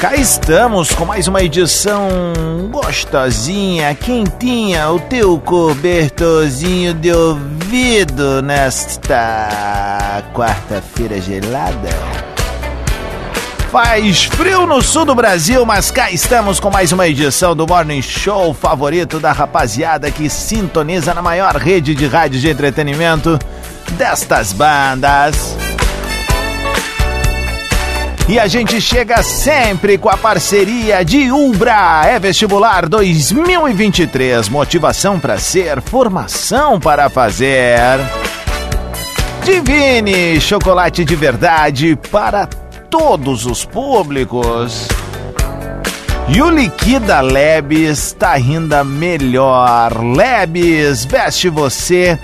Cá 0.00 0.16
estamos 0.16 0.90
com 0.90 1.04
mais 1.04 1.28
uma 1.28 1.40
edição 1.40 2.08
gostosinha, 2.72 3.94
quentinha, 3.94 4.90
o 4.90 4.98
teu 4.98 5.38
cobertorzinho 5.38 6.92
de 6.92 7.12
ouvido 7.12 8.42
nesta 8.42 10.24
quarta-feira 10.34 11.20
gelada. 11.20 12.09
Faz 13.70 14.24
frio 14.24 14.66
no 14.66 14.82
sul 14.82 15.04
do 15.04 15.14
Brasil, 15.14 15.64
mas 15.64 15.92
cá 15.92 16.10
estamos 16.10 16.58
com 16.58 16.68
mais 16.68 16.90
uma 16.90 17.06
edição 17.06 17.54
do 17.54 17.68
Morning 17.68 18.02
Show 18.02 18.52
favorito 18.52 19.20
da 19.20 19.30
rapaziada 19.30 20.10
que 20.10 20.28
sintoniza 20.28 21.14
na 21.14 21.22
maior 21.22 21.54
rede 21.54 21.94
de 21.94 22.04
rádio 22.08 22.40
de 22.40 22.50
entretenimento 22.50 23.38
destas 23.92 24.52
bandas. 24.52 25.56
E 28.28 28.40
a 28.40 28.48
gente 28.48 28.80
chega 28.80 29.22
sempre 29.22 29.96
com 29.96 30.08
a 30.08 30.16
parceria 30.16 31.04
de 31.04 31.30
Ubra. 31.30 32.02
É 32.06 32.18
vestibular 32.18 32.88
2023. 32.88 34.48
Motivação 34.48 35.20
para 35.20 35.38
ser, 35.38 35.80
formação 35.80 36.80
para 36.80 37.08
fazer. 37.08 38.00
Divine, 39.44 40.40
chocolate 40.40 41.04
de 41.04 41.14
verdade 41.14 41.96
para 42.10 42.48
todos 42.90 43.46
os 43.46 43.64
públicos. 43.64 44.88
E 46.28 46.42
o 46.42 46.50
Liquida 46.50 47.20
Lebes 47.20 48.12
tá 48.12 48.32
ainda 48.32 48.84
melhor. 48.84 49.92
Lebes, 50.02 51.04
veste 51.04 51.48
você, 51.48 52.18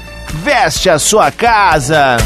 veste 0.44 0.90
a 0.90 0.98
sua 0.98 1.30
casa. 1.30 2.16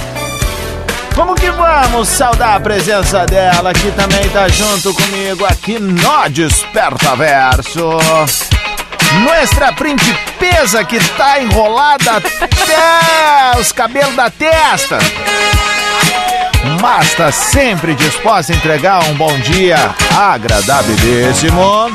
Como 1.15 1.35
que 1.35 1.51
vamos 1.51 2.09
saudar 2.09 2.57
a 2.57 2.61
presença 2.61 3.27
dela, 3.27 3.73
que 3.73 3.91
também 3.93 4.29
tá 4.31 4.49
junto 4.49 4.95
comigo 4.95 5.45
aqui 5.45 5.79
no 5.79 6.29
Desperta 6.31 7.15
Verso. 7.17 7.99
Nuestra 9.25 9.73
principesa 9.73 10.85
que 10.85 10.99
tá 11.17 11.41
enrolada 11.43 12.17
até 12.41 13.59
os 13.59 13.73
cabelos 13.73 14.15
da 14.15 14.31
testa 14.31 14.99
mas 16.81 17.09
está 17.09 17.33
sempre 17.33 17.95
disposta 17.95 18.53
a 18.53 18.57
entregar 18.57 19.03
um 19.05 19.15
bom 19.15 19.39
dia 19.41 19.95
agradabilíssimo. 20.17 21.91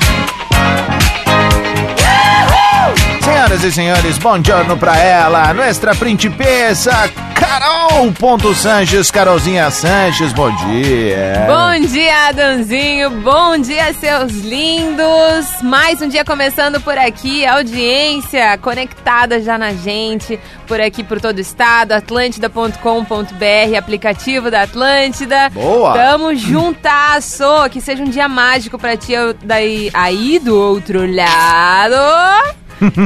Senhoras 3.26 3.64
e 3.64 3.72
senhores, 3.72 4.18
bom 4.20 4.40
giorno 4.44 4.78
pra 4.78 4.96
ela, 5.00 5.52
nuestra 5.52 5.96
principessa 5.96 7.10
Carol 7.34 8.12
Ponto 8.14 8.54
Sanches, 8.54 9.10
Carolzinha 9.10 9.72
Sanches, 9.72 10.32
bom 10.32 10.56
dia. 10.56 11.48
Bom 11.48 11.88
dia, 11.88 12.28
Adãozinho, 12.28 13.10
bom 13.22 13.58
dia, 13.58 13.92
seus 13.94 14.32
lindos. 14.32 15.48
Mais 15.64 16.04
um 16.04 16.08
dia 16.08 16.24
começando 16.24 16.80
por 16.80 17.00
aqui, 17.00 17.44
audiência 17.48 18.56
conectada 18.60 19.42
já 19.42 19.58
na 19.58 19.74
gente, 19.74 20.40
por 20.68 20.80
aqui 20.80 21.04
por 21.04 21.20
todo 21.20 21.40
o 21.40 21.42
estado, 21.42 21.94
atlântida.com.br, 21.94 23.76
aplicativo 23.76 24.52
da 24.52 24.62
Atlântida. 24.62 25.50
Boa. 25.50 25.94
Tamo 25.94 26.36
juntasso, 26.36 27.44
que 27.72 27.82
seja 27.82 28.04
um 28.04 28.10
dia 28.10 28.30
mágico 28.30 28.78
pra 28.78 28.96
ti 28.96 29.14
daí, 29.44 29.90
aí 29.96 30.38
do 30.38 30.56
outro 30.56 31.12
lado. 31.12 31.96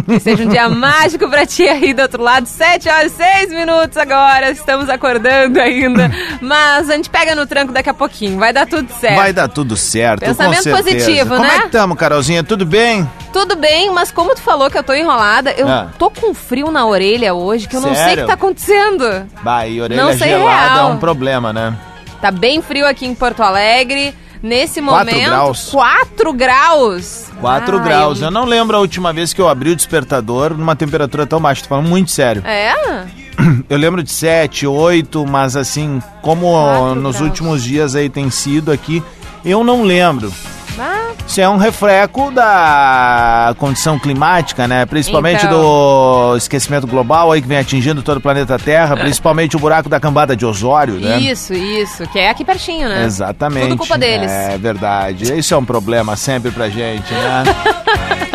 Que 0.06 0.20
seja 0.22 0.44
um 0.44 0.48
dia 0.48 0.68
mágico 0.70 1.30
pra 1.30 1.46
ti 1.46 1.68
aí 1.68 1.94
do 1.94 2.02
outro 2.02 2.22
lado. 2.24 2.46
7 2.48 2.90
horas 2.90 3.12
e 3.14 3.16
6 3.16 3.50
minutos 3.50 3.98
agora. 3.98 4.50
Estamos 4.52 4.90
acordando 4.90 5.60
ainda. 5.60 6.12
Mas 6.42 6.90
a 6.90 6.96
gente 6.96 7.10
pega 7.10 7.36
no 7.36 7.46
tranco 7.46 7.72
daqui 7.72 7.90
a 7.90 7.94
pouquinho. 7.94 8.38
Vai 8.40 8.52
dar 8.54 8.66
tudo 8.68 8.92
certo. 9.00 9.16
Vai 9.16 9.34
dar 9.34 9.48
tudo 9.48 9.76
certo. 9.78 10.22
Pensamento 10.22 10.70
positivo, 10.70 11.30
Como 11.36 11.42
né? 11.44 11.56
é 11.58 11.62
que 11.62 11.70
tamo, 11.70 11.96
Carolzinha? 11.96 12.44
Tudo 12.44 12.66
bem? 12.66 13.10
Tudo 13.32 13.56
bem, 13.56 13.92
mas 13.92 14.12
como 14.12 14.34
tu 14.34 14.42
falou 14.42 14.70
que 14.72 14.78
eu 14.78 14.84
tô 14.84 14.94
enrolada, 14.94 15.52
eu 15.58 15.68
Ah. 15.68 15.88
tô 16.00 16.10
com 16.10 16.34
frio 16.34 16.72
na 16.72 16.86
orelha 16.88 17.34
hoje, 17.36 17.68
que 17.68 17.76
eu 17.76 17.82
não 17.82 17.94
sei 17.94 18.04
o 18.04 18.08
Sério? 18.08 18.24
que 18.24 18.28
tá 18.28 18.34
acontecendo. 18.34 19.28
Bah, 19.44 19.68
e 19.68 19.80
orelha 19.80 20.02
Não 20.04 20.10
sei 20.18 20.30
gelada 20.30 20.80
é 20.82 20.84
um 20.86 20.98
problema, 20.98 21.54
né? 21.54 21.76
Tá 22.20 22.32
bem 22.32 22.62
frio 22.62 22.88
aqui 22.88 23.06
em 23.06 23.14
Porto 23.14 23.42
Alegre. 23.44 24.14
Nesse 24.42 24.82
Quatro 24.82 25.12
momento, 25.12 25.30
graus. 25.30 25.70
4 25.70 26.34
graus. 26.34 27.26
4 27.42 27.78
Ah, 27.78 27.80
graus. 27.82 28.20
eu- 28.22 28.26
Eu 28.28 28.32
não 28.32 28.46
lembro 28.46 28.78
a 28.78 28.80
última 28.80 29.12
vez 29.12 29.34
que 29.34 29.42
eu 29.42 29.48
abri 29.50 29.72
o 29.72 29.76
despertador 29.76 30.54
numa 30.58 30.76
temperatura 30.76 31.26
tão 31.28 31.42
baixa. 31.42 31.64
Tô 31.64 31.68
falando 31.70 31.88
muito 31.90 32.10
sério. 32.12 32.42
É? 32.46 32.74
Eu 33.70 33.78
lembro 33.78 34.04
de 34.04 34.12
7, 34.12 34.68
8, 34.68 35.26
mas 35.26 35.56
assim, 35.56 36.02
como 36.22 36.94
nos 36.96 37.16
graus. 37.18 37.22
últimos 37.22 37.64
dias 37.64 37.96
aí 37.96 38.10
tem 38.10 38.30
sido 38.30 38.70
aqui, 38.72 39.02
eu 39.46 39.64
não 39.64 39.84
lembro. 39.84 40.32
Ah, 40.80 41.12
Isso 41.28 41.42
é 41.42 41.50
um 41.50 41.58
refleco 41.58 42.32
da 42.32 43.54
condição 43.58 44.00
climática, 44.00 44.68
né? 44.68 44.86
Principalmente 44.86 45.46
Então. 45.46 45.60
do 45.62 46.38
esquecimento 46.38 46.88
global 46.88 47.32
aí 47.32 47.42
que 47.42 47.48
vem 47.48 47.58
atingindo 47.58 48.02
todo 48.02 48.18
o 48.18 48.22
planeta 48.22 48.58
Terra, 48.58 48.96
principalmente 48.96 49.56
o 49.56 49.60
buraco 49.60 49.90
da 49.90 50.00
cambada 50.00 50.36
de 50.36 50.46
Osório, 50.46 50.96
né? 50.96 51.20
Isso, 51.20 51.54
isso. 51.54 52.08
Que 52.08 52.20
é 52.20 52.30
aqui 52.30 52.46
pertinho, 52.46 52.88
né? 52.88 53.04
Exatamente. 53.04 53.68
Tudo 53.70 53.78
culpa 53.78 53.98
deles. 53.98 54.32
É 54.32 54.58
verdade. 54.58 55.38
Isso 55.38 55.54
é 55.54 55.58
um 55.58 55.66
problema 55.66 56.16
sempre 56.16 56.50
pra 56.52 56.70
gente, 56.70 57.14
né? 57.14 57.44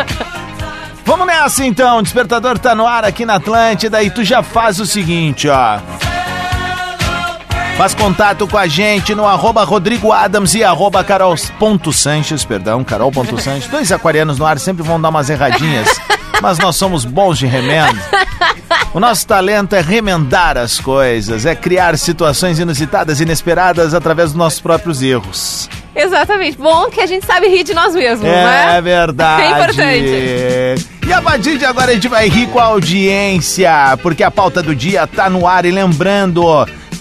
Vamos 1.06 1.27
nessa 1.27 1.65
então, 1.65 1.99
o 1.99 2.03
despertador 2.03 2.59
tá 2.59 2.75
no 2.75 2.87
ar 2.87 3.04
aqui 3.04 3.25
na 3.27 3.34
Atlântida 3.34 4.03
e 4.03 4.10
tu 4.10 4.25
já 4.25 4.43
faz 4.43 4.81
o 4.81 4.87
seguinte, 4.87 5.49
ó. 5.49 5.78
Faz 7.77 7.93
contato 7.93 8.47
com 8.47 8.57
a 8.57 8.67
gente 8.69 9.15
no 9.15 9.27
arroba 9.27 9.65
Rodrigo 9.65 10.12
Adams 10.12 10.55
e 10.55 10.62
arroba 10.62 11.03
Carol.Sanches, 11.03 12.45
perdão, 12.45 12.85
Carol.Sanches. 12.85 13.69
Dois 13.69 13.91
aquarianos 13.91 14.39
no 14.39 14.47
ar 14.47 14.59
sempre 14.61 14.83
vão 14.85 15.01
dar 15.01 15.09
umas 15.09 15.29
erradinhas, 15.29 15.89
mas 16.41 16.57
nós 16.59 16.77
somos 16.77 17.05
bons 17.05 17.37
de 17.37 17.47
remendo. 17.47 17.99
O 18.95 19.01
nosso 19.01 19.27
talento 19.27 19.75
é 19.75 19.81
remendar 19.81 20.57
as 20.57 20.79
coisas, 20.79 21.45
é 21.45 21.57
criar 21.57 21.99
situações 21.99 22.61
inusitadas, 22.61 23.21
inesperadas 23.21 23.93
através 23.93 24.31
dos 24.31 24.39
nossos 24.39 24.61
próprios 24.61 25.03
erros. 25.03 25.69
Exatamente. 25.97 26.57
Bom 26.57 26.89
que 26.91 27.01
a 27.01 27.07
gente 27.07 27.27
sabe 27.27 27.49
rir 27.49 27.65
de 27.65 27.75
nós 27.75 27.93
mesmos, 27.93 28.27
É 28.29 28.45
né? 28.45 28.81
verdade. 28.81 29.43
É 29.43 29.51
importante. 29.51 30.89
E 31.09 31.13
a 31.13 31.21
partir 31.21 31.59
de 31.59 31.65
agora 31.65 31.91
a 31.91 31.95
gente 31.95 32.09
vai 32.09 32.28
rir 32.28 32.47
com 32.47 32.59
a 32.60 32.65
audiência, 32.65 33.98
porque 34.01 34.22
a 34.22 34.31
pauta 34.31 34.63
do 34.63 34.75
dia 34.77 35.07
tá 35.09 35.28
no 35.28 35.47
ar. 35.47 35.65
E 35.65 35.71
lembrando, 35.71 36.45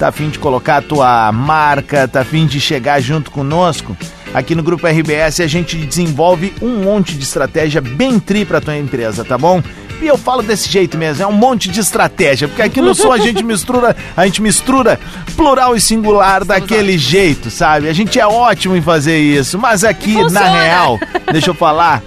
tá 0.03 0.09
a 0.09 0.11
fim 0.11 0.27
de 0.27 0.37
colocar 0.37 0.77
a 0.77 0.81
tua 0.81 1.31
marca, 1.31 2.05
tá 2.09 2.21
a 2.21 2.25
fim 2.25 2.45
de 2.45 2.59
chegar 2.59 2.99
junto 2.99 3.31
conosco? 3.31 3.95
Aqui 4.33 4.53
no 4.53 4.61
Grupo 4.61 4.85
RBS 4.85 5.39
a 5.39 5.47
gente 5.47 5.77
desenvolve 5.77 6.53
um 6.61 6.83
monte 6.83 7.15
de 7.15 7.23
estratégia 7.23 7.79
bem 7.79 8.19
tri 8.19 8.43
pra 8.43 8.59
tua 8.59 8.75
empresa, 8.75 9.23
tá 9.23 9.37
bom? 9.37 9.63
E 10.01 10.05
eu 10.05 10.17
falo 10.17 10.41
desse 10.41 10.69
jeito 10.69 10.97
mesmo, 10.97 11.23
é 11.23 11.27
um 11.27 11.31
monte 11.31 11.69
de 11.69 11.79
estratégia, 11.79 12.49
porque 12.49 12.61
aqui 12.61 12.81
no 12.81 12.93
Sul 12.93 13.13
a 13.13 13.17
gente 13.17 13.45
mistura, 13.45 13.95
a 14.17 14.25
gente 14.25 14.41
mistura 14.41 14.99
plural 15.37 15.73
e 15.73 15.79
singular 15.79 16.43
daquele 16.43 16.97
jeito, 16.97 17.49
sabe? 17.49 17.87
A 17.87 17.93
gente 17.93 18.19
é 18.19 18.27
ótimo 18.27 18.75
em 18.75 18.81
fazer 18.81 19.17
isso, 19.17 19.57
mas 19.57 19.85
aqui, 19.85 20.15
na 20.15 20.23
Funciona. 20.23 20.63
real, 20.63 20.99
deixa 21.31 21.51
eu 21.51 21.55
falar, 21.55 22.03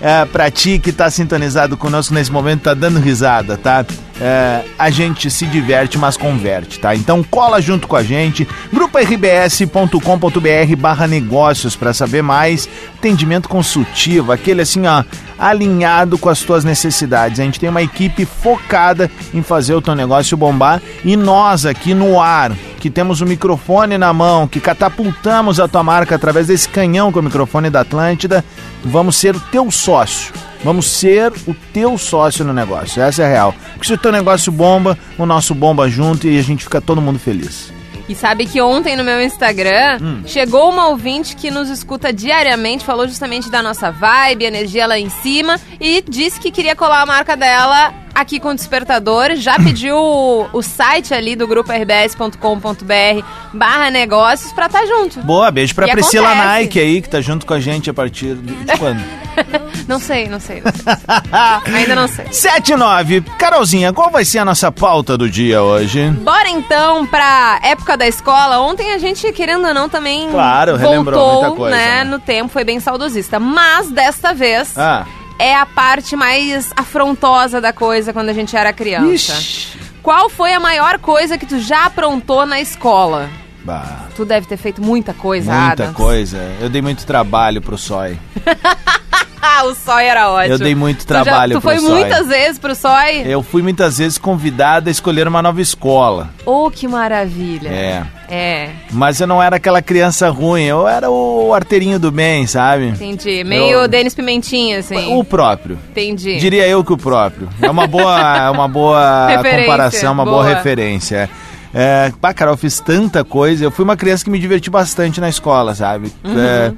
é, 0.00 0.24
pra 0.24 0.52
ti 0.52 0.78
que 0.78 0.92
tá 0.92 1.10
sintonizado 1.10 1.76
conosco 1.76 2.14
nesse 2.14 2.30
momento, 2.30 2.62
tá 2.62 2.74
dando 2.74 3.00
risada, 3.00 3.56
tá? 3.56 3.84
É, 4.20 4.62
a 4.78 4.90
gente 4.90 5.30
se 5.30 5.46
diverte, 5.46 5.96
mas 5.96 6.16
converte, 6.16 6.78
tá? 6.78 6.94
Então 6.94 7.22
cola 7.22 7.60
junto 7.60 7.88
com 7.88 7.96
a 7.96 8.02
gente, 8.02 8.46
gruparbs.com.br 8.72 10.76
barra 10.78 11.06
negócios 11.06 11.74
para 11.74 11.94
saber 11.94 12.22
mais, 12.22 12.68
atendimento 12.98 13.48
consultivo, 13.48 14.30
aquele 14.30 14.60
assim, 14.60 14.86
ó, 14.86 15.02
alinhado 15.38 16.18
com 16.18 16.28
as 16.28 16.40
tuas 16.40 16.64
necessidades. 16.64 17.40
A 17.40 17.44
gente 17.44 17.58
tem 17.58 17.70
uma 17.70 17.82
equipe 17.82 18.26
focada 18.26 19.10
em 19.32 19.42
fazer 19.42 19.74
o 19.74 19.80
teu 19.80 19.94
negócio 19.94 20.36
bombar 20.36 20.82
e 21.02 21.16
nós 21.16 21.64
aqui 21.64 21.94
no 21.94 22.20
ar, 22.20 22.52
que 22.78 22.90
temos 22.90 23.22
o 23.22 23.26
microfone 23.26 23.96
na 23.96 24.12
mão, 24.12 24.46
que 24.46 24.60
catapultamos 24.60 25.58
a 25.58 25.66
tua 25.66 25.82
marca 25.82 26.14
através 26.14 26.48
desse 26.48 26.68
canhão 26.68 27.10
com 27.10 27.20
o 27.20 27.22
microfone 27.22 27.70
da 27.70 27.80
Atlântida, 27.80 28.44
vamos 28.84 29.16
ser 29.16 29.34
o 29.34 29.40
teu 29.40 29.70
sócio. 29.70 30.49
Vamos 30.62 30.86
ser 30.86 31.32
o 31.46 31.54
teu 31.72 31.96
sócio 31.96 32.44
no 32.44 32.52
negócio. 32.52 33.02
Essa 33.02 33.22
é 33.22 33.26
a 33.26 33.28
real. 33.28 33.54
Porque 33.72 33.86
se 33.86 33.94
o 33.94 33.98
teu 33.98 34.12
negócio 34.12 34.52
bomba, 34.52 34.98
o 35.16 35.24
nosso 35.24 35.54
bomba 35.54 35.88
junto 35.88 36.26
e 36.28 36.38
a 36.38 36.42
gente 36.42 36.64
fica 36.64 36.80
todo 36.80 37.00
mundo 37.00 37.18
feliz. 37.18 37.72
E 38.08 38.14
sabe 38.14 38.44
que 38.44 38.60
ontem 38.60 38.96
no 38.96 39.04
meu 39.04 39.22
Instagram 39.22 39.98
Hum. 40.02 40.22
chegou 40.26 40.68
uma 40.68 40.88
ouvinte 40.88 41.36
que 41.36 41.48
nos 41.48 41.68
escuta 41.68 42.12
diariamente, 42.12 42.84
falou 42.84 43.06
justamente 43.06 43.48
da 43.48 43.62
nossa 43.62 43.92
vibe, 43.92 44.44
energia 44.44 44.84
lá 44.86 44.98
em 44.98 45.08
cima 45.08 45.60
e 45.80 46.02
disse 46.08 46.40
que 46.40 46.50
queria 46.50 46.74
colar 46.74 47.02
a 47.02 47.06
marca 47.06 47.36
dela 47.36 47.94
aqui 48.12 48.40
com 48.40 48.48
o 48.48 48.54
Despertador. 48.54 49.36
Já 49.36 49.54
pediu 49.62 49.96
o, 49.96 50.48
o 50.52 50.60
site 50.60 51.14
ali 51.14 51.36
do 51.36 51.46
grupo 51.46 51.72
rbs.com.br 51.72 53.24
barra 53.52 53.90
negócios 53.90 54.52
pra 54.52 54.66
estar 54.66 54.84
junto. 54.86 55.20
Boa, 55.20 55.50
beijo 55.52 55.74
pra 55.74 55.86
E 55.86 55.92
Priscila 55.92 56.30
acontece. 56.32 56.48
Nike 56.48 56.80
aí, 56.80 57.00
que 57.02 57.08
tá 57.08 57.20
junto 57.20 57.46
com 57.46 57.54
a 57.54 57.60
gente 57.60 57.88
a 57.88 57.94
partir 57.94 58.34
de 58.34 58.76
quando? 58.76 59.00
Não 59.88 59.98
sei, 59.98 60.28
não 60.28 60.38
sei. 60.38 60.62
Não 60.64 60.72
sei. 60.72 61.74
Ainda 61.74 61.96
não 61.96 62.06
sei. 62.06 62.32
7 62.32 62.72
e 62.72 62.76
9. 62.76 63.20
Carolzinha, 63.38 63.92
qual 63.92 64.08
vai 64.10 64.24
ser 64.24 64.38
a 64.38 64.44
nossa 64.44 64.70
pauta 64.70 65.18
do 65.18 65.28
dia 65.28 65.62
hoje? 65.62 66.10
Bora 66.10 66.48
então 66.48 67.04
pra 67.06 67.58
época 67.62 67.96
da 67.96 68.06
escola. 68.06 68.60
Ontem 68.60 68.92
a 68.92 68.98
gente, 68.98 69.32
querendo 69.32 69.66
ou 69.66 69.74
não, 69.74 69.88
também 69.88 70.30
Claro, 70.30 70.76
relembrou 70.76 71.18
voltou 71.18 71.42
muita 71.42 71.56
coisa, 71.56 71.76
né, 71.76 72.04
né? 72.04 72.04
no 72.04 72.20
tempo, 72.20 72.48
foi 72.52 72.62
bem 72.62 72.78
saudosista. 72.78 73.40
Mas 73.40 73.90
desta 73.90 74.32
vez 74.32 74.78
Ah. 74.78 75.04
é 75.40 75.56
a 75.56 75.66
parte 75.66 76.14
mais 76.14 76.70
afrontosa 76.76 77.60
da 77.60 77.72
coisa 77.72 78.12
quando 78.12 78.28
a 78.28 78.32
gente 78.34 78.56
era 78.56 78.72
criança. 78.72 79.12
Ixi. 79.12 79.78
Qual 80.02 80.30
foi 80.30 80.52
a 80.54 80.60
maior 80.60 80.98
coisa 81.00 81.36
que 81.36 81.46
tu 81.46 81.58
já 81.58 81.86
aprontou 81.86 82.46
na 82.46 82.60
escola? 82.60 83.28
Bah, 83.64 84.06
Tu 84.16 84.24
deve 84.24 84.46
ter 84.46 84.56
feito 84.56 84.80
muita 84.80 85.12
coisa, 85.12 85.50
muita 85.52 85.72
Adams. 85.84 85.96
coisa. 85.96 86.38
Eu 86.60 86.68
dei 86.70 86.80
muito 86.80 87.04
trabalho 87.04 87.60
pro 87.60 87.76
SOI. 87.76 88.18
Ah, 89.42 89.64
o 89.64 89.74
SOI 89.74 90.04
era 90.06 90.30
ótimo. 90.30 90.54
Eu 90.54 90.58
dei 90.58 90.74
muito 90.74 91.06
Tu 91.06 91.14
já- 91.14 91.22
trabalho 91.22 91.52
Tu, 91.54 91.60
pro 91.60 91.70
foi 91.70 91.78
SOI. 91.78 91.90
muitas 92.00 92.26
vezes 92.28 92.58
pro 92.58 92.74
SOI? 92.74 93.22
Eu 93.24 93.42
fui 93.42 93.62
muitas 93.62 93.98
vezes 93.98 94.18
convidado 94.18 94.88
a 94.88 94.92
escolher 94.92 95.26
uma 95.26 95.40
nova 95.42 95.60
escola. 95.62 96.28
Oh, 96.44 96.70
que 96.70 96.86
maravilha. 96.86 97.68
É. 97.68 98.02
É, 98.32 98.70
Mas 98.92 99.20
eu 99.20 99.26
não 99.26 99.42
era 99.42 99.56
aquela 99.56 99.82
criança 99.82 100.28
ruim, 100.30 100.62
eu 100.62 100.86
era 100.86 101.10
o 101.10 101.52
arteirinho 101.52 101.98
do 101.98 102.12
bem, 102.12 102.46
sabe? 102.46 102.86
entendi. 102.90 103.42
Meio 103.42 103.80
Eu- 103.80 103.88
Denis 103.88 104.14
Pimentinha, 104.14 104.78
assim. 104.78 105.16
O 105.16 105.24
próprio. 105.24 105.76
Entendi. 105.90 106.36
Diria 106.38 106.64
eu 106.68 106.84
que 106.84 106.92
o 106.92 106.96
próprio. 106.96 107.48
É 107.60 107.68
uma 107.68 107.88
boa, 107.88 108.36
é 108.46 108.50
uma 108.50 108.68
boa 108.68 109.26
Referência, 109.34 109.60
comparação, 109.62 110.12
uma 110.12 110.24
boa, 110.24 110.42
boa. 110.44 110.54
referência. 110.54 111.28
É, 111.74 112.12
pá, 112.20 112.32
Carol, 112.34 112.54
eu 112.54 112.58
fiz 112.58 112.78
tanta 112.80 113.24
coisa. 113.24 113.64
Eu 113.64 113.70
fui 113.70 113.84
uma 113.84 113.96
criança 113.96 114.24
que 114.24 114.30
me 114.30 114.38
diverti 114.38 114.70
bastante 114.70 115.20
na 115.20 115.28
escola, 115.28 115.74
sabe? 115.74 116.12
Uhum. 116.24 116.38
É, 116.38 116.72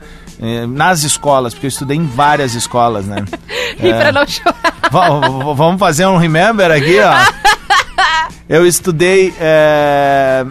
nas 0.69 1.03
escolas, 1.03 1.55
porque 1.55 1.67
eu 1.67 1.69
estudei 1.69 1.97
em 1.97 2.07
várias 2.07 2.55
escolas, 2.55 3.07
né? 3.07 3.25
E 3.83 3.93
pra 3.95 4.13
não 4.13 4.27
chorar. 4.27 4.75
Va- 4.91 5.09
va- 5.09 5.53
Vamos 5.55 5.79
fazer 5.81 6.07
um 6.07 6.17
remember 6.17 6.71
aqui, 6.71 6.99
ó. 7.01 7.13
Eu 8.49 8.67
estudei. 8.67 9.33
é, 9.41 10.45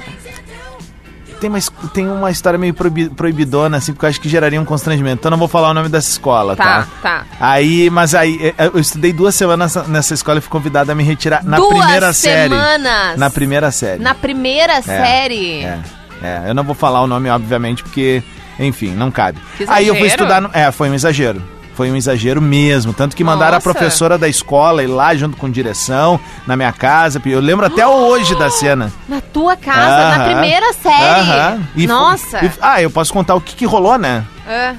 Tem, 1.40 1.50
uma, 1.50 1.60
tem 1.94 2.08
uma 2.10 2.32
história 2.32 2.58
meio 2.58 2.74
proibi- 2.74 3.10
proibidona, 3.10 3.78
assim, 3.78 3.94
porque 3.94 4.06
eu 4.06 4.10
acho 4.10 4.20
que 4.22 4.28
geraria 4.30 4.60
um 4.60 4.66
constrangimento. 4.66 5.20
Então 5.20 5.30
eu 5.30 5.32
não 5.32 5.38
vou 5.38 5.48
falar 5.48 5.70
o 5.70 5.74
nome 5.74 5.88
dessa 5.90 6.10
escola, 6.10 6.56
Tá, 6.56 6.84
tá? 6.84 6.88
tá. 7.02 7.26
Aí, 7.40 7.90
mas 7.90 8.16
aí, 8.16 8.54
é, 8.58 8.68
eu 8.74 8.80
estudei 8.80 9.14
duas 9.14 9.36
semanas 9.36 9.76
nessa- 9.88 10.14
escola 10.16 10.40
e 10.40 10.42
fui 10.42 10.50
convidado 10.50 10.92
a 10.92 10.96
me 10.96 11.04
retirar 11.04 11.44
na 11.44 11.58
Duas 11.58 11.78
primeira 11.78 12.14
série. 12.14 12.50
semanas. 12.54 13.18
Na 13.20 13.30
primeira 13.30 13.72
série. 13.72 14.02
Na 14.02 14.16
primeira 14.16 14.82
série. 14.82 15.64
É, 15.64 15.80
é, 16.24 16.44
eu 16.50 16.54
não 16.56 16.64
vou 16.64 16.76
falar 16.76 17.02
o 17.02 17.08
nome, 17.08 17.30
obviamente, 17.30 17.84
porque, 17.84 18.24
enfim, 18.60 18.92
não 18.92 19.10
cabe. 19.12 19.40
Aí 19.68 19.88
eu 19.88 19.96
fui 19.96 20.08
estudar. 20.08 20.42
No, 20.42 20.50
é, 20.54 20.72
foi 20.72 20.90
um 20.90 20.94
exagero. 20.94 21.42
Foi 21.74 21.90
um 21.90 21.96
exagero 21.96 22.42
mesmo. 22.42 22.94
Tanto 22.94 23.16
que 23.16 23.24
mandaram 23.24 23.54
a 23.54 23.56
Nossa. 23.56 23.64
professora 23.72 24.18
da 24.18 24.28
escola 24.28 24.84
ir 24.84 24.88
lá 24.88 25.16
junto 25.16 25.38
com 25.38 25.50
direção, 25.50 26.20
na 26.46 26.56
minha 26.56 26.72
casa. 26.72 27.20
Eu 27.26 27.40
lembro 27.40 27.66
até 27.66 27.88
hoje 27.88 28.36
da 28.38 28.50
cena. 28.52 28.92
Na 29.08 29.22
tua 29.22 29.56
casa, 29.56 29.80
na 30.10 30.16
Aham. 30.16 30.24
primeira 30.26 30.74
série. 30.74 31.20
Aham. 31.22 31.62
E 31.76 31.88
fo- 31.88 31.94
Nossa. 31.94 32.46
e- 32.46 32.52
ah, 32.62 32.82
eu 32.82 32.92
posso 32.92 33.14
contar 33.14 33.36
o 33.36 33.42
que, 33.42 33.56
que 33.56 33.66
rolou, 33.66 33.98
né? 33.98 34.24
É. 34.48 34.74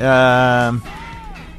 Ah, 0.00 0.72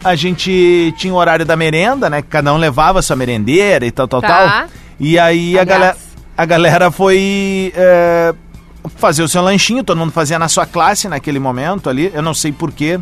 a 0.04 0.16
gente 0.16 0.94
tinha 0.98 1.14
o 1.14 1.18
horário 1.18 1.46
da 1.46 1.56
merenda, 1.56 2.10
né? 2.10 2.22
Cada 2.28 2.54
um 2.54 2.58
levava 2.58 3.02
sua 3.02 3.16
merendeira 3.16 3.86
e 3.86 3.92
tal, 3.92 4.08
tal, 4.08 4.22
Tá. 4.22 4.28
tal. 4.28 4.68
E 5.00 5.20
aí 5.20 5.60
a 5.60 5.64
galera, 5.66 5.98
a 6.38 6.46
galera 6.46 6.90
foi 6.92 7.74
é, 7.76 8.34
fazer 8.96 9.24
o 9.24 9.28
seu 9.28 9.42
lanchinho, 9.42 9.84
todo 9.84 9.98
mundo 9.98 10.12
fazia 10.12 10.38
na 10.40 10.48
sua 10.48 10.66
classe 10.66 11.08
naquele 11.08 11.40
momento 11.40 11.90
ali. 11.90 12.12
Eu 12.14 12.22
não 12.22 12.34
sei 12.34 12.52
porquê, 12.52 13.00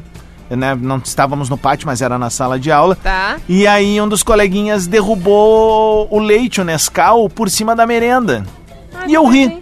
né? 0.50 0.76
Não 0.80 0.98
estávamos 1.04 1.50
no 1.50 1.58
pátio, 1.58 1.88
mas 1.88 2.02
era 2.02 2.18
na 2.18 2.30
sala 2.30 2.60
de 2.60 2.72
aula. 2.72 2.96
Tá. 2.96 3.38
E 3.48 3.66
aí 3.68 4.00
um 4.02 4.08
dos 4.08 4.24
coleguinhas 4.24 4.88
derrubou 4.88 6.08
o 6.12 6.20
leite, 6.20 6.62
o 6.62 6.64
Nescau, 6.64 7.30
por 7.30 7.50
cima 7.50 7.76
da 7.76 7.86
merenda. 7.86 8.46
Ah, 8.94 9.06
e 9.08 9.14
eu 9.14 9.24
tudo 9.24 9.34
ri. 9.34 9.48
bem. 9.50 9.62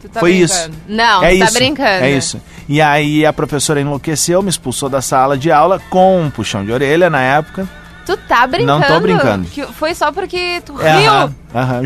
Tu 0.00 0.08
tá 0.08 0.20
Foi 0.20 0.32
brincando. 0.32 0.52
isso. 0.52 0.70
Não, 0.86 1.22
é 1.22 1.28
tu 1.30 1.34
isso. 1.36 1.44
tá 1.52 1.58
brincando. 1.58 2.04
É 2.04 2.10
isso. 2.10 2.40
E 2.68 2.80
aí 2.82 3.24
a 3.26 3.32
professora 3.32 3.80
enlouqueceu, 3.80 4.42
me 4.42 4.48
expulsou 4.50 4.88
da 4.88 5.00
sala 5.02 5.36
de 5.38 5.50
aula 5.50 5.80
com 5.90 6.22
um 6.22 6.30
puxão 6.30 6.64
de 6.64 6.72
orelha 6.72 7.08
na 7.10 7.20
época. 7.20 7.68
Tu 8.04 8.14
tá 8.28 8.46
brincando. 8.46 8.80
Não 8.80 8.86
tô 8.86 9.00
brincando. 9.00 9.46
Que 9.48 9.62
foi 9.68 9.94
só 9.94 10.12
porque 10.12 10.60
tu 10.64 10.78
É, 10.80 10.98
riu. 10.98 11.10
Aham, 11.10 11.34
aham. 11.54 11.82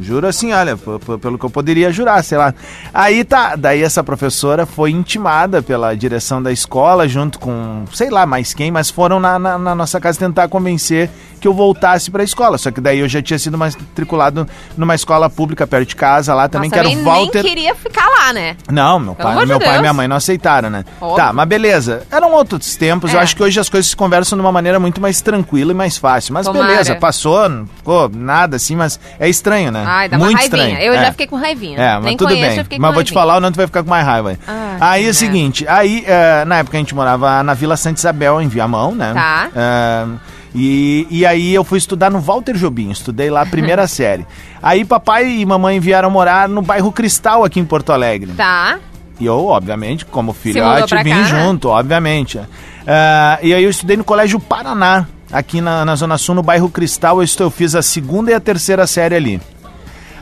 Juro 0.00 0.26
assim, 0.26 0.52
olha, 0.52 0.76
pelo 1.20 1.38
que 1.38 1.44
eu 1.44 1.50
poderia 1.50 1.92
jurar, 1.92 2.22
sei 2.24 2.38
lá. 2.38 2.54
Aí 2.92 3.22
tá, 3.24 3.54
daí 3.56 3.82
essa 3.82 4.02
professora 4.02 4.64
foi 4.64 4.90
intimada 4.90 5.62
pela 5.62 5.94
direção 5.94 6.42
da 6.42 6.50
escola, 6.50 7.06
junto 7.06 7.38
com, 7.38 7.84
sei 7.92 8.08
lá 8.10 8.24
mais 8.24 8.54
quem, 8.54 8.70
mas 8.70 8.88
foram 8.90 9.20
na, 9.20 9.38
na- 9.38 9.58
na 9.58 9.74
nossa 9.74 10.00
casa 10.00 10.18
tentar 10.18 10.48
convencer 10.48 11.10
que 11.40 11.48
eu 11.48 11.54
voltasse 11.54 12.10
pra 12.10 12.22
escola. 12.22 12.58
Só 12.58 12.70
que 12.70 12.80
daí 12.80 12.98
eu 13.00 13.08
já 13.08 13.20
tinha 13.22 13.38
sido 13.38 13.56
matriculado 13.58 14.46
numa 14.76 14.94
escola 14.94 15.28
pública 15.30 15.66
perto 15.66 15.88
de 15.88 15.96
casa 15.96 16.34
lá 16.34 16.48
também, 16.48 16.70
Nossa, 16.70 16.82
que 16.82 16.88
era 16.88 16.98
o 17.00 17.04
Walter. 17.04 17.42
nem 17.42 17.54
queria 17.54 17.74
ficar 17.74 18.06
lá, 18.08 18.32
né? 18.32 18.56
Não, 18.70 18.98
meu 18.98 19.14
Pelo 19.14 19.32
pai, 19.34 19.46
meu 19.46 19.58
pai 19.58 19.76
e 19.76 19.80
minha 19.80 19.92
mãe 19.92 20.06
não 20.08 20.16
aceitaram, 20.16 20.70
né? 20.70 20.84
Óbvio. 21.00 21.16
Tá, 21.16 21.32
mas 21.32 21.48
beleza. 21.48 22.02
Eram 22.10 22.32
outros 22.32 22.76
tempos. 22.76 23.12
Eu 23.12 23.20
É. 23.20 23.22
acho 23.22 23.34
que 23.34 23.42
hoje 23.42 23.58
as 23.58 23.68
coisas 23.68 23.90
se 23.90 23.96
conversam 23.96 24.36
de 24.38 24.44
uma 24.44 24.52
maneira 24.52 24.78
muito 24.78 25.00
mais 25.00 25.20
tranquila 25.20 25.72
e 25.72 25.74
mais 25.74 25.96
fácil. 25.96 26.34
Mas 26.34 26.46
Tomara. 26.46 26.66
beleza, 26.66 26.94
passou, 26.96 27.48
não 27.48 27.66
ficou 27.66 28.08
nada 28.12 28.56
assim, 28.56 28.76
mas 28.76 29.00
é 29.18 29.28
estranho, 29.28 29.70
né? 29.72 29.84
Ai, 29.86 30.08
dá 30.08 30.18
muito 30.18 30.30
uma 30.32 30.38
raivinha. 30.38 30.64
estranho. 30.68 30.84
Eu 30.86 30.94
é. 30.94 31.04
já 31.04 31.10
fiquei 31.12 31.26
com 31.26 31.36
raivinha. 31.36 31.78
É, 31.78 31.94
mas 31.94 32.04
Nem 32.04 32.16
tudo 32.16 32.28
conheço, 32.28 32.64
bem. 32.68 32.78
Mas 32.78 32.94
vou 32.94 33.02
te 33.04 33.12
falar, 33.12 33.36
o 33.36 33.40
não 33.40 33.50
tu 33.50 33.56
vai 33.56 33.66
ficar 33.66 33.82
com 33.82 33.90
mais 33.90 34.04
raiva. 34.04 34.30
aí. 34.30 34.38
Ah, 34.46 34.76
aí 34.80 35.06
é 35.06 35.10
o 35.10 35.14
seguinte, 35.14 35.66
aí 35.68 36.04
eh, 36.06 36.44
na 36.44 36.58
época 36.58 36.76
a 36.76 36.80
gente 36.80 36.94
morava 36.94 37.42
na 37.42 37.54
Vila 37.54 37.76
Santa 37.76 37.98
Isabel, 37.98 38.40
em 38.40 38.48
Viamão, 38.48 38.94
né? 38.94 39.12
Tá. 39.14 39.48
Eh, 39.54 40.06
e, 40.54 41.06
e 41.10 41.24
aí 41.26 41.54
eu 41.54 41.62
fui 41.64 41.78
estudar 41.78 42.10
no 42.10 42.20
Walter 42.20 42.54
Jobim, 42.56 42.90
estudei 42.90 43.30
lá 43.30 43.42
a 43.42 43.46
primeira 43.46 43.86
série. 43.88 44.26
Aí 44.62 44.84
papai 44.84 45.28
e 45.28 45.46
mamãe 45.46 45.78
vieram 45.80 46.10
morar 46.10 46.48
no 46.48 46.60
bairro 46.62 46.90
Cristal, 46.92 47.44
aqui 47.44 47.60
em 47.60 47.64
Porto 47.64 47.92
Alegre. 47.92 48.32
Tá. 48.32 48.78
E 49.20 49.26
eu, 49.26 49.46
obviamente, 49.46 50.04
como 50.06 50.32
filhote, 50.32 50.94
vim 51.02 51.10
cá, 51.10 51.16
né? 51.18 51.24
junto, 51.24 51.68
obviamente. 51.68 52.40
Ah, 52.86 53.38
e 53.42 53.52
aí 53.52 53.62
eu 53.62 53.68
estudei 53.70 53.96
no 53.96 54.02
Colégio 54.02 54.40
Paraná, 54.40 55.06
aqui 55.30 55.60
na, 55.60 55.84
na 55.84 55.94
Zona 55.94 56.16
Sul, 56.16 56.34
no 56.34 56.42
bairro 56.42 56.70
Cristal. 56.70 57.18
Eu, 57.18 57.22
estou- 57.22 57.46
eu 57.46 57.50
fiz 57.50 57.74
a 57.74 57.82
segunda 57.82 58.30
e 58.30 58.34
a 58.34 58.40
terceira 58.40 58.86
série 58.86 59.14
ali. 59.14 59.40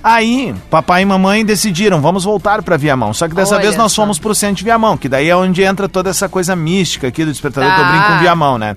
Aí, 0.03 0.55
papai 0.71 1.03
e 1.03 1.05
mamãe 1.05 1.45
decidiram, 1.45 2.01
vamos 2.01 2.25
voltar 2.25 2.63
para 2.63 2.77
Viamão. 2.77 3.13
Só 3.13 3.29
que 3.29 3.35
dessa 3.35 3.55
Olha 3.57 3.63
vez 3.65 3.77
nós 3.77 3.93
só. 3.93 4.03
fomos 4.03 4.19
pro 4.19 4.35
centro 4.35 4.57
de 4.57 4.65
Viamão, 4.65 4.97
que 4.97 5.09
daí 5.09 5.29
é 5.29 5.37
onde 5.37 5.63
entra 5.63 5.89
toda 5.89 6.11
essa 6.11 6.29
coisa 6.29 6.55
mística 6.55 7.09
aqui 7.09 7.25
do 7.25 7.33
despertador 7.33 7.73
que 7.75 7.81
eu 7.81 7.85
Tá. 7.85 7.91
brinco 7.93 8.07
com 8.07 8.19
Viamão, 8.21 8.59
né? 8.59 8.77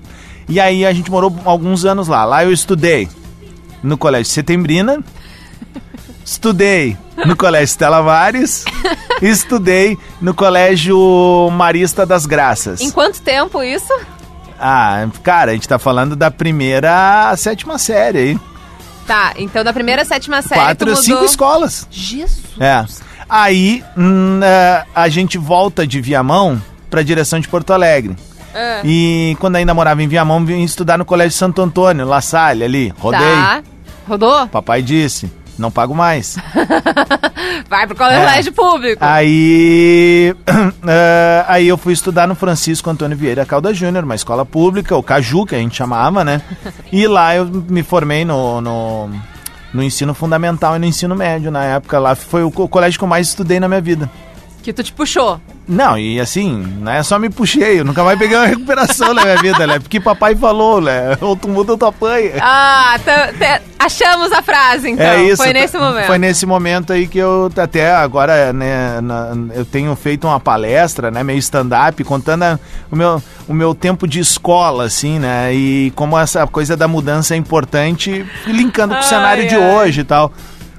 E 0.52 0.60
aí 0.60 0.84
a 0.84 0.92
gente 0.92 1.10
morou 1.10 1.34
alguns 1.46 1.86
anos 1.86 2.08
lá. 2.08 2.26
Lá 2.26 2.44
eu 2.44 2.52
estudei 2.52 3.08
no 3.82 3.96
Colégio 3.96 4.30
Setembrina, 4.30 5.02
estudei 6.22 6.94
no 7.24 7.34
Colégio 7.34 7.68
Stella 7.68 8.02
Vares, 8.02 8.66
estudei 9.22 9.96
no 10.20 10.34
Colégio 10.34 11.48
Marista 11.50 12.04
das 12.04 12.26
Graças. 12.26 12.82
Em 12.82 12.90
quanto 12.90 13.22
tempo 13.22 13.62
isso? 13.62 13.98
Ah, 14.60 15.08
cara, 15.22 15.52
a 15.52 15.54
gente 15.54 15.66
tá 15.66 15.78
falando 15.78 16.14
da 16.14 16.30
primeira 16.30 17.30
à 17.30 17.36
sétima 17.38 17.78
série 17.78 18.18
aí. 18.18 18.40
Tá, 19.06 19.32
então 19.38 19.64
da 19.64 19.72
primeira 19.72 20.02
à 20.02 20.04
sétima 20.04 20.42
série 20.42 20.60
Quatro, 20.60 20.96
cinco 20.96 21.24
escolas. 21.24 21.88
Jesus. 21.90 22.42
É. 22.60 22.84
Aí 23.26 23.82
hum, 23.96 24.38
é, 24.44 24.84
a 24.94 25.08
gente 25.08 25.38
volta 25.38 25.86
de 25.86 25.98
Viamão 25.98 26.60
pra 26.90 27.02
direção 27.02 27.40
de 27.40 27.48
Porto 27.48 27.72
Alegre. 27.72 28.14
Ah. 28.54 28.80
E 28.84 29.36
quando 29.40 29.56
ainda 29.56 29.72
morava 29.74 30.02
em 30.02 30.08
Viamão, 30.08 30.44
vim 30.44 30.62
estudar 30.62 30.98
no 30.98 31.04
Colégio 31.04 31.36
Santo 31.36 31.62
Antônio, 31.62 32.06
La 32.06 32.20
Salle, 32.20 32.64
ali. 32.64 32.92
Rodei. 32.98 33.20
Tá. 33.20 33.62
Rodou? 34.08 34.46
Papai 34.48 34.82
disse, 34.82 35.30
não 35.58 35.70
pago 35.70 35.94
mais. 35.94 36.36
Vai 37.68 37.86
pro 37.86 37.96
colégio 37.96 38.52
público. 38.52 38.98
Aí, 39.02 40.34
eh, 40.86 41.44
aí 41.48 41.68
eu 41.68 41.78
fui 41.78 41.92
estudar 41.92 42.26
no 42.26 42.34
Francisco 42.34 42.90
Antônio 42.90 43.16
Vieira 43.16 43.46
Calda 43.46 43.72
Júnior, 43.72 44.04
uma 44.04 44.14
escola 44.14 44.44
pública, 44.44 44.96
o 44.96 45.02
Caju, 45.02 45.46
que 45.46 45.54
a 45.54 45.58
gente 45.58 45.76
chamava, 45.76 46.24
né? 46.24 46.42
E 46.92 47.06
lá 47.06 47.34
eu 47.34 47.46
me 47.46 47.82
formei 47.82 48.24
no, 48.24 48.60
no, 48.60 49.10
no 49.72 49.82
ensino 49.82 50.12
fundamental 50.12 50.76
e 50.76 50.78
no 50.78 50.84
ensino 50.84 51.14
médio 51.14 51.50
na 51.50 51.64
época. 51.64 51.98
Lá 51.98 52.14
foi 52.14 52.42
o 52.42 52.50
co- 52.50 52.68
colégio 52.68 52.98
que 52.98 53.04
eu 53.04 53.08
mais 53.08 53.28
estudei 53.28 53.58
na 53.58 53.68
minha 53.68 53.80
vida. 53.80 54.10
Que 54.62 54.72
tu 54.72 54.82
te 54.82 54.92
puxou. 54.92 55.40
Não, 55.66 55.96
e 55.98 56.20
assim, 56.20 56.52
não 56.80 56.90
é 56.92 57.02
só 57.02 57.18
me 57.18 57.30
puxei, 57.30 57.80
eu 57.80 57.84
nunca 57.84 58.02
mais 58.04 58.18
peguei 58.18 58.36
uma 58.36 58.46
recuperação 58.46 59.12
na 59.14 59.22
minha 59.22 59.36
vida, 59.36 59.66
né? 59.66 59.78
Porque 59.78 60.00
papai 60.00 60.34
falou, 60.34 60.80
né? 60.80 61.16
Ou 61.20 61.36
tu 61.36 61.48
muda 61.48 61.72
ou 61.72 61.78
tu 61.78 61.86
apanha. 61.86 62.32
Ah, 62.40 62.98
tá- 63.04 63.32
tá- 63.38 63.60
achamos 63.78 64.30
a 64.32 64.42
frase, 64.42 64.90
então. 64.90 65.04
É 65.06 65.22
isso. 65.22 65.36
Foi 65.42 65.52
tá- 65.52 65.60
nesse 65.60 65.78
momento. 65.78 66.06
Foi 66.06 66.18
nesse 66.18 66.46
momento 66.46 66.92
aí 66.92 67.06
que 67.06 67.18
eu 67.18 67.50
até 67.56 67.92
agora, 67.94 68.52
né, 68.52 69.00
na- 69.00 69.32
eu 69.54 69.64
tenho 69.64 69.94
feito 69.96 70.26
uma 70.26 70.38
palestra, 70.40 71.10
né, 71.10 71.22
meio 71.22 71.38
stand-up, 71.38 72.02
contando 72.04 72.42
a- 72.44 72.58
o 72.90 72.96
meu, 72.96 73.22
o 73.48 73.54
meu 73.54 73.74
tempo 73.74 74.06
de 74.06 74.18
escola, 74.20 74.84
assim, 74.84 75.18
né, 75.20 75.52
e 75.54 75.92
como 75.96 76.18
essa 76.18 76.46
coisa 76.46 76.76
da 76.76 76.86
mudança 76.88 77.34
é 77.34 77.36
importante, 77.36 78.24
linkando 78.46 78.94
com 78.94 79.00
o 79.00 79.02
Ai, 79.04 79.08
cenário 79.08 79.48
de 79.48 79.54
ai. 79.54 79.74
hoje 79.74 80.00
e 80.00 80.04
tal. 80.04 80.32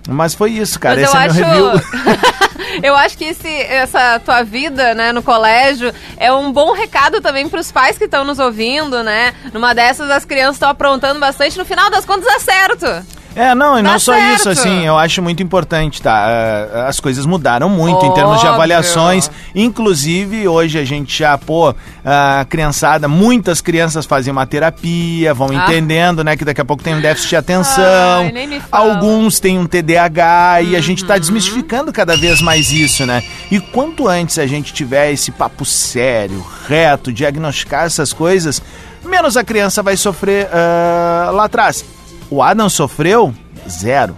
Mas 0.07 0.33
foi 0.33 0.51
isso, 0.51 0.79
cara, 0.79 0.99
Mas 0.99 1.05
esse 1.05 1.15
eu 1.15 1.21
é 1.21 1.55
meu 1.55 1.69
acho. 1.69 1.87
review. 1.91 2.81
eu 2.83 2.95
acho 2.95 3.17
que 3.17 3.25
esse, 3.25 3.49
essa 3.63 4.19
tua 4.19 4.43
vida, 4.43 4.93
né, 4.93 5.11
no 5.11 5.23
colégio 5.23 5.93
é 6.17 6.31
um 6.31 6.51
bom 6.51 6.73
recado 6.73 7.21
também 7.21 7.47
pros 7.47 7.71
pais 7.71 7.97
que 7.97 8.05
estão 8.05 8.25
nos 8.25 8.39
ouvindo, 8.39 9.01
né? 9.01 9.33
Numa 9.53 9.73
dessas 9.73 10.09
as 10.09 10.25
crianças 10.25 10.55
estão 10.55 10.69
aprontando 10.69 11.19
bastante, 11.19 11.57
no 11.57 11.65
final 11.65 11.89
das 11.89 12.05
contas 12.05 12.27
é 12.27 12.39
certo. 12.39 12.85
É, 13.35 13.55
não, 13.55 13.79
e 13.79 13.81
não 13.81 13.91
Tá 13.93 13.99
só 13.99 14.15
isso, 14.15 14.43
certo. 14.43 14.59
assim, 14.59 14.85
eu 14.85 14.97
acho 14.97 15.21
muito 15.21 15.41
importante, 15.41 16.01
tá? 16.01 16.25
Ah, 16.73 16.87
As 16.87 16.99
coisas 16.99 17.25
mudaram 17.25 17.67
muito 17.67 18.05
em 18.05 18.13
termos 18.13 18.33
de 18.39 18.45
Óbvio. 18.45 18.53
avaliações. 18.53 19.29
Inclusive, 19.55 20.47
hoje 20.47 20.77
a 20.77 20.85
gente 20.85 21.17
já, 21.17 21.35
pô, 21.37 21.73
a 22.05 22.45
criançada, 22.47 23.07
muitas 23.07 23.59
crianças 23.59 24.05
fazem 24.05 24.31
uma 24.31 24.45
terapia, 24.45 25.33
vão 25.33 25.47
Ah. 25.49 25.63
entendendo, 25.65 26.23
né, 26.23 26.37
que 26.37 26.45
daqui 26.45 26.61
a 26.61 26.65
pouco 26.65 26.83
tem 26.83 26.93
um 26.95 27.01
déficit 27.01 27.29
de 27.29 27.35
atenção. 27.37 27.83
Ai. 27.83 28.45
Uhum. 28.47 28.61
Alguns 28.71 29.39
têm 29.39 29.57
um 29.57 29.65
TDAH 29.65 30.61
e 30.61 30.75
a 30.75 30.81
gente 30.81 31.03
tá 31.03 31.17
desmistificando 31.17 31.91
cada 31.91 32.15
vez 32.15 32.39
mais 32.41 32.71
isso, 32.71 33.05
né? 33.05 33.23
E 33.49 33.59
quanto 33.59 34.07
antes 34.07 34.37
a 34.37 34.45
gente 34.45 34.71
tiver 34.73 35.11
esse 35.11 35.31
papo 35.31 35.65
sério, 35.65 36.45
reto, 36.67 37.11
diagnosticar 37.11 37.85
essas 37.85 38.13
coisas, 38.13 38.61
menos 39.03 39.35
a 39.37 39.43
criança 39.43 39.81
vai 39.81 39.97
sofrer 39.97 40.47
ah, 40.53 41.31
lá 41.33 41.45
atrás. 41.45 41.83
O 42.29 42.41
Adam 42.41 42.69
sofreu 42.69 43.33
zero. 43.69 44.17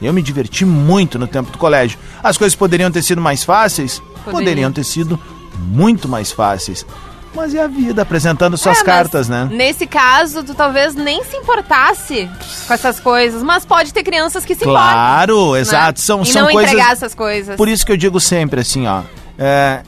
Eu 0.00 0.12
me 0.12 0.22
diverti 0.22 0.64
muito 0.64 1.18
no 1.18 1.26
tempo 1.26 1.50
do 1.50 1.58
colégio. 1.58 1.98
As 2.22 2.36
coisas 2.38 2.54
poderiam 2.54 2.90
ter 2.90 3.02
sido 3.02 3.20
mais 3.20 3.42
fáceis? 3.42 3.98
Poderiam. 4.24 4.32
Poderiam 4.32 4.72
ter 4.72 4.84
sido 4.84 5.18
muito 5.58 6.08
mais 6.08 6.30
fáceis. 6.30 6.86
Mas 7.34 7.54
é 7.54 7.62
a 7.62 7.66
vida 7.66 8.02
apresentando 8.02 8.56
suas 8.56 8.78
É, 8.78 8.84
cartas, 8.84 9.28
né? 9.28 9.48
Nesse 9.50 9.86
caso, 9.86 10.42
tu 10.42 10.54
talvez 10.54 10.94
nem 10.94 11.22
se 11.24 11.36
importasse 11.36 12.28
com 12.66 12.72
essas 12.74 12.98
coisas, 13.00 13.42
mas 13.42 13.66
pode 13.66 13.92
ter 13.92 14.02
crianças 14.02 14.44
que 14.44 14.54
se 14.54 14.64
Claro, 14.64 15.32
importam. 15.32 15.52
né? 15.54 15.60
exato. 15.60 16.00
São, 16.00 16.22
e 16.22 16.26
são 16.26 16.42
não 16.44 16.52
coisas. 16.52 16.72
entregar 16.72 16.92
essas 16.92 17.14
coisas. 17.14 17.56
Por 17.56 17.68
isso 17.68 17.84
que 17.84 17.92
eu 17.92 17.96
digo 17.96 18.18
sempre 18.20 18.60
assim, 18.62 18.86
ó. 18.86 19.02
é, 19.38 19.82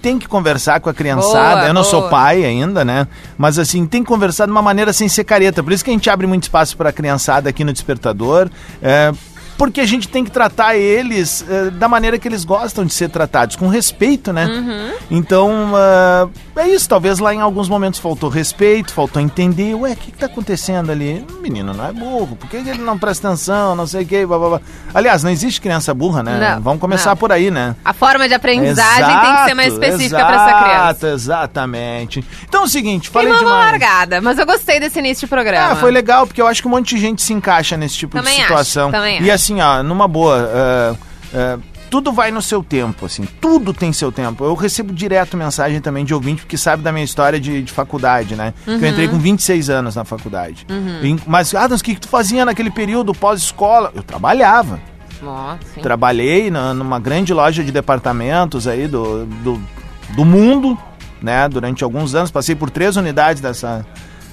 tem 0.00 0.18
que 0.18 0.28
conversar 0.28 0.80
com 0.80 0.88
a 0.88 0.94
criançada. 0.94 1.60
Boa, 1.60 1.68
eu 1.68 1.74
não 1.74 1.84
sou 1.84 2.00
boa. 2.00 2.10
pai 2.10 2.44
ainda, 2.44 2.84
né? 2.84 3.06
Mas 3.36 3.58
assim, 3.58 3.86
tem 3.86 4.02
que 4.02 4.08
conversar 4.08 4.46
de 4.46 4.52
uma 4.52 4.62
maneira 4.62 4.92
sem 4.92 5.08
ser 5.08 5.24
careta. 5.24 5.62
Por 5.62 5.72
isso 5.72 5.84
que 5.84 5.90
a 5.90 5.92
gente 5.92 6.08
abre 6.08 6.26
muito 6.26 6.44
espaço 6.44 6.76
para 6.76 6.90
a 6.90 6.92
criançada 6.92 7.48
aqui 7.48 7.64
no 7.64 7.72
Despertador. 7.72 8.48
é, 8.82 9.12
porque 9.60 9.82
a 9.82 9.86
gente 9.86 10.08
tem 10.08 10.24
que 10.24 10.30
tratar 10.30 10.74
eles 10.74 11.44
é, 11.46 11.68
da 11.68 11.86
maneira 11.86 12.18
que 12.18 12.26
eles 12.26 12.46
gostam 12.46 12.82
de 12.82 12.94
ser 12.94 13.10
tratados, 13.10 13.56
com 13.56 13.68
respeito, 13.68 14.32
né? 14.32 14.46
Uhum. 14.46 14.92
Então, 15.10 15.72
ah, 15.74 16.26
é 16.56 16.66
isso. 16.66 16.88
Talvez 16.88 17.18
lá 17.18 17.34
em 17.34 17.42
alguns 17.42 17.68
momentos 17.68 18.00
faltou 18.00 18.30
respeito, 18.30 18.90
faltou 18.90 19.20
entender. 19.20 19.74
Ué, 19.74 19.92
o 19.92 19.96
que, 19.96 20.12
que 20.12 20.16
tá 20.16 20.24
acontecendo 20.24 20.90
ali? 20.90 21.26
O 21.38 21.42
menino 21.42 21.74
não 21.74 21.86
é 21.86 21.92
burro, 21.92 22.36
por 22.36 22.48
que, 22.48 22.56
ele 22.56 22.78
não 22.78 22.98
presta 22.98 23.28
atenção? 23.28 23.76
Não 23.76 23.86
sei 23.86 24.04
o 24.04 24.06
que, 24.06 24.24
blá, 24.24 24.38
blá, 24.38 24.48
blá. 24.48 24.60
Aliás, 24.94 25.22
não 25.22 25.30
existe 25.30 25.60
criança 25.60 25.92
burra, 25.92 26.22
né? 26.22 26.54
Não, 26.54 26.62
Vamos 26.62 26.80
começar 26.80 27.10
não. 27.10 27.16
por 27.18 27.30
aí, 27.30 27.50
né? 27.50 27.76
A 27.84 27.92
forma 27.92 28.26
de 28.26 28.32
aprendizagem 28.32 29.20
tem 29.20 29.36
que 29.36 29.44
ser 29.44 29.54
mais 29.54 29.72
específica 29.74 30.24
para 30.24 30.34
essa 30.36 30.62
criança. 30.62 30.80
Exato, 30.80 31.06
exatamente. 31.06 32.24
Então 32.48 32.62
é 32.62 32.64
o 32.64 32.68
seguinte, 32.68 33.10
falei 33.10 33.28
Queimamos 33.28 33.46
uma 33.46 33.60
demais. 33.60 33.72
largada, 33.72 34.22
mas 34.22 34.38
eu 34.38 34.46
gostei 34.46 34.80
desse 34.80 34.98
início 34.98 35.26
de 35.26 35.30
programa. 35.30 35.72
Ah, 35.72 35.76
foi 35.76 35.90
legal, 35.90 36.26
porque 36.26 36.40
eu 36.40 36.46
acho 36.46 36.62
que 36.62 36.68
um 36.68 36.70
monte 36.70 36.94
de 36.94 37.00
gente 37.02 37.20
se 37.20 37.34
encaixa 37.34 37.76
nesse 37.76 37.96
tipo 37.96 38.16
Também 38.16 38.36
de 38.36 38.40
acho, 38.40 38.48
situação. 38.48 38.90
também 38.90 39.20
e 39.20 39.30
acho. 39.30 39.49
Assim, 39.52 39.60
ó, 39.60 39.82
numa 39.82 40.06
boa, 40.08 40.48
ah, 40.52 40.94
ah, 41.34 41.58
tudo 41.90 42.12
vai 42.12 42.30
no 42.30 42.40
seu 42.40 42.62
tempo, 42.62 43.06
assim, 43.06 43.26
tudo 43.40 43.72
tem 43.74 43.92
seu 43.92 44.12
tempo. 44.12 44.44
Eu 44.44 44.54
recebo 44.54 44.92
direto 44.92 45.36
mensagem 45.36 45.80
também 45.80 46.04
de 46.04 46.14
ouvinte, 46.14 46.42
porque 46.42 46.56
sabe 46.56 46.82
da 46.82 46.92
minha 46.92 47.04
história 47.04 47.40
de, 47.40 47.62
de 47.62 47.72
faculdade, 47.72 48.36
né? 48.36 48.54
Que 48.64 48.70
eu 48.70 48.86
entrei 48.88 49.06
Uhum. 49.06 49.14
com 49.14 49.18
26 49.18 49.68
anos 49.70 49.96
na 49.96 50.04
faculdade. 50.04 50.64
E- 51.02 51.16
mas, 51.26 51.52
Adams, 51.54 51.80
o 51.80 51.84
que, 51.84 51.94
que 51.94 52.00
tu 52.00 52.08
fazia 52.08 52.44
naquele 52.44 52.70
período 52.70 53.12
pós-escola? 53.12 53.90
Eu 53.94 54.02
trabalhava. 54.04 54.78
Sim. 55.74 55.80
Trabalhei 55.82 56.50
na- 56.50 56.72
numa 56.72 56.98
grande 56.98 57.34
loja 57.34 57.62
de 57.64 57.70
departamentos 57.72 58.66
aí 58.68 58.86
do, 58.88 59.26
do, 59.26 59.60
do 60.14 60.24
mundo, 60.24 60.78
né? 61.20 61.48
Durante 61.48 61.82
alguns 61.84 62.14
anos. 62.14 62.30
Passei 62.30 62.54
por 62.54 62.70
três 62.70 62.96
unidades 62.96 63.42
dessa, 63.42 63.84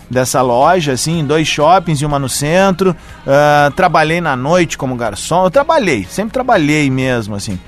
dessa 0.09 0.41
loja, 0.41 0.93
assim, 0.93 1.25
dois 1.25 1.47
shoppings 1.47 2.01
e 2.01 2.05
uma 2.05 2.19
no 2.19 2.29
centro. 2.29 2.95
Ah, 3.25 3.71
trabalhei 3.75 4.21
na 4.21 4.35
noite 4.35 4.77
como 4.77 4.95
garçom. 4.95 5.45
Eu 5.45 5.51
trabalhei, 5.51 6.05
sempre 6.09 6.33
trabalhei 6.33 6.89
mesmo, 6.89 7.35
assim. 7.35 7.59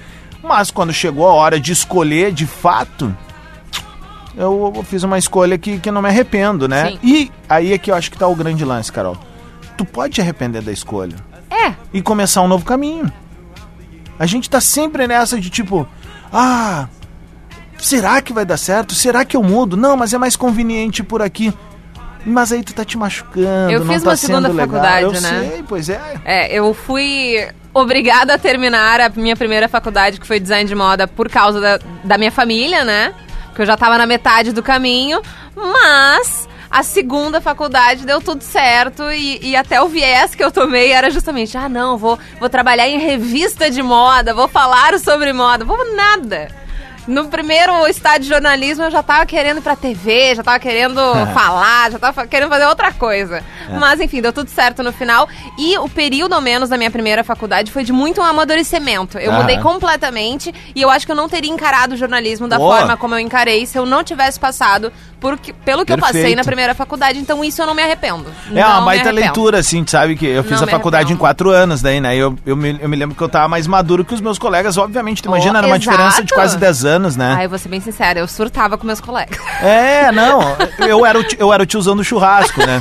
Mas 0.44 0.72
quando 0.72 0.94
chegou 0.94 1.28
a 1.28 1.34
hora 1.34 1.60
de 1.60 1.72
escolher 1.72 2.32
de 2.32 2.46
fato, 2.46 3.16
eu, 4.36 4.84
fiz 4.86 5.04
uma 5.04 5.18
escolha 5.18 5.58
que, 5.58 5.80
que 5.80 5.92
não 5.92 6.02
me 6.02 6.08
arrependo, 6.08 6.68
né? 6.68 6.92
Sim. 6.92 7.00
E 7.04 7.32
aí 7.48 7.74
é 7.74 7.78
que 7.78 7.92
eu 7.92 7.96
acho 7.96 8.10
que 8.10 8.18
tá 8.18 8.28
o 8.28 8.36
grande 8.36 8.64
lance, 8.64 8.92
Carol. 8.92 9.18
Tu 9.78 9.84
pode 9.86 10.16
te 10.16 10.22
arrepender 10.22 10.62
da 10.62 10.72
escolha 10.72 11.16
É, 11.50 11.74
e 11.94 12.02
começar 12.02 12.42
um 12.42 12.48
novo 12.48 12.66
caminho. 12.66 13.12
A 14.18 14.26
gente 14.26 14.50
tá 14.50 14.60
sempre 14.60 15.08
nessa 15.08 15.40
de 15.40 15.50
tipo, 15.50 15.88
ah, 16.32 16.88
será 17.78 18.22
que 18.22 18.34
vai 18.34 18.46
dar 18.46 18.58
certo? 18.58 18.94
Será 18.94 19.24
que 19.24 19.36
eu 19.36 19.44
mudo? 19.44 19.78
Não, 19.78 19.96
mas 19.96 20.14
é 20.14 20.18
mais 20.18 20.36
conveniente 20.36 21.04
por 21.04 21.22
aqui. 21.22 21.54
Mas 22.26 22.52
aí 22.52 22.64
tu 22.64 22.74
tá 22.74 22.84
te 22.84 22.98
machucando, 22.98 23.72
Eu 23.72 23.80
não 23.84 23.94
fiz 23.94 24.04
tá 24.04 24.10
uma 24.10 24.16
segunda 24.16 24.48
legal. 24.50 24.68
faculdade, 24.68 25.04
eu 25.04 25.22
né? 25.22 25.50
sei, 25.52 25.64
pois 25.68 25.90
é. 25.90 26.00
é, 26.26 26.54
eu 26.54 26.74
fui 26.74 27.48
obrigada 27.74 28.34
a 28.34 28.38
terminar 28.38 29.00
a 29.00 29.10
minha 29.10 29.36
primeira 29.36 29.68
faculdade, 29.70 30.20
que 30.20 30.28
foi 30.28 30.40
design 30.40 30.68
de 30.68 30.76
moda, 30.76 31.08
por 31.08 31.30
causa 31.30 31.62
da, 31.62 31.80
da 32.04 32.18
minha 32.18 32.32
família, 32.32 32.84
né? 32.84 33.14
Porque 33.48 33.62
eu 33.62 33.66
já 33.66 33.78
tava 33.78 33.98
na 33.98 34.06
metade 34.06 34.52
do 34.52 34.62
caminho, 34.62 35.22
mas 35.56 36.48
a 36.70 36.84
segunda 36.84 37.42
faculdade 37.42 38.06
deu 38.06 38.22
tudo 38.22 38.44
certo 38.44 39.10
e, 39.12 39.40
e 39.42 39.56
até 39.56 39.82
o 39.82 39.88
viés 39.88 40.36
que 40.36 40.44
eu 40.44 40.52
tomei 40.52 40.92
era 40.92 41.10
justamente, 41.10 41.58
ah 41.58 41.68
não, 41.70 41.98
vou, 41.98 42.20
vou 42.40 42.50
trabalhar 42.50 42.88
em 42.88 43.00
revista 43.00 43.72
de 43.72 43.82
moda, 43.82 44.34
vou 44.34 44.48
falar 44.48 45.00
sobre 45.00 45.34
moda, 45.34 45.66
vou 45.66 45.96
nada. 45.96 46.50
No 47.10 47.26
primeiro 47.26 47.88
estágio 47.88 48.22
de 48.22 48.28
jornalismo 48.30 48.84
eu 48.84 48.92
já 48.92 49.02
tava 49.02 49.26
querendo 49.26 49.58
ir 49.58 49.62
pra 49.62 49.76
TV, 49.76 50.36
já 50.36 50.44
tava 50.44 50.60
querendo 50.60 51.02
falar, 51.34 51.92
já 51.92 51.98
tava 51.98 52.28
querendo 52.28 52.50
fazer 52.50 52.68
outra 52.68 52.94
coisa. 52.94 53.44
Mas 53.80 54.00
enfim, 54.00 54.22
deu 54.22 54.32
tudo 54.32 54.48
certo 54.52 54.84
no 54.84 54.94
final. 54.94 55.28
E 55.58 55.76
o 55.80 55.90
período, 55.90 56.34
ao 56.34 56.42
menos, 56.42 56.70
da 56.70 56.78
minha 56.78 56.92
primeira 56.92 57.24
faculdade 57.24 57.72
foi 57.72 57.84
de 57.84 57.92
muito 57.92 58.22
um 58.22 58.24
amadurecimento. 58.24 59.18
Eu 59.18 59.32
Aham. 59.32 59.42
mudei 59.42 59.58
completamente 59.58 60.54
e 60.76 60.80
eu 60.80 60.90
acho 60.92 61.08
que 61.08 61.12
eu 61.12 61.16
não 61.16 61.28
teria 61.28 61.50
encarado 61.52 61.96
o 61.96 61.98
jornalismo 61.98 62.48
da 62.48 62.60
Boa. 62.60 62.78
forma 62.78 62.96
como 62.96 63.16
eu 63.16 63.20
encarei 63.20 63.66
se 63.66 63.76
eu 63.76 63.88
não 63.88 64.04
tivesse 64.04 64.40
passado 64.40 64.94
por, 65.20 65.38
que- 65.38 65.52
pelo 65.54 65.86
que 65.86 65.92
eu 65.94 65.98
passei 65.98 66.22
Perfeito. 66.22 66.38
na 66.38 66.44
primeira 66.44 66.74
faculdade. 66.74 67.20
Então 67.20 67.44
isso 67.44 67.62
eu 67.62 67.68
não 67.68 67.74
me 67.76 67.82
arrependo. 67.84 68.26
É 68.54 68.66
uma 68.66 68.74
Não 68.76 68.80
me 68.82 68.86
baita 68.86 69.12
leitura, 69.12 69.60
assim, 69.60 69.84
tu 69.84 69.92
sabe 69.92 70.16
que 70.16 70.26
eu 70.26 70.44
fiz 70.44 70.60
Não 70.62 70.68
a 70.68 70.72
faculdade 70.72 71.12
em 71.12 71.16
quatro 71.18 71.50
anos 71.50 71.82
daí, 71.82 72.00
né? 72.00 72.16
Eu, 72.16 72.36
eu, 72.46 72.56
me, 72.56 72.78
eu 72.82 72.88
me 72.90 72.96
lembro 72.96 73.16
que 73.16 73.22
eu 73.22 73.30
tava 73.30 73.48
mais 73.48 73.68
maduro 73.68 74.06
que 74.06 74.14
os 74.14 74.22
meus 74.22 74.40
colegas, 74.40 74.78
obviamente. 74.78 75.22
Tu 75.22 75.30
Oh, 75.30 75.36
imagina, 75.36 75.60
era 75.60 75.68
uma 75.68 75.78
diferença 75.80 76.24
de 76.24 76.34
quase 76.34 76.58
10 76.58 76.86
anos, 76.86 77.16
né? 77.16 77.36
Ah, 77.38 77.44
eu 77.44 77.50
vou 77.50 77.60
ser 77.60 77.70
bem 77.70 77.82
sincera, 77.82 78.20
eu 78.20 78.28
surtava 78.28 78.78
com 78.78 78.86
meus 78.88 79.02
colegas. 79.02 79.38
É, 79.62 80.12
não. 80.14 80.40
Eu 80.80 81.06
era, 81.06 81.20
o, 81.20 81.26
eu 81.38 81.52
era 81.54 81.64
o 81.64 81.66
tiozão 81.66 81.96
do 81.96 82.04
churrasco, 82.04 82.60
né? 82.66 82.80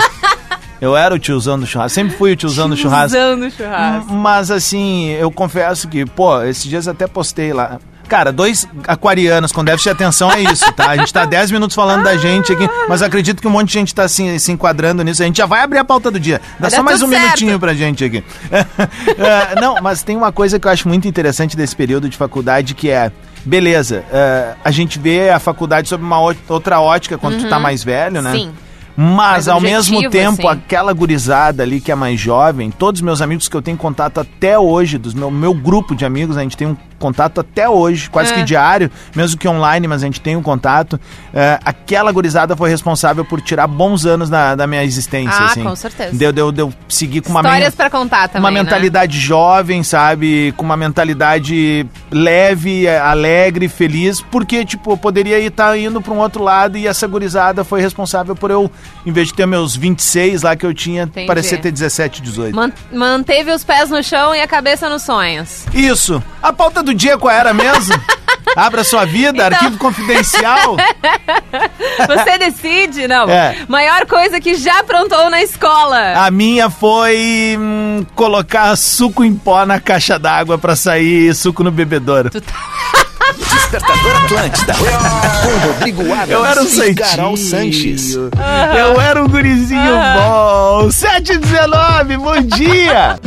Eu 0.80 0.96
era 0.96 1.12
o 1.14 1.18
tiozão 1.18 1.58
do 1.58 1.66
churrasco. 1.66 1.94
Sempre 1.96 2.16
fui 2.16 2.32
o 2.32 2.36
tiozão 2.36 2.68
do 2.70 2.76
churrasco. 2.76 3.16
Usando 3.18 3.50
churrasco. 3.50 4.12
Mas 4.12 4.50
assim, 4.50 5.08
eu 5.10 5.28
confesso 5.30 5.88
que, 5.88 6.06
pô, 6.06 6.40
esses 6.42 6.62
dias 6.64 6.86
até 6.86 7.06
postei 7.08 7.52
lá. 7.52 7.78
Cara, 8.08 8.32
dois 8.32 8.66
aquarianos 8.86 9.52
com 9.52 9.62
déficit 9.62 9.90
de 9.90 9.90
atenção 9.90 10.30
é 10.32 10.40
isso, 10.40 10.72
tá? 10.72 10.90
A 10.90 10.96
gente 10.96 11.12
tá 11.12 11.24
10 11.24 11.50
minutos 11.50 11.76
falando 11.76 12.04
da 12.04 12.16
gente 12.16 12.52
aqui, 12.52 12.68
mas 12.88 13.02
acredito 13.02 13.40
que 13.40 13.46
um 13.46 13.50
monte 13.50 13.68
de 13.68 13.74
gente 13.74 13.94
tá 13.94 14.04
assim, 14.04 14.38
se 14.38 14.50
enquadrando 14.50 15.04
nisso. 15.04 15.22
A 15.22 15.26
gente 15.26 15.36
já 15.36 15.46
vai 15.46 15.60
abrir 15.60 15.78
a 15.78 15.84
pauta 15.84 16.10
do 16.10 16.18
dia. 16.18 16.40
Dá 16.58 16.70
só 16.70 16.82
mais 16.82 17.02
um 17.02 17.08
certo. 17.08 17.22
minutinho 17.22 17.60
pra 17.60 17.74
gente 17.74 18.04
aqui. 18.04 18.24
É, 19.18 19.60
não, 19.60 19.76
mas 19.82 20.02
tem 20.02 20.16
uma 20.16 20.30
coisa 20.30 20.58
que 20.58 20.66
eu 20.66 20.70
acho 20.70 20.88
muito 20.88 21.08
interessante 21.08 21.56
desse 21.56 21.74
período 21.74 22.08
de 22.08 22.16
faculdade 22.16 22.74
que 22.74 22.88
é. 22.88 23.10
Beleza, 23.44 24.04
é, 24.12 24.54
a 24.64 24.70
gente 24.70 24.98
vê 24.98 25.30
a 25.30 25.38
faculdade 25.38 25.88
sob 25.88 26.02
uma 26.02 26.20
outra 26.20 26.80
ótica 26.80 27.18
quando 27.18 27.38
tu 27.38 27.48
tá 27.48 27.58
mais 27.58 27.82
velho, 27.82 28.22
né? 28.22 28.32
Sim. 28.32 28.52
Mas 29.00 29.46
ao 29.46 29.60
mesmo 29.60 30.10
tempo, 30.10 30.48
assim. 30.48 30.58
aquela 30.58 30.92
gurizada 30.92 31.62
ali 31.62 31.80
que 31.80 31.92
é 31.92 31.94
mais 31.94 32.18
jovem, 32.18 32.68
todos 32.68 33.00
os 33.00 33.04
meus 33.04 33.22
amigos 33.22 33.48
que 33.48 33.56
eu 33.56 33.62
tenho 33.62 33.76
contato 33.76 34.18
até 34.18 34.58
hoje, 34.58 34.98
dos 34.98 35.14
meu, 35.14 35.30
meu 35.30 35.54
grupo 35.54 35.94
de 35.94 36.04
amigos, 36.04 36.36
a 36.36 36.42
gente 36.42 36.56
tem 36.56 36.66
um 36.66 36.76
contato 36.98 37.40
até 37.40 37.68
hoje, 37.68 38.10
quase 38.10 38.32
É. 38.32 38.34
que 38.34 38.42
diário, 38.42 38.90
mesmo 39.14 39.38
que 39.38 39.46
online, 39.46 39.86
mas 39.86 40.02
a 40.02 40.06
gente 40.06 40.20
tem 40.20 40.34
um 40.34 40.42
contato. 40.42 40.98
É, 41.32 41.60
aquela 41.64 42.10
gurizada 42.10 42.56
foi 42.56 42.68
responsável 42.68 43.24
por 43.24 43.40
tirar 43.40 43.68
bons 43.68 44.04
anos 44.04 44.28
da, 44.28 44.56
da 44.56 44.66
minha 44.66 44.82
existência. 44.82 45.38
Ah, 45.38 45.44
assim. 45.46 45.62
com 45.62 45.76
certeza. 45.76 46.16
Deu, 46.16 46.32
deu, 46.32 46.50
deu 46.50 46.72
seguir 46.88 47.20
com 47.20 47.30
uma 47.30 47.40
Histórias 47.40 47.74
pra 47.76 47.88
contar 47.88 48.26
também, 48.26 48.42
uma 48.42 48.50
né? 48.50 48.64
mentalidade 48.64 49.16
jovem, 49.16 49.84
sabe? 49.84 50.52
Com 50.56 50.64
uma 50.64 50.76
mentalidade 50.76 51.86
leve, 52.10 52.88
alegre, 52.88 53.68
feliz, 53.68 54.20
porque, 54.20 54.64
tipo, 54.64 54.90
eu 54.92 54.96
poderia 54.96 55.38
estar 55.38 55.78
indo 55.78 56.02
pra 56.02 56.12
um 56.12 56.18
outro 56.18 56.42
lado 56.42 56.76
e 56.76 56.88
essa 56.88 57.06
gurizada 57.06 57.62
foi 57.62 57.80
responsável 57.80 58.34
por 58.34 58.50
eu, 58.50 58.68
em 59.06 59.12
vez 59.12 59.28
de 59.28 59.34
ter 59.34 59.46
meus 59.46 59.74
26 59.76 60.42
lá 60.42 60.54
que 60.56 60.66
eu 60.66 60.74
tinha, 60.74 61.04
Entendi. 61.04 61.26
parecer 61.26 61.58
ter 61.60 61.70
17, 61.72 62.20
18. 62.22 62.54
Man- 62.54 62.72
manteve 62.92 63.50
os 63.52 63.64
pés 63.64 63.90
no 63.90 64.02
chão 64.02 64.34
e 64.34 64.40
a 64.40 64.46
cabeça 64.46 64.88
nos 64.88 65.02
sonhos. 65.02 65.64
Isso. 65.72 66.22
A 66.42 66.52
pauta 66.52 66.82
do 66.82 66.92
dia 66.94 67.16
qual 67.18 67.34
era 67.34 67.52
mesmo? 67.54 67.94
Abra 68.56 68.82
sua 68.82 69.04
vida, 69.04 69.30
Então. 69.30 69.46
arquivo 69.46 69.78
confidencial. 69.78 70.76
Você 72.06 72.38
decide, 72.38 73.06
não. 73.06 73.28
É. 73.28 73.56
Maior 73.68 74.06
coisa 74.06 74.40
que 74.40 74.54
já 74.54 74.80
aprontou 74.80 75.28
na 75.30 75.42
escola. 75.42 76.14
A 76.24 76.30
minha 76.30 76.70
foi 76.70 77.56
hum, 77.58 78.04
colocar 78.14 78.74
suco 78.76 79.22
em 79.24 79.34
pó 79.34 79.64
na 79.66 79.78
caixa 79.80 80.18
d'água 80.18 80.56
pra 80.58 80.74
sair 80.74 81.34
suco 81.34 81.62
no 81.62 81.70
bebedouro. 81.70 82.30
Despertador 83.36 84.16
Atlântida. 84.24 84.74
Com 84.74 85.66
Rodrigo 85.66 86.02
Adams 86.12 86.30
Eu 86.30 86.44
era 86.44 86.62
um 86.62 86.68
e. 86.68 86.94
Carol 86.94 87.36
Sanches. 87.36 88.14
Eu 88.14 89.00
era 89.00 89.22
um 89.22 89.28
gurizinho 89.28 89.92
bom. 90.16 90.90
719, 90.90 92.16
bom 92.16 92.40
dia. 92.42 93.18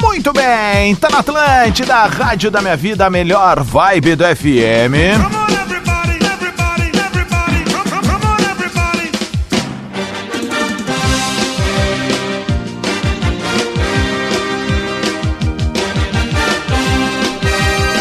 Muito 0.00 0.32
bem, 0.32 0.94
tá 0.96 1.08
na 1.08 1.18
Atlântida, 1.18 1.94
a 1.94 2.06
rádio 2.06 2.50
da 2.50 2.60
minha 2.60 2.76
vida, 2.76 3.06
a 3.06 3.10
melhor 3.10 3.62
vibe 3.62 4.16
do 4.16 4.24
FM. 4.24 5.16
Come 5.22 5.61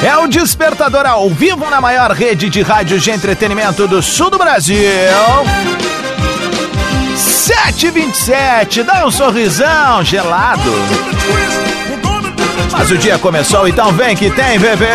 É 0.03 0.17
o 0.17 0.27
Despertador 0.27 1.05
ao 1.05 1.29
vivo 1.29 1.69
na 1.69 1.79
maior 1.79 2.11
rede 2.11 2.49
de 2.49 2.61
rádios 2.61 3.03
de 3.03 3.11
entretenimento 3.11 3.87
do 3.87 4.01
sul 4.01 4.31
do 4.31 4.37
Brasil. 4.37 4.79
727, 7.15 8.81
dá 8.81 9.05
um 9.05 9.11
sorrisão 9.11 10.03
gelado. 10.03 10.71
Mas 12.71 12.89
o 12.89 12.97
dia 12.97 13.19
começou, 13.19 13.67
então 13.67 13.91
vem 13.91 14.15
que 14.15 14.31
tem, 14.31 14.57
bebê. 14.57 14.87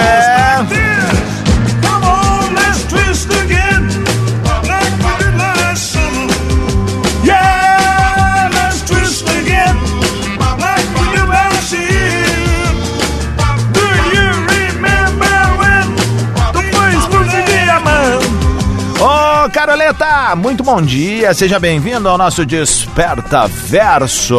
Caroleta, 19.96 20.36
muito 20.36 20.62
bom 20.62 20.80
dia. 20.80 21.32
Seja 21.34 21.58
bem-vindo 21.58 22.08
ao 22.08 22.16
nosso 22.18 22.44
Desperta 22.44 23.46
Verso. 23.46 24.38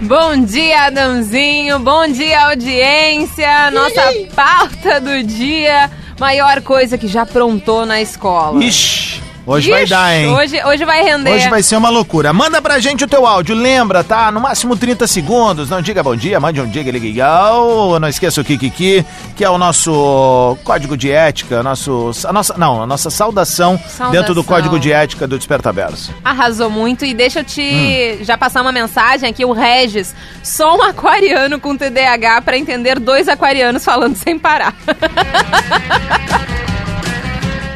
Bom 0.00 0.44
dia, 0.44 0.86
Adãozinho. 0.86 1.78
Bom 1.80 2.06
dia, 2.08 2.48
audiência. 2.48 3.70
Nossa 3.72 4.02
pauta 4.34 5.00
do 5.00 5.22
dia. 5.22 5.90
Maior 6.18 6.62
coisa 6.62 6.96
que 6.96 7.06
já 7.06 7.22
aprontou 7.22 7.84
na 7.84 8.00
escola. 8.00 8.62
Ixi, 8.64 9.20
hoje 9.46 9.70
vai 9.70 9.82
Ixi, 9.84 9.90
dar, 9.90 10.14
hein? 10.14 10.34
Hoje, 10.34 10.64
hoje 10.64 10.84
vai 10.84 11.02
render. 11.02 11.30
Hoje 11.32 11.48
vai 11.48 11.62
ser 11.62 11.76
uma 11.76 11.88
loucura. 11.88 12.32
Manda 12.32 12.60
pra 12.60 12.78
gente 12.78 13.04
o 13.04 13.08
teu 13.08 13.26
áudio, 13.26 13.54
lembra, 13.54 14.02
tá? 14.04 14.30
No 14.30 14.40
máximo 14.40 14.76
30 14.76 15.06
segundos. 15.06 15.70
Não 15.70 15.80
diga 15.80 16.02
bom 16.02 16.16
dia, 16.16 16.38
mande 16.40 16.60
um 16.60 16.66
diga 16.68 16.90
legal. 16.92 17.98
Não 18.00 18.08
esqueça 18.08 18.40
o 18.40 18.44
Kikiki, 18.44 19.04
que 19.36 19.44
é 19.44 19.50
o 19.50 19.56
nosso 19.58 20.56
código 20.64 20.96
de 20.96 21.10
ética, 21.10 21.62
nosso, 21.62 22.10
a 22.24 22.32
nossa, 22.32 22.58
não, 22.58 22.82
a 22.82 22.86
nossa 22.86 23.08
saudação, 23.10 23.78
Saudação. 23.78 24.10
dentro 24.10 24.34
do 24.34 24.42
código 24.44 24.78
de 24.78 24.92
ética 24.92 25.26
do 25.26 25.36
Desperta 25.38 25.72
Verso. 25.72 26.12
Arrasou 26.24 26.68
muito 26.70 27.04
e 27.04 27.14
deixa 27.14 27.40
eu 27.40 27.44
te 27.44 28.16
Hum. 28.20 28.24
já 28.24 28.36
passar 28.36 28.62
uma 28.62 28.72
mensagem 28.72 29.28
aqui, 29.28 29.44
o 29.44 29.52
Regis, 29.52 30.14
só 30.42 30.76
um 30.76 30.82
aquariano 30.82 31.58
com 31.60 31.76
TDAH 31.76 32.42
pra 32.42 32.56
entender 32.58 32.98
dois 32.98 33.28
aquarianos 33.28 33.84
falando 33.84 34.16
sem 34.16 34.38
parar. 34.38 34.74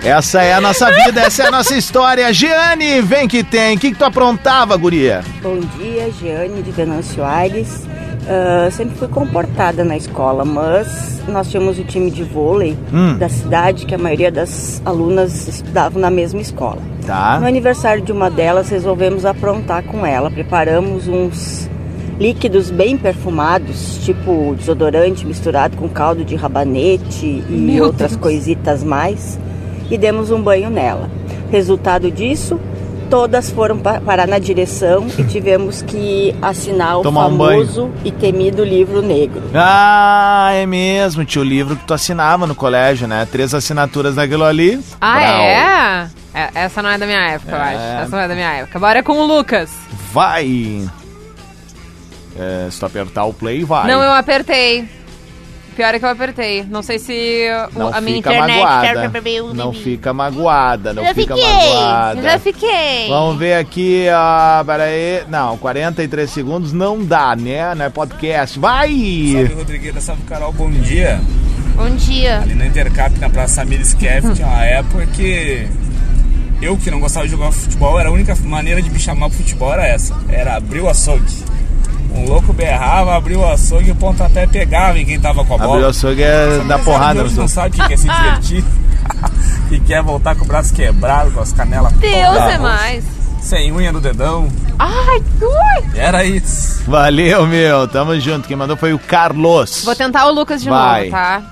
Essa 0.02 0.42
é 0.42 0.54
a 0.54 0.60
nossa 0.60 0.90
vida, 1.04 1.20
essa 1.20 1.42
é 1.42 1.46
a 1.46 1.50
nossa 1.50 1.76
história. 1.76 2.32
Giane, 2.32 3.02
vem 3.02 3.28
que 3.28 3.44
tem. 3.44 3.76
O 3.76 3.78
que, 3.78 3.90
que 3.92 3.98
tu 3.98 4.04
aprontava, 4.04 4.76
guria? 4.76 5.22
Bom 5.42 5.58
dia, 5.78 6.10
Jeane 6.18 6.62
de 6.62 6.70
Venâncio 6.70 7.22
Aires. 7.22 7.86
Ah, 8.26 8.70
sempre 8.70 8.96
fui 8.96 9.08
comportada 9.08 9.84
na 9.84 9.96
escola, 9.96 10.42
mas 10.44 11.20
nós 11.28 11.50
tínhamos 11.50 11.78
o 11.78 11.84
time 11.84 12.10
de 12.10 12.22
vôlei 12.22 12.76
Hum. 12.92 13.18
da 13.18 13.28
cidade, 13.28 13.84
que 13.84 13.94
a 13.94 13.98
maioria 13.98 14.30
das 14.32 14.80
alunas 14.86 15.46
estudavam 15.46 16.00
na 16.00 16.10
mesma 16.10 16.40
escola. 16.40 16.78
Tá. 17.06 17.38
No 17.38 17.46
aniversário 17.46 18.02
de 18.02 18.10
uma 18.10 18.30
delas, 18.30 18.70
resolvemos 18.70 19.26
aprontar 19.26 19.82
com 19.82 20.06
ela. 20.06 20.30
Preparamos 20.30 21.08
uns 21.08 21.68
líquidos 22.18 22.70
bem 22.70 22.96
perfumados, 22.96 23.98
tipo 24.04 24.54
desodorante 24.56 25.26
misturado 25.26 25.76
com 25.76 25.88
caldo 25.88 26.24
de 26.24 26.36
rabanete 26.36 27.26
e 27.26 27.44
Meu 27.48 27.84
outras 27.86 28.10
Deus. 28.12 28.20
coisitas 28.22 28.84
mais, 28.84 29.38
e 29.90 29.98
demos 29.98 30.30
um 30.30 30.40
banho 30.40 30.70
nela. 30.70 31.10
Resultado 31.50 32.10
disso, 32.10 32.60
todas 33.10 33.50
foram 33.50 33.76
pa- 33.78 34.00
parar 34.00 34.26
na 34.28 34.38
direção 34.38 35.06
e 35.18 35.24
tivemos 35.24 35.82
que 35.82 36.34
assinar 36.40 36.98
o 36.98 37.02
Tomar 37.02 37.26
um 37.26 37.30
famoso 37.30 37.90
e 38.04 38.12
temido 38.12 38.62
livro 38.64 39.02
negro. 39.02 39.42
Ah, 39.54 40.50
é 40.54 40.64
mesmo. 40.64 41.24
Tinha 41.24 41.42
o 41.42 41.44
livro 41.44 41.74
que 41.76 41.84
tu 41.84 41.92
assinava 41.92 42.46
no 42.46 42.54
colégio, 42.54 43.08
né? 43.08 43.26
Três 43.30 43.52
assinaturas 43.52 44.14
naquilo 44.14 44.44
ali. 44.44 44.80
Ah, 45.00 45.18
Brau. 45.18 45.40
é? 45.42 46.10
É, 46.32 46.50
Essa 46.64 46.80
não 46.80 46.90
é 46.90 46.96
da 46.96 47.06
minha 47.06 47.30
época, 47.32 47.50
eu 47.50 47.58
É. 47.58 47.62
acho. 47.74 48.02
Essa 48.04 48.16
não 48.16 48.22
é 48.22 48.28
da 48.28 48.34
minha 48.34 48.52
época. 48.52 48.78
Bora 48.78 49.02
com 49.02 49.12
o 49.14 49.26
Lucas. 49.26 49.70
Vai. 50.12 50.88
É, 52.38 52.68
se 52.70 52.78
tu 52.78 52.86
apertar 52.86 53.24
o 53.24 53.34
play, 53.34 53.64
vai. 53.64 53.88
Não, 53.88 54.00
eu 54.02 54.12
apertei. 54.12 54.88
Pior 55.76 55.94
é 55.94 55.98
que 55.98 56.04
eu 56.04 56.08
apertei. 56.10 56.64
Não 56.68 56.82
sei 56.82 56.98
se 56.98 57.46
o- 57.74 57.78
Não 57.78 57.94
a 57.94 58.00
minha 58.00 58.16
fica 58.16 58.30
internet... 58.34 58.62
magoada. 58.62 59.10
Não 59.54 59.72
fica 59.72 60.12
magoada, 60.12 60.92
não 60.92 61.04
Já 61.04 61.14
fica 61.14 61.34
fiquei, 61.36 61.52
magoada. 61.74 62.22
já 62.22 62.38
fiquei. 62.38 63.08
Vamos 63.08 63.38
ver 63.38 63.54
aqui, 63.54 64.06
ó, 64.12 64.64
peraí. 64.64 65.22
Não, 65.28 65.56
43 65.58 66.30
segundos 66.30 66.72
não 66.72 67.02
dá, 67.04 67.34
né? 67.36 67.74
Não 67.74 67.84
é 67.84 67.88
podcast. 67.88 68.58
Vai! 68.58 68.88
Salve 69.32 69.54
Rodrigueira, 69.54 70.00
salve 70.00 70.22
Carol, 70.22 70.52
bom 70.52 70.70
dia. 70.70 71.20
Bom 71.76 71.88
dia. 71.96 72.40
Ali 72.40 72.54
na 72.54 72.66
Intercap, 72.66 73.18
na 73.18 73.30
Praça 73.30 73.54
Samir 73.56 73.80
Skev, 73.84 74.32
tinha 74.36 74.46
uma 74.46 74.64
época 74.64 75.06
que 75.06 75.66
eu 76.60 76.76
que 76.76 76.90
não 76.90 77.00
gostava 77.00 77.24
de 77.26 77.32
jogar 77.32 77.52
futebol, 77.52 77.98
era 77.98 78.10
a 78.10 78.12
única 78.12 78.34
maneira 78.44 78.82
de 78.82 78.90
me 78.90 78.98
chamar 78.98 79.28
pro 79.30 79.38
futebol 79.38 79.72
era 79.72 79.86
essa. 79.86 80.14
Era 80.28 80.56
abrir 80.56 80.80
o 80.80 80.88
açougue. 80.90 81.24
Um 82.14 82.26
louco 82.26 82.52
berrava, 82.52 83.16
abriu 83.16 83.40
o 83.40 83.46
açougue 83.46 83.88
e 83.88 83.92
o 83.92 83.96
pontapé 83.96 84.46
pegava 84.46 84.98
em 84.98 85.06
quem 85.06 85.20
tava 85.20 85.44
com 85.44 85.54
a 85.54 85.58
bola. 85.58 85.72
Abriu 85.72 85.86
o 85.86 85.90
açougue 85.90 86.22
é 86.22 86.64
da 86.66 86.78
porrada 86.78 87.22
hoje 87.22 87.36
não 87.36 87.48
sabe 87.48 87.68
o 87.68 87.72
que 87.80 87.88
quer 87.88 87.98
se 87.98 88.08
divertir. 88.08 88.64
que 89.68 89.80
quer 89.80 90.02
voltar 90.02 90.34
com 90.34 90.44
o 90.44 90.48
braço 90.48 90.74
quebrado, 90.74 91.30
com 91.30 91.40
as 91.40 91.52
canelas 91.52 91.92
Deus 91.94 92.12
todas 92.12 92.54
é 92.54 92.58
mais. 92.58 93.04
Sem 93.40 93.72
unha 93.72 93.90
no 93.92 94.00
dedão. 94.00 94.48
Ai, 94.78 95.22
ui. 95.40 95.98
Era 95.98 96.24
isso. 96.24 96.82
Valeu, 96.86 97.46
meu. 97.46 97.88
Tamo 97.88 98.18
junto. 98.20 98.46
Quem 98.46 98.56
mandou 98.56 98.76
foi 98.76 98.92
o 98.92 98.98
Carlos. 98.98 99.82
Vou 99.84 99.94
tentar 99.94 100.26
o 100.26 100.32
Lucas 100.32 100.62
de 100.62 100.68
Vai. 100.68 101.04
novo, 101.04 101.12
tá? 101.12 101.42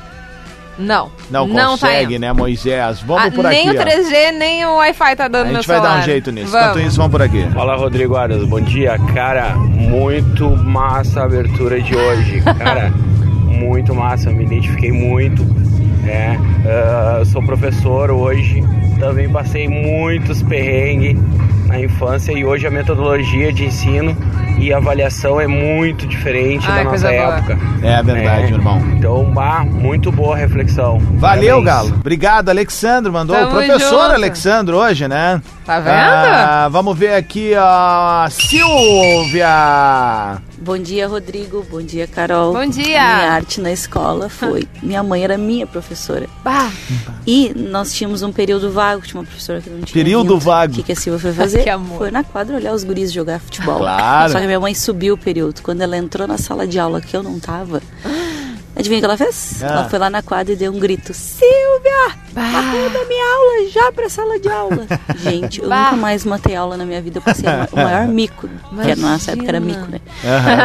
Não. 0.78 1.10
Não, 1.30 1.48
tá 1.48 1.66
consegue, 1.70 2.14
indo. 2.14 2.20
né, 2.20 2.32
Moisés? 2.32 3.00
Vamos 3.00 3.24
Ah, 3.24 3.30
por 3.30 3.44
nem 3.44 3.68
aqui, 3.68 3.78
o 3.78 3.80
ó. 3.80 3.84
3G, 3.84 4.32
nem 4.32 4.64
o 4.66 4.76
Wi-Fi 4.76 5.16
tá 5.16 5.28
dando 5.28 5.48
A 5.48 5.50
no 5.50 5.54
gente 5.56 5.66
vai 5.66 5.76
celular. 5.76 5.94
dar 5.96 6.00
um 6.00 6.04
jeito 6.04 6.30
nisso. 6.30 6.52
Vamos. 6.52 6.68
Enquanto 6.68 6.86
isso, 6.86 6.96
vamos 6.96 7.10
por 7.12 7.22
aqui. 7.22 7.46
Fala 7.52 7.76
Rodrigo 7.76 8.16
Aras, 8.16 8.44
bom 8.44 8.60
dia. 8.60 8.96
Cara, 9.14 9.54
muito 9.56 10.48
massa 10.56 11.20
a 11.20 11.24
abertura 11.24 11.80
de 11.80 11.96
hoje. 11.96 12.40
Cara, 12.58 12.90
muito 13.44 13.94
massa, 13.94 14.30
me 14.30 14.44
identifiquei 14.44 14.92
muito. 14.92 15.44
É, 16.08 16.38
ah, 16.66 17.22
sou 17.26 17.42
professor 17.42 18.10
hoje, 18.10 18.62
também 18.98 19.28
passei 19.28 19.68
muitos 19.68 20.42
perrengues 20.42 21.16
na 21.66 21.78
infância 21.80 22.32
e 22.32 22.44
hoje 22.44 22.66
a 22.66 22.70
metodologia 22.70 23.52
de 23.52 23.66
ensino 23.66 24.16
e 24.58 24.72
avaliação 24.72 25.40
é 25.40 25.46
muito 25.46 26.04
diferente 26.06 26.66
Ai, 26.68 26.82
da 26.84 26.90
nossa 26.90 27.08
boa. 27.08 27.36
época. 27.36 27.58
É 27.82 28.02
verdade, 28.02 28.52
É. 28.52 28.56
irmão. 28.56 28.82
Então, 28.96 29.24
bah, 29.32 29.64
muito 29.64 30.10
boa 30.10 30.36
reflexão. 30.36 30.98
Valeu, 30.98 31.62
Parabéns. 31.62 31.64
Galo. 31.64 31.88
Obrigado, 32.00 32.48
Alexandro. 32.48 33.12
Mandou 33.12 33.36
Tamo 33.36 33.48
o 33.48 33.50
professor 33.52 34.02
junto. 34.04 34.14
Alexandro 34.14 34.76
hoje, 34.78 35.06
né? 35.06 35.40
Tá 35.64 35.78
vendo? 35.78 35.92
Ah, 35.94 36.68
vamos 36.72 36.98
ver 36.98 37.14
aqui, 37.14 37.52
ó. 37.56 38.28
Silvia! 38.30 39.46
Bom 40.60 40.76
dia, 40.76 41.06
Rodrigo. 41.06 41.64
Bom 41.70 41.80
dia, 41.80 42.06
Carol. 42.06 42.52
Bom 42.52 42.66
dia. 42.66 42.82
A 43.00 43.16
minha 43.16 43.32
arte 43.32 43.60
na 43.60 43.70
escola 43.72 44.28
foi. 44.28 44.66
minha 44.82 45.02
mãe 45.02 45.22
era 45.22 45.38
minha 45.38 45.66
professora. 45.66 46.28
Bah, 46.42 46.70
E 47.26 47.52
nós 47.54 47.92
tínhamos 47.94 48.22
um 48.22 48.32
período 48.32 48.70
vago, 48.72 49.02
tinha 49.06 49.20
uma 49.20 49.26
professora 49.26 49.60
que 49.60 49.70
não 49.70 49.80
tinha. 49.82 49.92
Período 49.92 50.34
vindo. 50.34 50.40
vago. 50.40 50.72
O 50.72 50.76
que, 50.76 50.82
que 50.82 50.92
a 50.92 50.96
Silvia 50.96 51.20
foi 51.20 51.32
fazer? 51.34 51.62
Que 51.62 51.70
amor. 51.70 51.98
Foi 51.98 52.10
na 52.10 52.24
quadra 52.24 52.56
olhar 52.56 52.72
os 52.74 52.82
guris 52.82 53.12
jogar 53.12 53.38
futebol. 53.38 53.78
Claro. 53.78 54.32
Só 54.32 54.40
que 54.40 54.46
minha 54.46 54.58
mãe 54.58 54.74
subiu 54.74 55.14
o 55.14 55.18
período. 55.18 55.62
Quando 55.62 55.80
ela 55.80 55.96
entrou 55.96 56.26
na 56.26 56.36
sala 56.38 56.66
de 56.66 56.78
aula 56.78 57.00
que 57.00 57.16
eu 57.16 57.22
não 57.22 57.38
tava, 57.38 57.80
adivinha 58.78 58.98
o 58.98 59.00
que 59.02 59.06
ela 59.06 59.16
fez? 59.16 59.62
Ah. 59.62 59.66
Ela 59.66 59.88
foi 59.88 59.98
lá 59.98 60.08
na 60.10 60.22
quadra 60.22 60.52
e 60.52 60.56
deu 60.56 60.72
um 60.72 60.78
grito: 60.78 61.12
Silvia! 61.14 62.16
Acabou 62.36 62.90
da 62.90 63.04
minha 63.06 63.34
aula, 63.34 63.70
já 63.70 63.92
pra 63.92 64.08
sala 64.08 64.38
de 64.38 64.48
aula. 64.48 64.86
Gente, 65.18 65.60
eu 65.60 65.68
Bah. 65.68 65.84
nunca 65.86 65.96
mais 65.96 66.24
matei 66.24 66.54
aula 66.54 66.76
na 66.76 66.84
minha 66.84 67.00
vida. 67.02 67.18
Eu 67.18 67.22
passei 67.22 67.44
o 67.72 67.76
maior 67.76 68.06
mico, 68.08 68.48
que 68.82 68.94
na 68.96 69.10
nossa 69.10 69.32
época 69.32 69.48
era 69.48 69.60
mico, 69.60 69.86
né? 69.90 70.00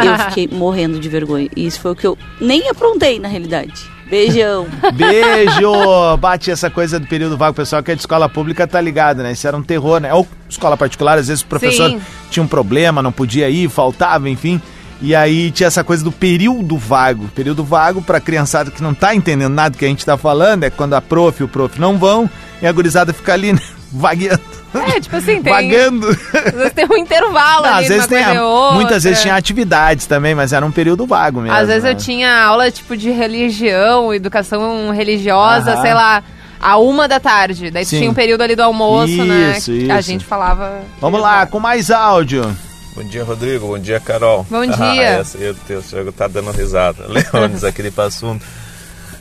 Eu 0.05 0.17
fiquei 0.29 0.47
morrendo 0.51 0.99
de 0.99 1.09
vergonha. 1.09 1.49
E 1.55 1.65
isso 1.65 1.79
foi 1.79 1.91
o 1.91 1.95
que 1.95 2.05
eu 2.05 2.17
nem 2.39 2.69
aprontei, 2.69 3.19
na 3.19 3.27
realidade. 3.27 3.73
Beijão. 4.09 4.67
Beijo! 4.93 6.17
Bate 6.19 6.51
essa 6.51 6.69
coisa 6.69 6.99
do 6.99 7.07
período 7.07 7.35
vago. 7.37 7.55
Pessoal 7.55 7.81
que 7.81 7.91
é 7.91 7.95
de 7.95 8.01
escola 8.01 8.29
pública 8.29 8.67
tá 8.67 8.79
ligado, 8.79 9.23
né? 9.23 9.31
Isso 9.31 9.47
era 9.47 9.57
um 9.57 9.63
terror, 9.63 9.99
né? 9.99 10.13
Ou 10.13 10.27
escola 10.47 10.77
particular, 10.77 11.17
às 11.17 11.27
vezes 11.29 11.43
o 11.43 11.47
professor 11.47 11.89
Sim. 11.89 12.01
tinha 12.29 12.43
um 12.43 12.47
problema, 12.47 13.01
não 13.01 13.11
podia 13.11 13.49
ir, 13.49 13.67
faltava, 13.69 14.29
enfim. 14.29 14.61
E 15.05 15.13
aí 15.13 15.51
tinha 15.51 15.67
essa 15.67 15.83
coisa 15.83 16.01
do 16.03 16.11
período 16.13 16.77
vago. 16.77 17.27
Período 17.35 17.61
vago 17.63 18.01
pra 18.01 18.21
criançada 18.21 18.71
que 18.71 18.81
não 18.81 18.93
tá 18.93 19.13
entendendo 19.13 19.51
nada 19.53 19.71
do 19.71 19.77
que 19.77 19.83
a 19.83 19.87
gente 19.89 20.05
tá 20.05 20.17
falando, 20.17 20.63
é 20.63 20.69
quando 20.69 20.93
a 20.93 21.01
prof 21.01 21.41
e 21.41 21.43
o 21.43 21.47
prof 21.47 21.77
não 21.79 21.97
vão 21.97 22.29
e 22.61 22.65
a 22.65 22.71
gurizada 22.71 23.11
fica 23.13 23.33
ali, 23.33 23.51
né? 23.51 23.59
Vagueando. 23.91 24.41
é 24.73 24.99
tipo 25.01 25.15
assim, 25.17 25.41
tem. 25.43 25.53
Vagando. 25.53 26.07
Às 26.09 26.53
vezes 26.53 26.73
tem 26.73 26.85
um 26.89 26.97
intervalo 26.97 27.63
Não, 27.67 27.73
ali, 27.75 27.83
às 27.83 27.89
vezes 27.89 28.07
tem, 28.07 28.23
a- 28.23 28.43
outra. 28.43 28.75
muitas 28.75 29.03
vezes 29.03 29.21
tinha 29.21 29.35
atividades 29.35 30.07
também, 30.07 30.33
mas 30.33 30.51
era 30.53 30.65
um 30.65 30.71
período 30.71 31.05
vago 31.05 31.41
mesmo. 31.41 31.55
Às 31.55 31.67
vezes 31.67 31.83
né? 31.83 31.91
eu 31.91 31.95
tinha 31.95 32.33
aula, 32.43 32.71
tipo, 32.71 32.95
de 32.97 33.11
religião, 33.11 34.11
educação 34.13 34.89
religiosa, 34.91 35.79
sei 35.81 35.93
lá, 35.93 36.23
a 36.59 36.77
uma 36.77 37.07
da 37.07 37.19
tarde. 37.19 37.69
Daí 37.69 37.83
tu 37.85 37.89
Sim. 37.89 37.97
tinha 37.99 38.09
um 38.09 38.13
período 38.15 38.41
ali 38.41 38.55
do 38.55 38.63
almoço, 38.63 39.23
né? 39.25 39.55
Isso, 39.57 39.69
A 39.71 39.99
isso. 39.99 40.01
gente 40.09 40.25
falava. 40.25 40.79
Vamos 40.99 41.21
lá, 41.21 41.45
com 41.45 41.59
mais 41.59 41.91
áudio. 41.91 42.49
Bom 42.95 43.03
dia, 43.03 43.23
Rodrigo. 43.23 43.67
Bom 43.67 43.79
dia, 43.79 43.99
Carol. 43.99 44.45
Bom 44.49 44.65
dia. 44.65 44.75
Ah, 44.77 45.19
essa 45.19 45.37
aí 45.37 45.49
o 45.49 45.55
teu 45.55 45.81
jogo 45.81 46.11
tá 46.11 46.27
dando 46.27 46.51
risada. 46.51 47.05
Leones, 47.09 47.63
aquele 47.63 47.91
assunto. 47.97 48.45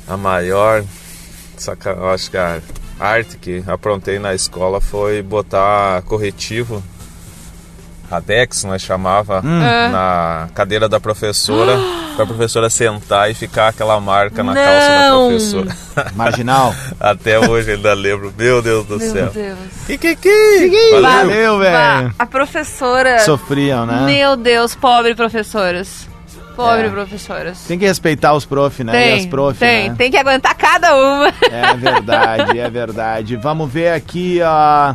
A 0.07 0.17
maior, 0.17 0.85
saca, 1.57 1.91
eu 1.91 2.11
acho 2.11 2.31
que 2.31 2.37
a 2.37 2.61
arte 2.99 3.39
que 3.39 3.63
aprontei 3.67 4.19
na 4.19 4.35
escola 4.35 4.81
foi 4.81 5.23
botar 5.23 6.03
corretivo, 6.03 6.83
Radex, 8.13 8.65
nós 8.65 8.83
chamava, 8.83 9.39
É. 9.45 9.89
na 9.89 10.49
cadeira 10.55 10.87
da 10.89 11.01
professora, 11.01 11.79
pra 12.15 12.27
professora 12.27 12.69
sentar 12.69 13.31
e 13.31 13.35
ficar 13.35 13.69
aquela 13.69 13.99
marca 13.99 14.43
na 14.43 14.53
calça 14.55 14.89
da 14.89 15.09
Não. 15.09 15.29
professora. 15.29 15.77
Marginal. 16.15 16.75
Até 17.01 17.39
hoje 17.39 17.73
ainda 17.73 17.95
lembro. 17.95 18.33
Meu 18.37 18.61
Deus 18.61 18.85
do 18.87 18.99
Meu 18.99 19.11
céu. 19.13 19.31
Deus. 19.33 19.59
Que 19.87 19.97
que 19.97 20.17
que? 20.17 20.91
Valeu. 20.93 21.03
Valeu, 21.03 21.59
velho. 21.59 22.15
A 22.19 22.27
professora. 22.27 23.21
Sofriam, 23.21 23.87
né? 23.87 24.03
Meu 24.05 24.37
Deus, 24.37 24.75
pobre 24.75 25.15
professoras. 25.15 26.07
Pobre 26.55 26.87
É. 26.89 26.91
professoras. 26.91 27.61
Tem 27.67 27.79
que 27.79 27.87
respeitar 27.87 28.35
os 28.35 28.45
prof, 28.45 28.85
né? 28.85 29.17
e 29.17 29.21
as 29.21 29.27
prof, 29.27 29.59
tem, 29.59 29.89
né? 29.89 29.95
tem 29.97 30.11
que 30.11 30.19
aguentar 30.19 30.55
cada 30.55 30.95
uma. 30.95 31.29
É 31.51 31.73
verdade, 31.75 32.59
é 32.59 32.69
verdade. 32.69 33.37
Vamos 33.37 33.73
ver 33.73 33.93
aqui, 33.95 34.39
ó. 34.45 34.95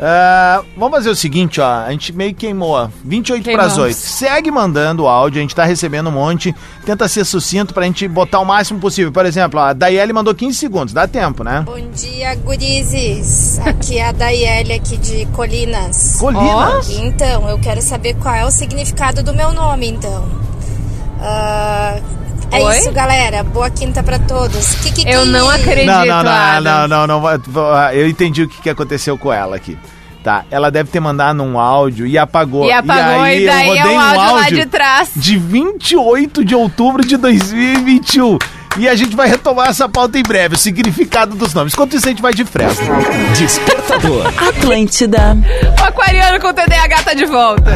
Ah, 0.00 0.62
vamos 0.76 0.96
fazer 0.96 1.10
o 1.10 1.14
seguinte, 1.14 1.60
ó. 1.60 1.84
A 1.84 1.90
gente 1.90 2.12
meio 2.12 2.34
queimou, 2.34 2.70
ó. 2.70 2.88
28 3.04 3.44
para 3.44 3.62
as 3.64 3.72
Queimamos. 3.74 3.78
8. 3.78 3.96
Segue 3.96 4.50
mandando 4.50 5.04
o 5.04 5.08
áudio, 5.08 5.38
a 5.38 5.42
gente 5.42 5.54
tá 5.54 5.64
recebendo 5.64 6.08
um 6.08 6.12
monte. 6.12 6.54
Tenta 6.84 7.06
ser 7.08 7.24
sucinto 7.24 7.72
pra 7.72 7.84
gente 7.84 8.06
botar 8.08 8.40
o 8.40 8.44
máximo 8.44 8.80
possível. 8.80 9.12
Por 9.12 9.24
exemplo, 9.24 9.60
ó, 9.60 9.64
a 9.64 9.72
Daiele 9.72 10.12
mandou 10.12 10.34
15 10.34 10.58
segundos, 10.58 10.92
dá 10.92 11.06
tempo, 11.06 11.44
né? 11.44 11.62
Bom 11.64 11.80
dia, 11.92 12.34
gurizes. 12.36 13.58
Aqui 13.60 13.98
é 13.98 14.08
a 14.08 14.12
Daiele 14.12 14.72
aqui 14.72 14.96
de 14.96 15.26
Colinas. 15.26 16.16
Colinas. 16.18 16.90
Então, 16.90 17.48
eu 17.48 17.58
quero 17.58 17.80
saber 17.80 18.14
qual 18.14 18.34
é 18.34 18.44
o 18.44 18.50
significado 18.50 19.22
do 19.22 19.32
meu 19.32 19.52
nome, 19.52 19.88
então. 19.88 20.24
Ah, 21.20 22.00
é 22.56 22.62
Oi? 22.64 22.78
isso, 22.78 22.92
galera. 22.92 23.42
Boa 23.42 23.70
quinta 23.70 24.02
pra 24.02 24.18
todos. 24.18 24.74
Kikiki. 24.76 25.08
Eu 25.10 25.24
não 25.26 25.48
acredito, 25.50 25.86
Não, 25.86 26.04
não, 26.06 26.22
não, 26.22 26.60
não, 26.62 26.88
não, 26.88 27.06
não, 27.06 27.20
vai- 27.20 27.38
vai- 27.46 27.96
Eu 27.96 28.08
entendi 28.08 28.42
o 28.42 28.48
que, 28.48 28.62
que 28.62 28.70
aconteceu 28.70 29.16
com 29.18 29.32
ela 29.32 29.56
aqui. 29.56 29.76
Tá, 30.22 30.42
ela 30.50 30.70
deve 30.70 30.88
ter 30.90 31.00
mandado 31.00 31.42
um 31.42 31.58
áudio 31.58 32.06
e 32.06 32.16
apagou. 32.16 32.64
E 32.64 32.72
apagou, 32.72 33.26
e, 33.26 33.42
eu 33.44 33.52
daí 33.52 33.68
é 33.68 33.82
rodei 33.82 33.92
o 33.92 33.96
um 33.96 34.00
áudio, 34.00 34.16
lá 34.34 34.42
áudio 34.42 34.56
de 34.58 34.66
trás. 34.66 35.10
de 35.14 35.36
28 35.36 36.42
de 36.42 36.54
outubro 36.54 37.04
de 37.04 37.18
2021. 37.18 38.38
E 38.78 38.88
a 38.88 38.94
gente 38.96 39.14
vai 39.14 39.28
retomar 39.28 39.68
essa 39.68 39.86
pauta 39.86 40.18
em 40.18 40.22
breve, 40.22 40.54
o 40.54 40.58
significado 40.58 41.36
dos 41.36 41.52
nomes. 41.52 41.74
Enquanto 41.74 41.94
isso, 41.94 42.06
a 42.06 42.08
gente 42.08 42.22
vai 42.22 42.32
de 42.32 42.44
fresta. 42.44 42.82
Despertador. 43.36 44.26
Atlântida. 44.48 45.36
O 45.78 45.84
aquariano 45.84 46.40
com 46.40 46.52
TDAH 46.52 47.02
tá 47.02 47.14
de 47.14 47.26
volta. 47.26 47.70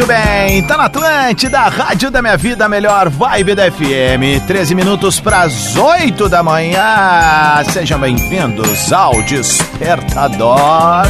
Muito 0.00 0.08
bem, 0.08 0.62
tá 0.62 0.78
na 0.78 0.84
Atlântida, 0.86 1.60
Rádio 1.60 2.10
da 2.10 2.22
Minha 2.22 2.34
Vida, 2.34 2.66
melhor 2.66 3.10
vibe 3.10 3.54
da 3.54 3.70
FM. 3.70 4.40
13 4.46 4.74
minutos 4.74 5.20
para 5.20 5.42
as 5.42 5.76
8 5.76 6.26
da 6.26 6.42
manhã. 6.42 7.62
Sejam 7.70 8.00
bem-vindos 8.00 8.90
ao 8.94 9.22
Despertador. 9.24 11.04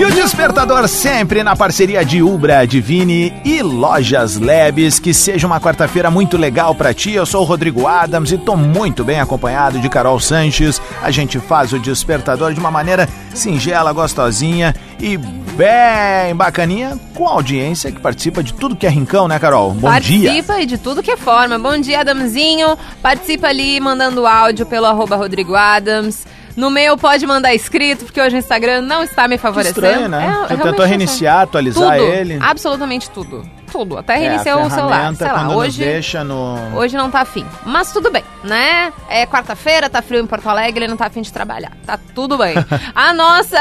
E 0.00 0.04
o 0.06 0.10
Despertador 0.10 0.88
sempre 0.88 1.44
na 1.44 1.54
parceria 1.54 2.02
de 2.02 2.22
Ubra, 2.22 2.66
Divine 2.66 3.34
e 3.44 3.60
Lojas 3.60 4.40
Labs. 4.40 4.98
Que 4.98 5.12
seja 5.12 5.46
uma 5.46 5.60
quarta-feira 5.60 6.10
muito 6.10 6.38
legal 6.38 6.74
pra 6.74 6.94
ti. 6.94 7.12
Eu 7.12 7.26
sou 7.26 7.42
o 7.42 7.44
Rodrigo 7.44 7.86
Adams 7.86 8.32
e 8.32 8.38
tô 8.38 8.56
muito 8.56 9.04
bem 9.04 9.20
acompanhado 9.20 9.78
de 9.78 9.90
Carol 9.90 10.18
Sanches. 10.18 10.80
A 11.02 11.10
gente 11.10 11.38
faz 11.38 11.74
o 11.74 11.78
Despertador 11.78 12.54
de 12.54 12.60
uma 12.60 12.70
maneira 12.70 13.06
singela, 13.34 13.92
gostosinha 13.92 14.74
e 14.98 15.18
bem 15.18 16.34
bacaninha, 16.34 16.98
com 17.14 17.28
a 17.28 17.32
audiência 17.32 17.92
que 17.92 18.00
participa 18.00 18.42
de 18.42 18.54
tudo 18.54 18.74
que 18.74 18.86
é 18.86 18.90
rincão, 18.90 19.28
né, 19.28 19.38
Carol? 19.38 19.72
Bom 19.72 19.80
dia. 20.00 20.30
Participa 20.30 20.60
e 20.62 20.64
de 20.64 20.78
tudo 20.78 21.02
que 21.02 21.10
é 21.10 21.16
forma. 21.18 21.58
Bom 21.58 21.78
dia, 21.78 22.00
Adamzinho. 22.00 22.74
Participa 23.02 23.48
ali 23.48 23.78
mandando 23.78 24.26
áudio 24.26 24.64
pelo 24.64 24.86
arroba 24.86 25.16
Rodrigo 25.16 25.54
Adams. 25.54 26.24
No 26.60 26.70
meu 26.70 26.94
pode 26.98 27.26
mandar 27.26 27.54
escrito, 27.54 28.04
porque 28.04 28.20
hoje 28.20 28.36
o 28.36 28.38
Instagram 28.38 28.82
não 28.82 29.02
está 29.02 29.26
me 29.26 29.38
favorecendo. 29.38 29.86
estranho, 29.86 30.08
né? 30.10 30.46
É, 30.50 30.56
tentou 30.58 30.84
reiniciar, 30.84 31.40
atualizar 31.40 31.96
tudo, 31.96 32.12
ele. 32.12 32.38
Absolutamente 32.38 33.08
tudo. 33.08 33.48
Tudo. 33.72 33.96
Até 33.96 34.12
É, 34.12 34.16
a 34.16 34.18
reiniciou 34.18 34.66
o 34.66 34.70
celular. 34.70 35.14
Sei 35.14 35.26
lá, 35.26 35.48
hoje. 35.56 35.82
deixa 35.82 36.22
no... 36.22 36.58
Hoje 36.76 36.98
não 36.98 37.10
tá 37.10 37.20
afim. 37.22 37.46
Mas 37.64 37.90
tudo 37.92 38.10
bem, 38.10 38.22
né? 38.44 38.92
É 39.08 39.26
quarta-feira, 39.26 39.88
tá 39.88 40.02
frio 40.02 40.20
em 40.20 40.26
Porto 40.26 40.50
Alegre, 40.50 40.84
ele 40.84 40.90
não 40.90 40.98
tá 40.98 41.06
afim 41.06 41.22
de 41.22 41.32
trabalhar. 41.32 41.72
Tá 41.86 41.98
tudo 42.14 42.36
bem. 42.36 42.54
A 42.94 43.14
nossa 43.14 43.58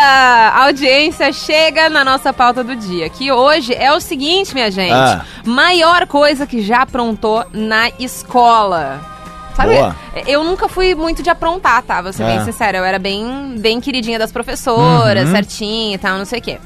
audiência 0.58 1.32
chega 1.32 1.90
na 1.90 2.04
nossa 2.04 2.34
pauta 2.34 2.66
do 2.66 2.76
dia, 2.76 3.08
que 3.10 3.32
hoje 3.32 3.74
é 3.74 3.94
o 3.94 4.02
seguinte, 4.02 4.54
minha 4.54 4.70
gente. 4.70 4.92
Ah. 4.92 5.24
Maior 5.46 6.06
coisa 6.06 6.46
que 6.46 6.62
já 6.62 6.82
aprontou 6.82 7.46
na 7.54 7.90
escola. 7.98 9.19
Sabe, 9.56 9.74
Boa. 9.76 9.96
eu 10.26 10.44
nunca 10.44 10.70
fui 10.70 10.96
muito 10.96 11.22
de 11.22 11.30
aprontar, 11.30 11.82
tá? 11.84 12.02
Vou 12.02 12.14
ser 12.14 12.24
É. 12.24 12.28
bem 12.28 12.46
sincera. 12.46 12.78
Eu 12.78 12.84
era 12.86 12.98
bem, 13.00 13.56
bem 13.58 13.82
queridinha 13.82 14.18
das 14.18 14.32
professoras, 14.32 15.26
Uhum. 15.28 15.32
certinha 15.36 15.96
e 15.96 15.98
tal, 15.98 16.18
não 16.18 16.26
sei 16.26 16.40
o 16.40 16.42
quê. 16.42 16.58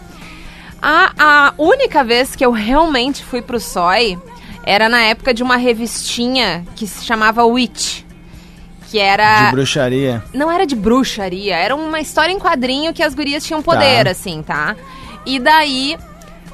A, 0.81 1.11
a 1.17 1.53
única 1.57 2.03
vez 2.03 2.35
que 2.35 2.45
eu 2.45 2.51
realmente 2.51 3.23
fui 3.23 3.41
pro 3.41 3.59
SOI 3.59 4.19
era 4.65 4.87
na 4.89 5.01
época 5.01 5.33
de 5.33 5.41
uma 5.41 5.55
revistinha 5.57 6.65
que 6.75 6.85
se 6.85 7.03
chamava 7.05 7.43
Witch. 7.45 8.01
Que 8.91 8.99
era. 8.99 9.45
De 9.45 9.51
bruxaria. 9.51 10.23
Não 10.33 10.51
era 10.51 10.67
de 10.67 10.75
bruxaria, 10.75 11.55
era 11.55 11.75
uma 11.75 11.99
história 11.99 12.31
em 12.31 12.37
quadrinho 12.37 12.93
que 12.93 13.01
as 13.01 13.15
gurias 13.15 13.43
tinham 13.43 13.61
poder, 13.63 14.05
Tá. 14.05 14.11
assim, 14.11 14.43
tá? 14.43 14.75
E 15.25 15.39
daí. 15.39 15.97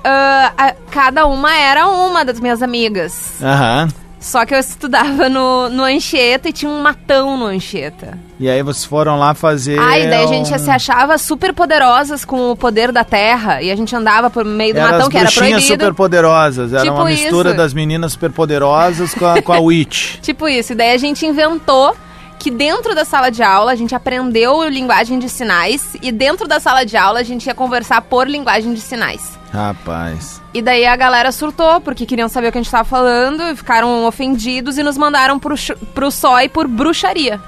ah, 0.01 0.53
a- 0.57 0.75
cada 0.89 1.25
uma 1.25 1.53
era 1.53 1.85
uma 1.89 2.23
das 2.23 2.39
minhas 2.39 2.61
amigas. 2.63 3.33
Aham. 3.43 3.89
Só 4.29 4.45
que 4.45 4.53
eu 4.53 4.59
estudava 4.59 5.27
no, 5.27 5.69
no 5.69 5.83
Anchieta 5.83 6.49
e 6.49 6.53
tinha 6.53 6.69
um 6.71 6.83
matão 6.83 7.35
no 7.35 7.45
Anchieta. 7.47 8.15
E 8.39 8.47
aí 8.47 8.61
vocês 8.61 8.85
foram 8.85 9.17
lá 9.17 9.33
fazer. 9.33 9.79
Aí 9.79 10.07
daí 10.07 10.23
a 10.23 10.27
gente 10.27 10.53
um- 10.53 10.59
se 10.59 10.69
achava 10.69 11.17
super 11.17 11.51
poderosas 11.51 12.23
com 12.23 12.51
o 12.51 12.55
poder 12.55 12.91
da 12.91 13.03
terra 13.03 13.59
e 13.63 13.71
a 13.71 13.75
gente 13.75 13.95
andava 13.95 14.29
por 14.29 14.45
meio 14.45 14.75
do 14.75 14.79
Eram 14.79 14.91
matão 14.91 15.09
que 15.09 15.17
era 15.17 15.31
proibido. 15.31 15.61
super 15.61 15.93
poderosas. 15.95 16.71
Era 16.73 16.83
Tipo 16.83 16.93
uma 16.97 17.05
mistura 17.05 17.49
isso. 17.49 17.57
das 17.57 17.73
meninas 17.73 18.11
super 18.11 18.31
poderosas 18.31 19.15
com 19.15 19.25
a, 19.25 19.41
com 19.41 19.51
a 19.51 19.57
Witch. 19.61 20.19
Tipo 20.21 20.47
isso. 20.47 20.73
E 20.73 20.75
daí 20.75 20.91
a 20.93 20.97
gente 20.97 21.25
inventou 21.25 21.95
que 22.37 22.51
dentro 22.51 22.93
da 22.93 23.05
sala 23.05 23.31
de 23.31 23.41
aula 23.41 23.71
a 23.71 23.75
gente 23.75 23.95
aprendeu 23.95 24.63
linguagem 24.69 25.17
de 25.17 25.27
sinais 25.27 25.95
e 26.03 26.11
dentro 26.11 26.47
da 26.47 26.59
sala 26.59 26.85
de 26.85 26.95
aula 26.95 27.19
a 27.19 27.23
gente 27.23 27.47
ia 27.47 27.55
conversar 27.55 28.03
por 28.03 28.27
linguagem 28.29 28.75
de 28.75 28.79
sinais. 28.79 29.38
Rapaz. 29.51 30.41
E 30.53 30.61
daí 30.61 30.85
a 30.85 30.95
galera 30.95 31.31
surtou, 31.31 31.81
porque 31.81 32.05
queriam 32.05 32.29
saber 32.29 32.49
o 32.49 32.51
que 32.51 32.57
a 32.57 32.61
gente 32.61 32.71
tava 32.71 32.83
falando, 32.83 33.41
e 33.43 33.55
ficaram 33.55 34.05
ofendidos 34.05 34.77
e 34.77 34.83
nos 34.83 34.97
mandaram 34.97 35.39
pro, 35.39 35.55
pro 35.93 36.11
SOI 36.11 36.49
por 36.49 36.67
bruxaria. 36.67 37.39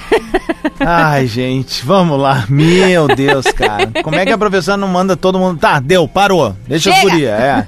Ai, 0.80 1.26
gente, 1.26 1.84
vamos 1.84 2.20
lá. 2.20 2.44
Meu 2.48 3.08
Deus, 3.08 3.46
cara. 3.46 3.90
Como 4.02 4.16
é 4.16 4.26
que 4.26 4.32
a 4.32 4.38
professora 4.38 4.76
não 4.76 4.88
manda 4.88 5.16
todo 5.16 5.38
mundo. 5.38 5.58
Tá, 5.58 5.80
deu, 5.80 6.06
parou. 6.06 6.54
Deixa 6.66 6.92
Chega. 6.92 7.10
guria, 7.10 7.30
é. 7.30 7.66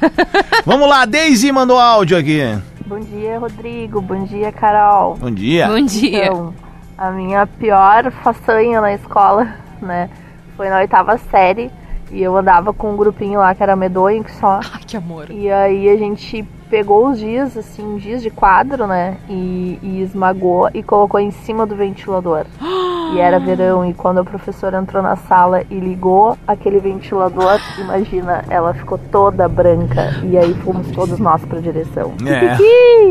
Vamos 0.64 0.88
lá, 0.88 1.04
Daisy 1.04 1.50
mandou 1.50 1.78
áudio 1.78 2.18
aqui. 2.18 2.40
Bom 2.86 3.00
dia, 3.00 3.38
Rodrigo. 3.38 4.00
Bom 4.00 4.24
dia, 4.24 4.52
Carol. 4.52 5.16
Bom 5.16 5.30
dia. 5.30 5.68
Bom 5.68 5.80
dia. 5.84 6.26
Então, 6.26 6.54
a 6.96 7.10
minha 7.10 7.46
pior 7.46 8.10
façanha 8.22 8.80
na 8.80 8.94
escola, 8.94 9.46
né, 9.80 10.10
foi 10.56 10.68
na 10.68 10.78
oitava 10.78 11.18
série. 11.30 11.70
E 12.10 12.22
eu 12.22 12.36
andava 12.36 12.72
com 12.72 12.92
um 12.92 12.96
grupinho 12.96 13.40
lá 13.40 13.54
que 13.54 13.62
era 13.62 13.76
medonho, 13.76 14.24
que 14.24 14.32
só. 14.32 14.60
Ai, 14.72 14.80
que 14.86 14.96
amor. 14.96 15.30
E 15.30 15.50
aí 15.50 15.88
a 15.88 15.96
gente 15.96 16.42
pegou 16.70 17.08
os 17.08 17.18
giz, 17.18 17.56
assim, 17.56 17.98
giz 17.98 18.22
de 18.22 18.30
quadro, 18.30 18.86
né? 18.86 19.16
E, 19.28 19.78
e 19.82 20.02
esmagou 20.02 20.70
e 20.72 20.82
colocou 20.82 21.20
em 21.20 21.30
cima 21.30 21.66
do 21.66 21.76
ventilador. 21.76 22.46
E 23.14 23.18
era 23.18 23.38
verão, 23.38 23.84
e 23.88 23.94
quando 23.94 24.18
a 24.18 24.24
professora 24.24 24.78
entrou 24.78 25.02
na 25.02 25.16
sala 25.16 25.62
e 25.70 25.78
ligou 25.78 26.36
aquele 26.46 26.78
ventilador, 26.78 27.58
imagina, 27.78 28.44
ela 28.50 28.74
ficou 28.74 28.98
toda 29.10 29.48
branca. 29.48 30.14
E 30.24 30.36
aí 30.36 30.54
fomos 30.64 30.86
todos 30.90 31.18
nós 31.18 31.42
pra 31.44 31.58
direção. 31.60 32.12
É. 32.26 32.56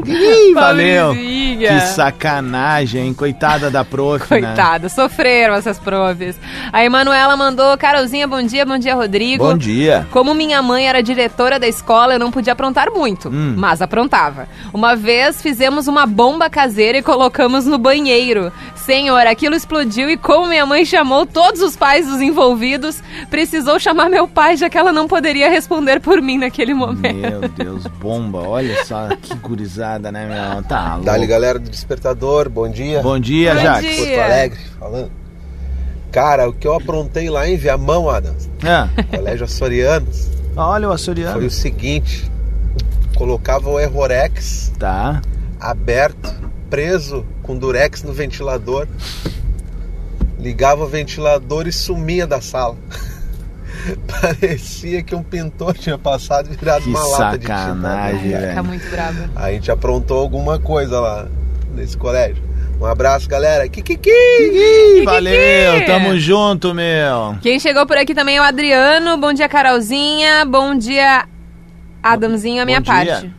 Ih, 0.06 0.54
valeu. 0.54 1.14
Que 1.14 1.80
sacanagem, 1.96 3.08
hein? 3.08 3.14
Coitada 3.14 3.72
da 3.72 3.84
prof, 3.84 4.32
né? 4.34 4.42
Coitada, 4.42 4.88
sofreram 4.90 5.56
essas 5.56 5.80
profs. 5.80 6.40
A 6.72 6.84
Emanuela 6.86 7.36
mandou, 7.36 7.76
Carolzinha, 7.78 8.28
bom 8.28 8.42
dia, 8.44 8.66
bom 8.66 8.78
dia, 8.78 8.94
Rodrigo. 8.94 9.44
Bom 9.44 9.58
dia. 9.58 10.06
Como 10.12 10.34
minha 10.36 10.62
mãe 10.62 10.88
era 10.88 11.02
diretora 11.02 11.60
da 11.60 11.68
escola, 11.68 12.14
eu 12.14 12.20
não 12.20 12.32
podia 12.32 12.54
aprontar 12.54 12.92
muito, 12.92 13.30
Hum. 13.30 13.56
mas 13.58 13.82
aprontava. 13.82 14.48
Uma 14.74 14.96
vez 14.96 15.42
fizemos 15.42 15.88
uma 15.88 16.06
bomba 16.06 16.50
caseira 16.50 16.98
e 17.00 17.02
colocamos 17.02 17.66
no 17.66 17.78
banheiro. 17.78 18.52
Senhor, 18.76 19.26
aquilo 19.26 19.56
explodiu 19.56 19.87
e 20.10 20.18
como 20.18 20.48
minha 20.48 20.66
mãe 20.66 20.84
chamou 20.86 21.26
todos 21.26 21.62
os 21.62 21.76
pais 21.76 22.06
dos 22.08 22.22
envolvidos, 22.22 23.02
precisou 23.30 23.80
chamar 23.80 24.10
meu 24.10 24.28
pai, 24.28 24.58
já 24.58 24.70
que 24.70 24.78
ela 24.78 24.92
não 24.92 25.08
poderia 25.08 25.50
responder 25.50 26.00
por 26.02 26.22
mim 26.22 26.38
naquele 26.38 26.74
momento. 26.74 27.16
Meu 27.16 27.42
Deus, 27.50 27.88
bomba. 28.00 28.40
Olha 28.40 28.84
só 28.86 29.08
que 29.22 29.34
gurizada, 29.36 30.12
né, 30.12 30.26
meu? 30.28 30.64
Tá 30.64 30.92
louco. 30.92 31.06
Dali, 31.06 31.26
galera 31.28 31.58
do 31.60 31.70
Despertador, 31.70 32.50
bom 32.50 32.68
dia. 32.70 33.02
Bom 33.02 33.20
dia, 33.20 33.54
Bom 33.56 33.62
Jaques. 33.62 33.96
dia. 33.96 34.06
Porto 34.08 34.20
Alegre, 34.22 34.60
falando. 34.80 35.12
Cara, 36.12 36.50
o 36.50 36.54
que 36.54 36.68
eu 36.68 36.74
aprontei 36.74 37.30
lá 37.30 37.48
em 37.48 37.58
Viamão, 37.58 38.10
Adams, 38.10 38.50
Ah, 38.64 38.88
Colégio 39.16 39.44
Açorianos, 39.46 40.30
olha 40.56 40.88
o 40.90 40.92
açoriano. 40.92 41.34
foi 41.34 41.46
o 41.46 41.52
seguinte: 41.52 42.32
colocava 43.16 43.70
o 43.70 43.80
Errorex 43.80 44.72
Tá. 44.80 45.22
aberto, 45.60 46.34
preso 46.70 47.26
com 47.44 47.56
durex 47.58 48.04
no 48.04 48.14
ventilador, 48.14 48.88
ligava 50.40 50.84
o 50.84 50.88
ventilador 50.88 51.68
e 51.68 51.72
sumia 51.72 52.26
da 52.28 52.42
sala. 52.42 52.76
Parecia 54.22 55.02
que 55.04 55.16
um 55.16 55.24
pintor 55.24 55.74
tinha 55.78 55.98
passado 55.98 56.52
e 56.52 56.56
virado 56.56 56.84
Que 56.84 56.90
uma 56.90 57.06
lata 57.06 57.38
de 57.38 57.46
sacanagem, 57.48 58.20
tinta. 58.22 58.38
velho. 58.38 58.50
Fica 58.50 58.64
muito 58.64 58.90
brava. 58.90 59.30
A 59.36 59.52
gente 59.52 59.72
aprontou 59.72 60.20
alguma 60.20 60.60
coisa 60.60 61.00
lá 61.00 61.28
nesse 61.74 61.96
colégio. 61.96 62.44
Um 62.80 62.86
abraço, 62.86 63.28
galera. 63.28 63.68
Kikiki! 63.68 64.12
Valeu, 65.04 65.86
tamo 65.86 66.18
junto, 66.20 66.74
meu. 66.74 67.36
Quem 67.42 67.60
chegou 67.60 67.86
por 67.88 67.98
aqui 67.98 68.14
também 68.14 68.38
é 68.38 68.42
o 68.42 68.44
Adriano. 68.44 69.18
Bom 69.18 69.34
dia, 69.34 69.50
Carolzinha. 69.50 70.46
Bom 70.46 70.76
dia, 70.78 71.26
Adamzinho, 72.04 72.62
a 72.62 72.66
minha 72.66 72.80
Bom 72.82 72.84
dia. 72.94 73.14
parte. 73.14 73.34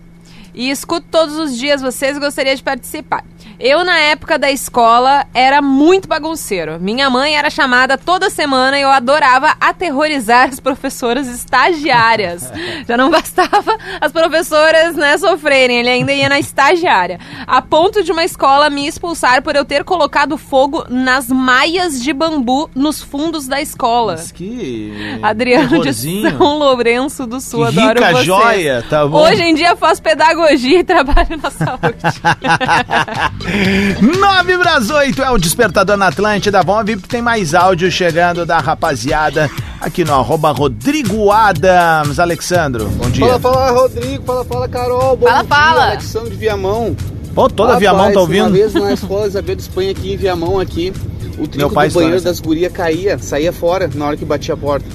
E 0.55 0.71
escuto 0.71 1.07
todos 1.11 1.37
os 1.37 1.57
dias 1.57 1.81
vocês 1.81 2.17
e 2.17 2.21
gostaria 2.21 2.57
de 2.57 2.63
participar. 2.63 3.23
Eu, 3.61 3.85
na 3.85 3.99
época 3.99 4.39
da 4.39 4.51
escola, 4.53 5.27
era 5.35 5.61
muito 5.61 6.07
bagunceiro. 6.07 6.79
Minha 6.81 7.11
mãe 7.11 7.37
era 7.37 7.51
chamada 7.51 7.99
toda 7.99 8.31
semana 8.31 8.79
e 8.79 8.83
eu 8.83 8.89
adorava 8.89 9.53
aterrorizar 9.61 10.49
as 10.49 10.61
professoras 10.61 11.27
estagiárias. 11.27 12.53
Já 12.87 12.97
não 12.97 13.11
bastava 13.11 13.77
as 14.01 14.13
professoras, 14.13 14.95
né, 14.95 15.19
sofrerem, 15.19 15.79
ele 15.79 15.89
ainda 15.89 16.13
ia 16.13 16.29
na 16.29 16.39
estagiária. 16.39 17.19
A 17.47 17.61
ponto 17.61 18.05
de 18.05 18.13
uma 18.13 18.25
escola 18.25 18.71
me 18.71 18.87
expulsar 18.87 19.43
por 19.43 19.57
eu 19.57 19.65
ter 19.65 19.83
colocado 19.83 20.39
fogo 20.39 20.85
nas 20.89 21.27
maias 21.29 22.01
de 22.01 22.13
bambu 22.13 22.71
nos 22.77 23.03
fundos 23.03 23.49
da 23.49 23.61
escola. 23.61 24.13
Mas 24.13 24.31
que. 24.31 25.19
Adriano 25.21 25.83
de. 25.83 25.93
São 25.93 26.59
Lourenço 26.59 27.27
do 27.27 27.41
Sul, 27.41 27.67
Que 27.73 27.81
adoro 27.81 27.99
rica 27.99 28.13
vocês. 28.13 28.25
joia, 28.25 28.85
tá 28.89 29.05
bom? 29.05 29.21
Hoje 29.27 29.43
em 29.43 29.55
dia 29.55 29.75
faço 29.75 30.01
pedagogia 30.01 30.79
e 30.79 30.85
trabalho 30.85 31.41
na 31.43 31.51
saúde. 31.51 31.99
9 33.49 34.59
para 34.59 34.79
8 34.79 35.23
é 35.23 35.31
o 35.31 35.39
Despertador 35.39 35.97
na 35.97 36.09
Atlântida. 36.09 36.63
Vamos 36.63 36.85
ver 36.85 36.97
porque 36.97 37.09
tem 37.09 37.23
mais 37.23 37.55
áudio 37.55 37.91
chegando 37.91 38.45
da 38.45 38.59
rapaziada 38.59 39.51
aqui 39.81 40.05
no 40.05 40.15
arroba 40.15 40.51
Rodrigo 40.53 41.31
Adams. 41.31 42.19
Alexandro, 42.19 42.89
bom 42.91 43.09
dia. 43.09 43.39
Fala, 43.39 43.41
fala, 43.41 43.71
Rodrigo. 43.71 44.25
Fala, 44.25 44.45
fala, 44.45 44.69
Carol. 44.69 45.17
Bom 45.17 45.27
Fala, 45.27 45.39
dia. 45.41 45.49
fala. 45.49 45.85
Alexandre 45.87 46.31
de 46.31 46.37
Viamão. 46.37 46.95
Pô, 47.35 47.49
toda 47.49 47.69
Rapaz, 47.75 47.81
Viamão 47.81 48.13
tá 48.13 48.21
ouvindo? 48.21 48.47
Uma 48.47 48.51
vez 48.51 48.75
na 48.75 48.93
escola 48.93 49.27
Isabel 49.27 49.57
de 49.57 49.63
Espanha 49.63 49.91
aqui 49.93 50.13
em 50.13 50.17
Viamão, 50.17 50.59
aqui, 50.61 50.93
o 51.37 51.39
Meu 51.39 51.47
trinco 51.49 51.75
pai 51.75 51.89
do 51.89 51.95
banheiro 51.95 52.21
das 52.21 52.41
gurias 52.41 52.73
caía, 52.73 53.19
saía 53.19 53.53
fora 53.53 53.89
na 53.95 54.07
hora 54.07 54.17
que 54.17 54.25
batia 54.25 54.55
a 54.55 54.57
porta. 54.57 54.87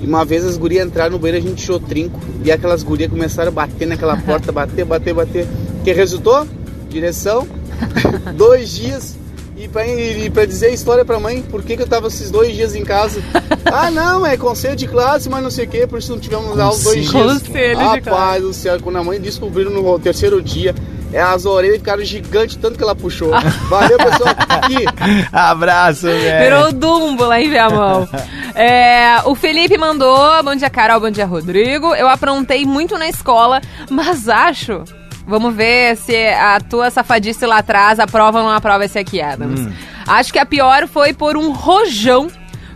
E 0.00 0.06
uma 0.06 0.24
vez 0.24 0.44
as 0.44 0.56
gurias 0.56 0.86
entraram 0.86 1.12
no 1.12 1.18
banheiro, 1.18 1.44
a 1.44 1.48
gente 1.48 1.62
tirou 1.62 1.80
trinco. 1.80 2.20
E 2.44 2.52
aquelas 2.52 2.82
gurias 2.84 3.10
começaram 3.10 3.48
a 3.48 3.52
bater 3.52 3.86
naquela 3.88 4.16
porta, 4.20 4.52
bater, 4.52 4.84
bater, 4.84 5.14
bater. 5.14 5.48
que 5.82 5.92
resultou? 5.92 6.46
Direção, 6.90 7.46
dois 8.34 8.70
dias. 8.70 9.16
E 9.56 9.66
pra, 9.68 9.86
e 9.86 10.28
pra 10.28 10.44
dizer 10.44 10.66
a 10.66 10.70
história 10.70 11.02
pra 11.02 11.18
mãe, 11.18 11.40
por 11.40 11.62
que, 11.62 11.76
que 11.76 11.82
eu 11.82 11.86
tava 11.86 12.08
esses 12.08 12.30
dois 12.30 12.54
dias 12.54 12.74
em 12.74 12.84
casa? 12.84 13.22
ah, 13.64 13.90
não, 13.90 14.26
é 14.26 14.36
conselho 14.36 14.76
de 14.76 14.86
classe, 14.86 15.30
mas 15.30 15.42
não 15.42 15.50
sei 15.50 15.64
o 15.64 15.68
que, 15.68 15.86
por 15.86 15.98
isso 15.98 16.12
não 16.12 16.20
tivemos 16.20 16.58
aula 16.58 16.78
dois 16.78 17.08
dias. 17.08 17.10
Conselho 17.10 17.76
de 17.78 17.82
Rapaz 17.82 18.04
classe. 18.04 18.40
do 18.42 18.52
céu, 18.52 18.78
quando 18.82 18.96
a 18.96 19.04
mãe 19.04 19.18
descobriu 19.18 19.70
no 19.70 19.98
terceiro 19.98 20.42
dia, 20.42 20.74
é, 21.10 21.22
as 21.22 21.46
orelhas 21.46 21.78
ficaram 21.78 22.04
gigantes, 22.04 22.56
tanto 22.56 22.76
que 22.76 22.84
ela 22.84 22.94
puxou. 22.94 23.30
Valeu, 23.70 23.96
pessoal. 23.96 24.34
Aqui. 24.46 24.84
Abraço, 25.32 26.02
velho. 26.02 26.44
Virou 26.44 26.68
o 26.68 26.72
Dumbo 26.72 27.24
lá 27.24 27.40
em 27.40 27.48
Viamão. 27.48 28.06
É, 28.54 29.22
o 29.24 29.34
Felipe 29.34 29.78
mandou, 29.78 30.42
bom 30.42 30.54
dia 30.54 30.68
Carol, 30.68 31.00
bom 31.00 31.10
dia 31.10 31.24
Rodrigo. 31.24 31.94
Eu 31.94 32.08
aprontei 32.08 32.66
muito 32.66 32.98
na 32.98 33.08
escola, 33.08 33.62
mas 33.90 34.28
acho... 34.28 34.84
Vamos 35.26 35.54
ver 35.54 35.96
se 35.96 36.28
a 36.28 36.60
tua 36.60 36.90
safadice 36.90 37.44
lá 37.44 37.58
atrás 37.58 37.98
aprova 37.98 38.38
ou 38.38 38.44
não 38.44 38.52
aprova 38.52 38.84
esse 38.84 38.98
aqui, 38.98 39.20
Adams. 39.20 39.60
Hum. 39.60 39.72
Acho 40.06 40.32
que 40.32 40.38
a 40.38 40.46
pior 40.46 40.86
foi 40.86 41.12
por 41.12 41.36
um 41.36 41.50
rojão 41.52 42.28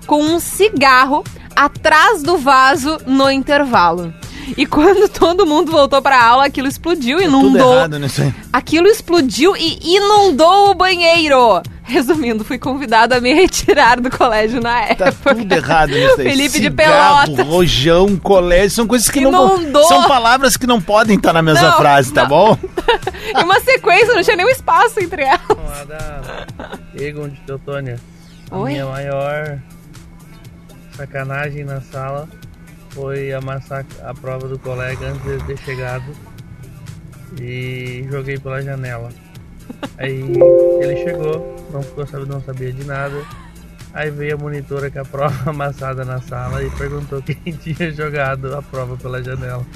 com 0.07 0.21
um 0.21 0.41
cigarro 0.41 1.23
atrás 1.55 2.23
do 2.23 2.37
vaso 2.37 2.99
no 3.07 3.31
intervalo. 3.31 4.13
E 4.57 4.67
quando 4.67 5.09
todo 5.11 5.47
mundo 5.47 5.71
voltou 5.73 6.01
pra 6.03 6.23
aula, 6.23 6.47
aquilo 6.47 6.69
explodiu, 6.69 7.19
Tudo 7.19 7.29
inundou. 7.29 7.75
errado 7.75 7.99
nisso 7.99 8.23
aí. 8.23 8.35
Aquilo 8.53 8.87
explodiu 8.87 9.57
e 9.57 9.79
inundou 9.97 10.71
o 10.71 10.75
banheiro. 10.75 11.63
Resumindo, 11.83 12.45
fui 12.45 12.57
convidado 12.59 13.15
a 13.15 13.21
me 13.21 13.33
retirar 13.35 14.01
do 14.01 14.11
colégio 14.17 14.61
na 14.61 14.95
Tá 14.95 15.07
época. 15.07 15.35
tudo 15.35 15.53
errado 15.53 15.91
nisso 15.91 16.21
aí. 16.21 16.31
Felipe 16.31 16.61
de 16.61 16.69
Cigarro, 16.71 17.25
Pelotas. 17.27 17.47
rojão, 17.47 18.17
colégio, 18.17 18.71
são 18.71 18.87
coisas 18.87 19.09
que 19.09 19.21
não... 19.21 19.57
Inundou. 19.59 19.85
São 19.89 20.07
palavras 20.07 20.57
que 20.57 20.67
não 20.69 20.81
podem 20.81 21.17
estar 21.17 21.33
na 21.33 21.43
mesma 21.43 21.71
Não, 21.71 21.77
frase, 21.79 22.13
tá 22.13 22.23
não. 22.23 22.29
bom? 22.29 22.59
Em 23.37 23.43
uma 23.45 23.59
sequência, 23.61 24.15
não 24.15 24.23
tinha 24.23 24.37
nenhum 24.37 24.49
espaço 24.51 25.01
entre 25.01 25.23
elas. 25.23 25.41
Egon 26.97 27.29
de 27.29 27.41
Teutônia. 27.41 27.99
A 28.51 28.59
Oi? 28.59 28.73
minha 28.73 28.87
maior 28.87 29.59
sacanagem 30.97 31.65
na 31.65 31.81
sala 31.81 32.29
foi 32.91 33.33
amassar 33.33 33.85
a 34.03 34.15
prova 34.15 34.49
do 34.49 34.59
colega 34.59 35.09
antes 35.09 35.23
de 35.23 35.45
ter 35.45 35.59
chegado 35.59 36.13
e 37.41 38.07
joguei 38.11 38.39
pela 38.39 38.61
janela. 38.63 39.11
Aí 39.99 40.21
ele 40.81 40.97
chegou, 41.05 41.57
não 41.73 41.83
ficou 41.83 42.07
sabendo, 42.07 42.35
não 42.35 42.43
sabia 42.43 42.73
de 42.73 42.85
nada. 42.85 43.23
Aí 43.93 44.09
veio 44.11 44.37
a 44.37 44.39
monitora 44.39 44.91
com 44.91 45.01
a 45.01 45.05
prova 45.05 45.51
amassada 45.51 46.05
na 46.05 46.21
sala 46.21 46.63
e 46.63 46.71
perguntou 46.71 47.23
quem 47.23 47.37
tinha 47.59 47.91
jogado 47.91 48.55
a 48.55 48.63
prova 48.63 48.97
pela 48.97 49.23
janela, 49.23 49.67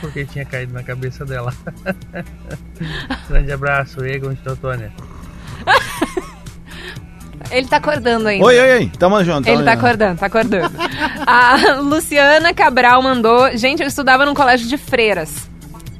porque 0.00 0.24
tinha 0.24 0.44
caído 0.44 0.72
na 0.72 0.82
cabeça 0.82 1.24
dela. 1.24 1.54
Grande 3.28 3.52
abraço, 3.52 4.04
Egon 4.04 4.32
de 4.32 4.40
Teutônia. 4.40 4.92
Ele 7.50 7.66
tá 7.66 7.76
acordando 7.78 8.28
ainda. 8.28 8.44
Oi, 8.44 8.60
oi, 8.60 8.72
oi. 8.78 8.92
Tamo 8.96 9.24
junto. 9.24 9.48
Ele 9.48 9.56
tamo 9.56 9.64
tá 9.64 9.72
junto. 9.72 9.84
acordando, 9.86 10.18
tá 10.18 10.26
acordando. 10.26 10.78
A 11.32 11.76
Luciana 11.80 12.52
Cabral 12.52 13.00
mandou. 13.02 13.56
Gente, 13.56 13.80
eu 13.82 13.86
estudava 13.88 14.26
num 14.26 14.34
colégio 14.34 14.66
de 14.68 14.76
freiras. 14.76 15.48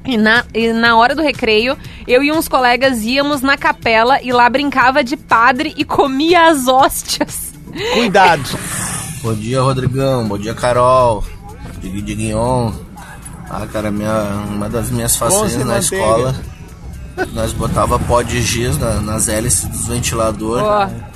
E 0.05 0.17
na, 0.17 0.45
e 0.53 0.73
na 0.73 0.97
hora 0.97 1.15
do 1.15 1.23
recreio, 1.23 1.77
eu 2.09 2.21
e 2.23 2.33
uns 2.33 2.49
colegas 2.49 3.03
íamos 3.05 3.41
na 3.43 3.57
capela 3.57 4.21
e 4.23 4.33
lá 4.33 4.49
brincava 4.51 5.05
de 5.05 5.17
padre 5.17 5.73
e 5.77 5.85
comia 5.85 6.49
as 6.49 6.67
hóstias. 6.67 7.53
Cuidado. 7.95 8.43
Bom 9.23 9.35
dia, 9.35 9.61
Rodrigão. 9.61 10.27
Bom 10.27 10.37
dia, 10.39 10.55
Carol. 10.55 11.23
Digui 11.81 12.03
Diguinhon. 12.03 12.73
Ah, 13.49 13.67
cara, 13.73 13.91
minha, 13.91 14.23
uma 14.49 14.69
das 14.69 14.91
minhas 14.91 15.13
se 15.13 15.59
na 15.59 15.65
manteiga. 15.75 15.79
escola, 15.81 16.35
nós 17.33 17.53
botava 17.53 17.99
pó 17.99 18.23
de 18.23 18.41
giz 18.43 18.79
na- 18.79 19.01
nas 19.01 19.29
hélices 19.29 19.67
dos 19.69 19.87
ventiladores. 19.87 20.65
Ó. 20.67 21.10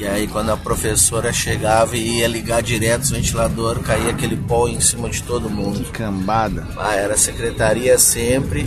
E 0.00 0.06
aí, 0.06 0.26
quando 0.26 0.50
a 0.50 0.56
professora 0.56 1.30
chegava 1.30 1.94
e 1.94 2.20
ia 2.20 2.26
ligar 2.26 2.62
direto 2.62 3.02
os 3.02 3.10
ventiladores, 3.10 3.84
caía 3.84 4.08
aquele 4.12 4.34
pó 4.34 4.66
em 4.66 4.80
cima 4.80 5.10
de 5.10 5.22
todo 5.22 5.50
mundo. 5.50 5.84
Cambada. 5.92 6.66
Ah, 6.78 6.94
era 6.94 7.12
a 7.12 7.18
secretaria 7.18 7.98
sempre 7.98 8.66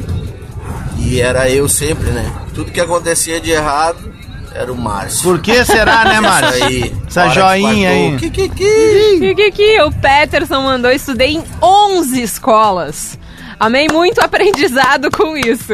e 1.00 1.20
era 1.20 1.50
eu 1.50 1.68
sempre, 1.68 2.12
né? 2.12 2.32
Tudo 2.54 2.72
que 2.72 2.80
acontecia 2.80 3.42
de 3.42 3.50
errado 3.50 4.14
era 4.54 4.72
o 4.72 4.78
Márcio. 4.78 5.24
Por 5.24 5.42
que 5.42 5.66
será, 5.66 6.06
né, 6.06 6.20
Márcio? 6.22 6.66
aí. 6.66 6.96
Essa 7.08 7.28
que 7.28 7.34
joinha 7.34 7.90
aí. 7.90 8.18
Que, 8.18 8.30
que, 8.30 8.50
que? 8.50 9.34
Que 9.34 9.52
que 9.52 9.82
o 9.82 9.92
Peterson 9.92 10.62
mandou? 10.62 10.92
Estudei 10.92 11.38
em 11.38 11.44
11 11.60 12.22
escolas. 12.22 13.18
Amei 13.60 13.88
muito 13.92 14.20
aprendizado 14.22 15.10
com 15.12 15.38
isso. 15.38 15.72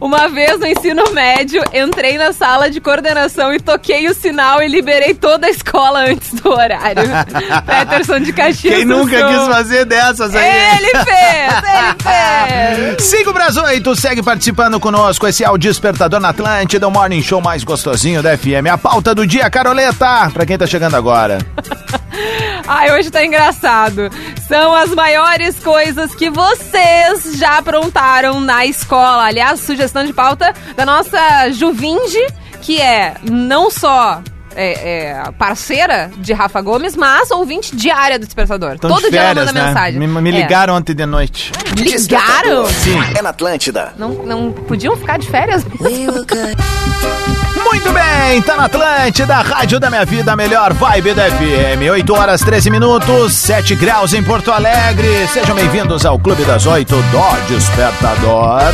Uma 0.00 0.28
vez 0.28 0.58
no 0.58 0.66
ensino 0.66 1.12
médio, 1.12 1.62
entrei 1.72 2.18
na 2.18 2.32
sala 2.32 2.70
de 2.70 2.80
coordenação 2.80 3.52
e 3.54 3.60
toquei 3.60 4.08
o 4.08 4.14
sinal 4.14 4.62
e 4.62 4.68
liberei 4.68 5.14
toda 5.14 5.46
a 5.46 5.50
escola 5.50 6.00
antes 6.00 6.34
do 6.34 6.50
horário. 6.50 7.02
Peterson 7.64 8.20
de 8.20 8.32
Caxias 8.32 8.74
Quem 8.76 8.84
nunca 8.84 9.18
Sul. 9.18 9.28
quis 9.28 9.46
fazer 9.54 9.84
dessas 9.86 10.34
aí? 10.34 10.76
Ele 10.76 10.90
fez, 11.04 11.52
ele 11.64 12.96
fez. 12.96 13.04
5 13.04 13.32
para 13.32 13.46
as 13.46 13.56
8, 13.56 13.96
segue 13.96 14.22
participando 14.22 14.78
conosco. 14.78 15.26
Esse 15.26 15.44
é 15.44 15.50
o 15.50 15.56
Despertador 15.56 16.20
na 16.20 16.28
Atlântida, 16.30 16.86
o 16.86 16.90
morning 16.90 17.22
show 17.22 17.40
mais 17.40 17.64
gostosinho 17.64 18.22
da 18.22 18.36
FM. 18.36 18.66
A 18.70 18.76
pauta 18.78 19.14
do 19.14 19.26
dia, 19.26 19.48
Caroleta, 19.48 20.30
pra 20.32 20.44
quem 20.44 20.58
tá 20.58 20.66
chegando 20.66 20.94
agora. 20.96 21.38
Ai, 22.66 22.92
hoje 22.92 23.10
tá 23.10 23.24
engraçado. 23.24 24.10
São 24.48 24.74
as 24.74 24.90
maiores 24.90 25.58
coisas 25.60 26.14
que 26.14 26.30
vocês 26.30 27.36
já 27.38 27.58
aprontaram 27.58 28.40
na 28.40 28.64
escola. 28.66 29.24
Aliás, 29.24 29.60
sugestão 29.60 30.04
de 30.04 30.12
pauta 30.12 30.52
da 30.76 30.84
nossa 30.84 31.50
Juvinge, 31.50 32.24
que 32.62 32.80
é 32.80 33.14
não 33.30 33.70
só 33.70 34.20
é, 34.54 35.10
é, 35.10 35.30
parceira 35.38 36.10
de 36.16 36.32
Rafa 36.32 36.60
Gomes, 36.62 36.96
mas 36.96 37.30
ouvinte 37.30 37.76
diária 37.76 38.18
do 38.18 38.24
Despertador. 38.24 38.78
Tão 38.78 38.90
Todo 38.90 39.02
de 39.04 39.10
dia 39.10 39.20
ela 39.20 39.28
férias, 39.34 39.46
manda 39.46 39.60
né? 39.60 39.66
mensagem. 39.68 39.98
Me, 40.00 40.06
me 40.06 40.30
É. 40.30 40.32
ligaram 40.42 40.74
ontem 40.74 40.94
de 40.94 41.04
noite. 41.06 41.52
Ligaram? 41.76 42.66
Sim. 42.68 42.98
É 43.16 43.22
na 43.22 43.30
Atlântida. 43.30 43.92
Não, 43.98 44.10
não 44.10 44.52
podiam 44.52 44.96
ficar 44.96 45.18
de 45.18 45.28
férias? 45.28 45.64
Muito 47.76 47.92
bem, 47.92 48.40
tá 48.40 48.56
na 48.56 48.64
Atlântida, 48.64 49.34
Rádio 49.34 49.78
da 49.78 49.90
Minha 49.90 50.06
Vida, 50.06 50.34
melhor 50.34 50.72
vibe 50.72 51.12
da 51.12 51.24
FM. 51.24 51.90
8 51.92 52.14
horas 52.14 52.40
13 52.40 52.70
minutos, 52.70 53.34
7 53.34 53.74
graus 53.74 54.14
em 54.14 54.22
Porto 54.22 54.50
Alegre. 54.50 55.28
Sejam 55.28 55.54
bem-vindos 55.54 56.06
ao 56.06 56.18
Clube 56.18 56.42
das 56.44 56.64
8 56.64 56.96
do 56.96 57.54
Despertador. 57.54 58.72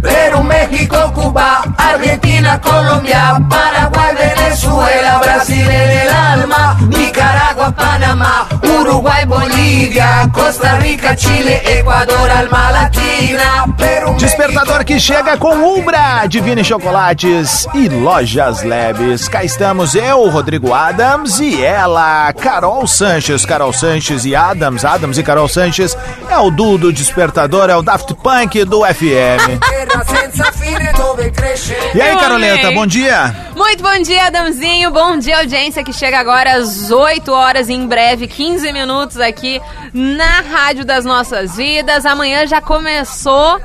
Perú, 0.00 0.42
México, 0.42 0.96
Cuba, 1.12 1.62
Argentina, 1.76 2.58
Colombia, 2.58 3.38
Paraguay, 3.46 4.14
Venezuela, 4.14 5.18
Brasil 5.18 5.70
en 5.70 6.08
alma, 6.08 6.78
Nicaragua, 6.88 7.51
Panamá, 7.70 8.48
Uruguay, 8.80 9.24
Bolívia, 9.26 10.28
Costa 10.32 10.78
Rica, 10.78 11.16
Chile, 11.16 11.60
Ecuador, 11.78 12.30
alma 12.30 12.70
latina, 12.70 13.68
Perú, 13.76 14.14
Despertador 14.14 14.84
que 14.84 14.98
chega 14.98 15.36
com 15.36 15.52
Umbra, 15.52 16.26
Divine 16.26 16.64
Chocolates 16.64 17.66
e 17.74 17.88
Lojas 17.88 18.62
Leves. 18.62 19.28
Cá 19.28 19.44
estamos 19.44 19.94
eu, 19.94 20.28
Rodrigo 20.28 20.72
Adams 20.72 21.38
e 21.38 21.62
ela, 21.62 22.32
Carol 22.32 22.86
Sanches. 22.86 23.44
Carol 23.44 23.72
Sanches 23.72 24.24
e 24.24 24.34
Adams, 24.34 24.84
Adams 24.84 25.18
e 25.18 25.22
Carol 25.22 25.48
Sanches 25.48 25.96
é 26.28 26.38
o 26.38 26.50
do 26.50 26.92
Despertador, 26.92 27.68
é 27.68 27.76
o 27.76 27.82
Daft 27.82 28.14
Punk 28.14 28.64
do 28.64 28.84
FM. 28.84 29.60
E 31.94 32.00
aí, 32.00 32.16
Caroleta, 32.16 32.70
bom 32.72 32.86
dia. 32.86 33.34
Muito 33.54 33.82
bom 33.82 34.02
dia, 34.02 34.26
Adamzinho. 34.26 34.90
Bom 34.90 35.18
dia, 35.18 35.38
audiência, 35.38 35.84
que 35.84 35.92
chega 35.92 36.18
agora 36.18 36.54
às 36.54 36.90
8 36.90 37.30
horas, 37.32 37.68
em 37.68 37.86
breve, 37.86 38.26
15 38.26 38.72
minutos 38.72 39.20
aqui 39.20 39.60
na 39.92 40.40
Rádio 40.40 40.84
das 40.84 41.04
Nossas 41.04 41.56
Vidas. 41.56 42.04
Amanhã 42.06 42.46
já 42.46 42.60
começou 42.60 43.60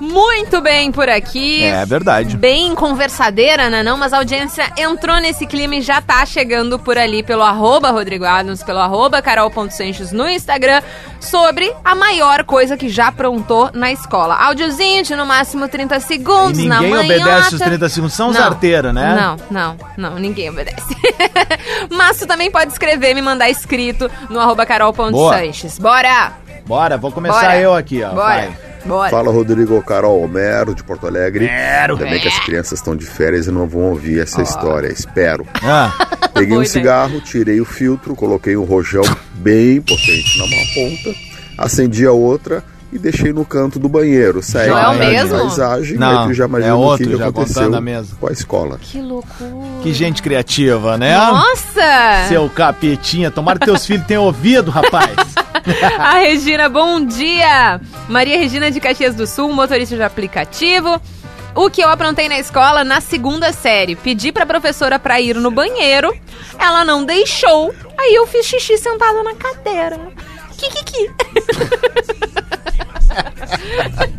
muito 0.00 0.60
bem 0.60 0.92
por 0.92 1.08
aqui. 1.08 1.64
É 1.64 1.84
verdade. 1.84 2.36
Bem 2.36 2.74
conversadeira, 2.74 3.68
né 3.68 3.82
não? 3.82 3.96
Mas 3.96 4.12
a 4.12 4.18
audiência 4.18 4.70
entrou 4.76 5.20
nesse 5.20 5.46
clima 5.46 5.76
e 5.76 5.82
já 5.82 6.00
tá 6.00 6.24
chegando 6.24 6.78
por 6.78 6.96
ali 6.96 7.22
pelo 7.22 7.42
arroba 7.42 7.90
Rodrigo 7.90 8.24
Adams, 8.24 8.62
pelo 8.62 8.78
arroba 8.78 9.20
carol.sanches 9.20 10.12
no 10.12 10.28
Instagram, 10.28 10.82
sobre 11.20 11.72
a 11.84 11.94
maior 11.94 12.44
coisa 12.44 12.76
que 12.76 12.88
já 12.88 13.08
aprontou 13.08 13.70
na 13.72 13.90
escola. 13.90 14.34
Áudiozinho 14.36 15.02
de 15.02 15.16
no 15.16 15.26
máximo 15.26 15.68
30 15.68 15.96
E 15.96 16.00
segundos 16.00 16.64
na 16.64 16.80
ninguém 16.80 16.98
obedece 16.98 17.54
os 17.54 17.60
30 17.60 17.88
segundos, 17.88 18.14
são 18.14 18.28
os 18.28 18.36
Não, 18.36 18.44
arteiros, 18.44 18.94
né? 18.94 19.14
Não, 19.14 19.36
não, 19.50 19.76
não, 19.96 20.18
ninguém 20.18 20.50
obedece. 20.50 20.96
Mas 21.90 22.18
tu 22.18 22.26
também 22.26 22.50
pode 22.50 22.72
escrever, 22.72 23.14
me 23.14 23.22
mandar 23.22 23.48
escrito 23.50 24.10
no 24.30 24.38
arroba 24.38 24.64
carol.sanches. 24.64 25.78
Bora! 25.78 26.32
Bora, 26.66 26.96
vou 26.98 27.10
começar 27.10 27.40
Bora. 27.40 27.60
eu 27.60 27.74
aqui, 27.74 28.02
ó. 28.02 28.10
Bora! 28.10 28.18
vai. 28.24 28.67
Bora! 28.84 29.10
Fala 29.10 29.30
Rodrigo, 29.30 29.80
Carol, 29.82 30.22
Homero 30.22 30.74
de 30.74 30.82
Porto 30.82 31.06
Alegre. 31.06 31.44
Homero. 31.46 31.94
Ainda 31.94 32.06
bem 32.10 32.20
que 32.20 32.28
as 32.28 32.38
crianças 32.40 32.78
estão 32.78 32.96
de 32.96 33.06
férias 33.06 33.46
e 33.46 33.50
não 33.50 33.66
vão 33.66 33.82
ouvir 33.90 34.20
essa 34.20 34.42
história, 34.42 34.88
espero. 34.92 35.46
Ah, 35.62 35.92
Peguei 36.34 36.48
Boa 36.50 36.60
um 36.60 36.62
ideia. 36.62 36.66
cigarro, 36.66 37.20
tirei 37.20 37.60
o 37.60 37.64
filtro, 37.64 38.14
coloquei 38.14 38.56
um 38.56 38.64
rojão 38.64 39.02
bem 39.34 39.80
potente 39.80 40.38
numa 40.38 40.56
ponta, 40.74 41.18
acendi 41.56 42.06
a 42.06 42.12
outra 42.12 42.62
e 42.92 42.98
deixei 42.98 43.32
no 43.32 43.44
canto 43.44 43.78
do 43.78 43.88
banheiro. 43.88 44.42
Saí 44.42 44.68
Não 44.68 44.78
é 44.78 44.86
o 44.86 44.90
a 44.90 44.94
mesmo? 44.94 45.38
paisagem, 45.38 45.98
Não, 45.98 46.22
aí 46.22 46.28
tu 46.28 46.34
já 46.34 46.46
imagina 46.46 46.70
é 46.70 46.74
outro, 46.74 46.94
o 46.94 47.08
que, 47.08 47.12
que 47.12 47.18
já 47.18 47.28
aconteceu 47.28 47.70
com 48.20 48.28
a 48.28 48.32
escola. 48.32 48.78
Que 48.80 49.00
loucura! 49.00 49.50
que 49.82 49.92
gente 49.92 50.22
criativa, 50.22 50.96
né? 50.96 51.16
Nossa! 51.16 52.28
Seu 52.28 52.48
capetinha, 52.48 53.30
tomara 53.30 53.58
que 53.58 53.64
teus 53.66 53.84
filhos 53.84 54.06
tenham 54.06 54.22
ouvido, 54.24 54.70
rapaz. 54.70 55.10
A 55.98 56.18
Regina, 56.18 56.68
bom 56.68 57.04
dia! 57.04 57.80
Maria 58.08 58.38
Regina 58.38 58.70
de 58.70 58.80
Caxias 58.80 59.14
do 59.14 59.26
Sul, 59.26 59.52
motorista 59.52 59.96
de 59.96 60.02
aplicativo. 60.02 61.00
O 61.54 61.68
que 61.68 61.82
eu 61.82 61.88
aprontei 61.88 62.28
na 62.28 62.38
escola 62.38 62.84
na 62.84 63.00
segunda 63.00 63.52
série? 63.52 63.96
Pedi 63.96 64.30
pra 64.30 64.46
professora 64.46 64.98
pra 64.98 65.20
ir 65.20 65.34
no 65.34 65.50
banheiro, 65.50 66.16
ela 66.58 66.84
não 66.84 67.04
deixou, 67.04 67.74
aí 67.98 68.14
eu 68.14 68.26
fiz 68.26 68.46
xixi 68.46 68.78
sentada 68.78 69.22
na 69.22 69.34
cadeira. 69.34 69.98
Kikiki. 70.58 71.10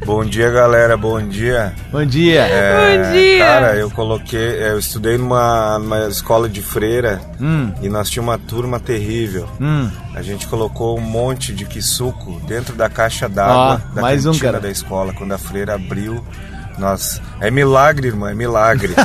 Bom 0.06 0.26
dia, 0.26 0.50
galera. 0.50 0.98
Bom 0.98 1.22
dia. 1.22 1.74
Bom 1.92 2.04
dia. 2.06 2.42
É, 2.42 2.98
Bom 3.06 3.12
dia. 3.14 3.40
Cara, 3.40 3.76
eu 3.76 3.92
coloquei. 3.92 4.40
Eu 4.64 4.80
estudei 4.80 5.18
numa, 5.18 5.78
numa 5.78 6.08
escola 6.08 6.50
de 6.50 6.62
freira 6.62 7.22
Hum, 7.40 7.72
e 7.82 7.90
nós 7.90 8.10
tínhamos 8.10 8.34
uma 8.34 8.40
turma 8.40 8.80
terrível. 8.80 9.48
hum. 9.62 9.90
A 10.16 10.22
gente 10.22 10.48
colocou 10.48 10.98
um 10.98 11.02
monte 11.02 11.54
de 11.54 11.66
quisuco 11.66 12.40
dentro 12.48 12.76
da 12.76 12.90
caixa 12.90 13.30
d'água 13.30 13.82
Ó, 13.92 13.96
da 13.96 14.02
mais 14.02 14.26
um, 14.26 14.32
cantina 14.32 14.52
cara. 14.54 14.64
da 14.64 14.72
escola. 14.72 15.14
Quando 15.14 15.32
a 15.34 15.38
freira 15.38 15.76
abriu, 15.76 16.24
nós. 16.80 17.22
É 17.40 17.52
milagre, 17.52 18.08
irmã, 18.08 18.32
é 18.32 18.34
milagre. 18.34 18.96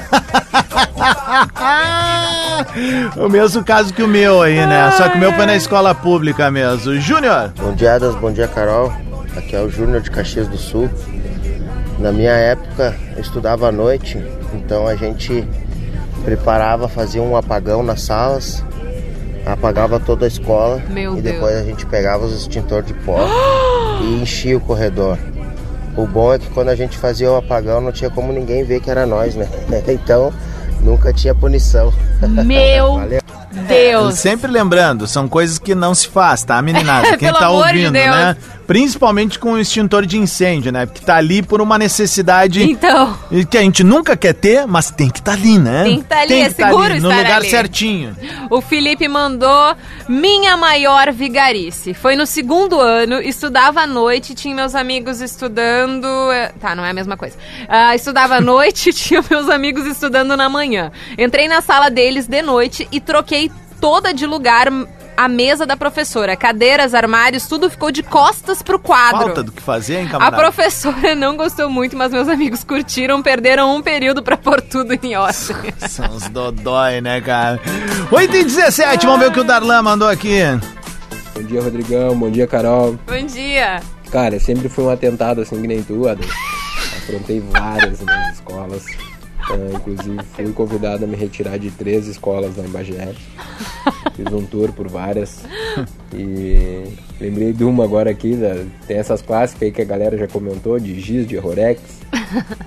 o 3.16 3.28
mesmo 3.28 3.64
caso 3.64 3.92
que 3.92 4.02
o 4.02 4.08
meu 4.08 4.42
aí, 4.42 4.66
né? 4.66 4.90
Só 4.92 5.08
que 5.08 5.16
o 5.16 5.20
meu 5.20 5.32
foi 5.32 5.46
na 5.46 5.56
escola 5.56 5.94
pública 5.94 6.50
mesmo. 6.50 6.94
Júnior. 7.00 7.52
Bom 7.56 7.74
dia, 7.74 7.94
Adas. 7.94 8.14
Bom 8.14 8.32
dia, 8.32 8.48
Carol. 8.48 8.92
Aqui 9.36 9.56
é 9.56 9.60
o 9.60 9.68
Júnior 9.68 10.00
de 10.00 10.10
Caxias 10.10 10.48
do 10.48 10.56
Sul. 10.56 10.88
Na 11.98 12.12
minha 12.12 12.32
época, 12.32 12.94
eu 13.14 13.22
estudava 13.22 13.68
à 13.68 13.72
noite, 13.72 14.22
então 14.52 14.86
a 14.86 14.96
gente 14.96 15.46
preparava, 16.24 16.88
fazia 16.88 17.22
um 17.22 17.36
apagão 17.36 17.82
nas 17.82 18.02
salas, 18.02 18.64
apagava 19.46 20.00
toda 20.00 20.24
a 20.24 20.28
escola 20.28 20.82
Meu 20.88 21.16
e 21.16 21.20
Deus. 21.20 21.34
depois 21.34 21.56
a 21.56 21.62
gente 21.62 21.86
pegava 21.86 22.24
os 22.24 22.34
extintores 22.34 22.86
de 22.86 22.94
pó 22.94 23.18
e 24.02 24.22
enchia 24.22 24.56
o 24.56 24.60
corredor. 24.60 25.18
O 25.96 26.06
bom 26.06 26.32
é 26.34 26.38
que 26.38 26.48
quando 26.50 26.68
a 26.70 26.74
gente 26.76 26.98
fazia 26.98 27.30
o 27.30 27.36
apagão 27.36 27.80
não 27.80 27.92
tinha 27.92 28.10
como 28.10 28.32
ninguém 28.32 28.64
ver 28.64 28.80
que 28.80 28.90
era 28.90 29.06
nós, 29.06 29.34
né? 29.34 29.48
Então 29.88 30.32
nunca 30.80 31.12
tinha 31.12 31.34
punição. 31.34 31.92
Meu 32.44 32.94
Valeu. 32.98 33.20
Deus! 33.68 34.18
Sempre 34.18 34.50
lembrando, 34.50 35.06
são 35.06 35.28
coisas 35.28 35.58
que 35.60 35.74
não 35.76 35.94
se 35.94 36.08
faz, 36.08 36.42
tá, 36.42 36.60
meninada? 36.60 37.10
Quem 37.16 37.28
Pelo 37.28 37.38
tá 37.38 37.46
amor 37.46 37.62
de 37.68 37.68
ouvindo, 37.68 37.92
Deus. 37.92 38.06
né? 38.16 38.36
Principalmente 38.66 39.38
com 39.38 39.52
o 39.52 39.58
extintor 39.58 40.06
de 40.06 40.18
incêndio, 40.18 40.72
né? 40.72 40.86
Porque 40.86 41.04
tá 41.04 41.16
ali 41.16 41.42
por 41.42 41.60
uma 41.60 41.76
necessidade 41.78 42.62
Então. 42.62 43.16
que 43.50 43.58
a 43.58 43.60
gente 43.62 43.84
nunca 43.84 44.16
quer 44.16 44.32
ter, 44.34 44.66
mas 44.66 44.90
tem 44.90 45.10
que 45.10 45.18
estar 45.18 45.32
ali, 45.32 45.58
né? 45.58 45.84
Tem 45.84 45.98
que 46.00 46.04
tá 46.06 46.20
ali, 46.20 46.34
é 46.40 46.48
tá 46.50 46.66
seguro 46.68 46.84
ali, 46.92 47.00
no 47.00 47.10
estar 47.10 47.22
lugar 47.22 47.36
ali. 47.38 47.50
certinho. 47.50 48.16
O 48.50 48.60
Felipe 48.60 49.06
mandou 49.08 49.76
minha 50.08 50.56
maior 50.56 51.12
vigarice. 51.12 51.92
Foi 51.94 52.16
no 52.16 52.26
segundo 52.26 52.80
ano, 52.80 53.20
estudava 53.20 53.82
à 53.82 53.86
noite, 53.86 54.34
tinha 54.34 54.54
meus 54.54 54.74
amigos 54.74 55.20
estudando. 55.20 56.06
eh, 56.32 56.52
Tá, 56.60 56.74
não 56.74 56.84
é 56.84 56.90
a 56.90 56.94
mesma 56.94 57.16
coisa. 57.16 57.36
Ah, 57.68 57.94
estudava 57.94 58.36
à 58.36 58.40
noite, 58.42 58.92
tinha 58.92 59.22
meus 59.30 59.48
amigos 59.48 59.84
estudando 59.86 60.36
na 60.36 60.48
manhã. 60.48 60.90
Entrei 61.18 61.48
na 61.48 61.60
sala 61.60 61.90
deles 61.90 62.26
de 62.26 62.42
noite 62.42 62.88
e 62.90 63.00
troquei 63.00 63.50
toda 63.80 64.14
de 64.14 64.24
lugar 64.26 64.68
a 65.16 65.28
mesa 65.28 65.66
da 65.66 65.76
professora. 65.76 66.36
Cadeiras, 66.36 66.94
armários, 66.94 67.46
tudo 67.46 67.70
ficou 67.70 67.90
de 67.90 68.02
costas 68.02 68.62
pro 68.62 68.78
quadro. 68.78 69.18
Falta 69.26 69.42
do 69.42 69.52
que 69.52 69.62
fazer, 69.62 69.98
hein, 70.00 70.06
A 70.06 70.10
camarada? 70.10 70.36
professora 70.36 71.14
não 71.16 71.36
gostou 71.36 71.68
muito, 71.70 71.96
mas 71.96 72.12
meus 72.12 72.28
amigos 72.28 72.62
curtiram, 72.64 73.22
perderam 73.22 73.74
um 73.74 73.82
período 73.82 74.22
pra 74.22 74.36
pôr 74.36 74.60
tudo 74.60 74.92
em 75.02 75.16
ordem. 75.16 75.34
São 75.88 76.10
os 76.14 76.28
dodói, 76.28 77.00
né, 77.00 77.20
cara? 77.20 77.60
8 78.10 78.36
e 78.36 78.44
17, 78.44 79.06
vamos 79.06 79.20
ver 79.20 79.28
o 79.28 79.32
que 79.32 79.40
o 79.40 79.44
Darlan 79.44 79.82
mandou 79.82 80.08
aqui. 80.08 80.40
Bom 81.34 81.42
dia, 81.42 81.60
Rodrigão. 81.62 82.16
Bom 82.16 82.30
dia, 82.30 82.46
Carol. 82.46 82.98
Bom 83.06 83.26
dia. 83.26 83.80
Cara, 84.10 84.38
sempre 84.38 84.68
fui 84.68 84.84
um 84.84 84.90
atentado 84.90 85.40
assim 85.40 85.60
que 85.60 85.66
nem 85.66 85.82
tu, 85.82 86.08
Adam. 86.08 86.24
Afrontei 86.98 87.42
várias 87.50 88.00
nas 88.02 88.34
escolas. 88.34 88.84
Ah, 89.50 89.74
inclusive, 89.74 90.18
fui 90.34 90.52
convidado 90.52 91.04
a 91.04 91.06
me 91.06 91.16
retirar 91.16 91.58
de 91.58 91.70
três 91.70 92.06
escolas 92.06 92.56
lá 92.56 92.64
em 92.64 92.70
Bagé. 92.70 93.12
Fiz 94.16 94.26
um 94.32 94.44
tour 94.46 94.72
por 94.72 94.88
várias. 94.88 95.44
E 96.12 96.84
lembrei 97.20 97.52
de 97.52 97.64
uma 97.64 97.84
agora 97.84 98.10
aqui, 98.10 98.34
da- 98.36 98.64
tem 98.86 98.96
essas 98.98 99.20
clássicas 99.20 99.62
aí 99.62 99.72
que 99.72 99.82
a 99.82 99.84
galera 99.84 100.16
já 100.16 100.26
comentou, 100.28 100.78
de 100.78 100.98
giz, 101.00 101.26
de 101.26 101.36
Rorex. 101.36 101.80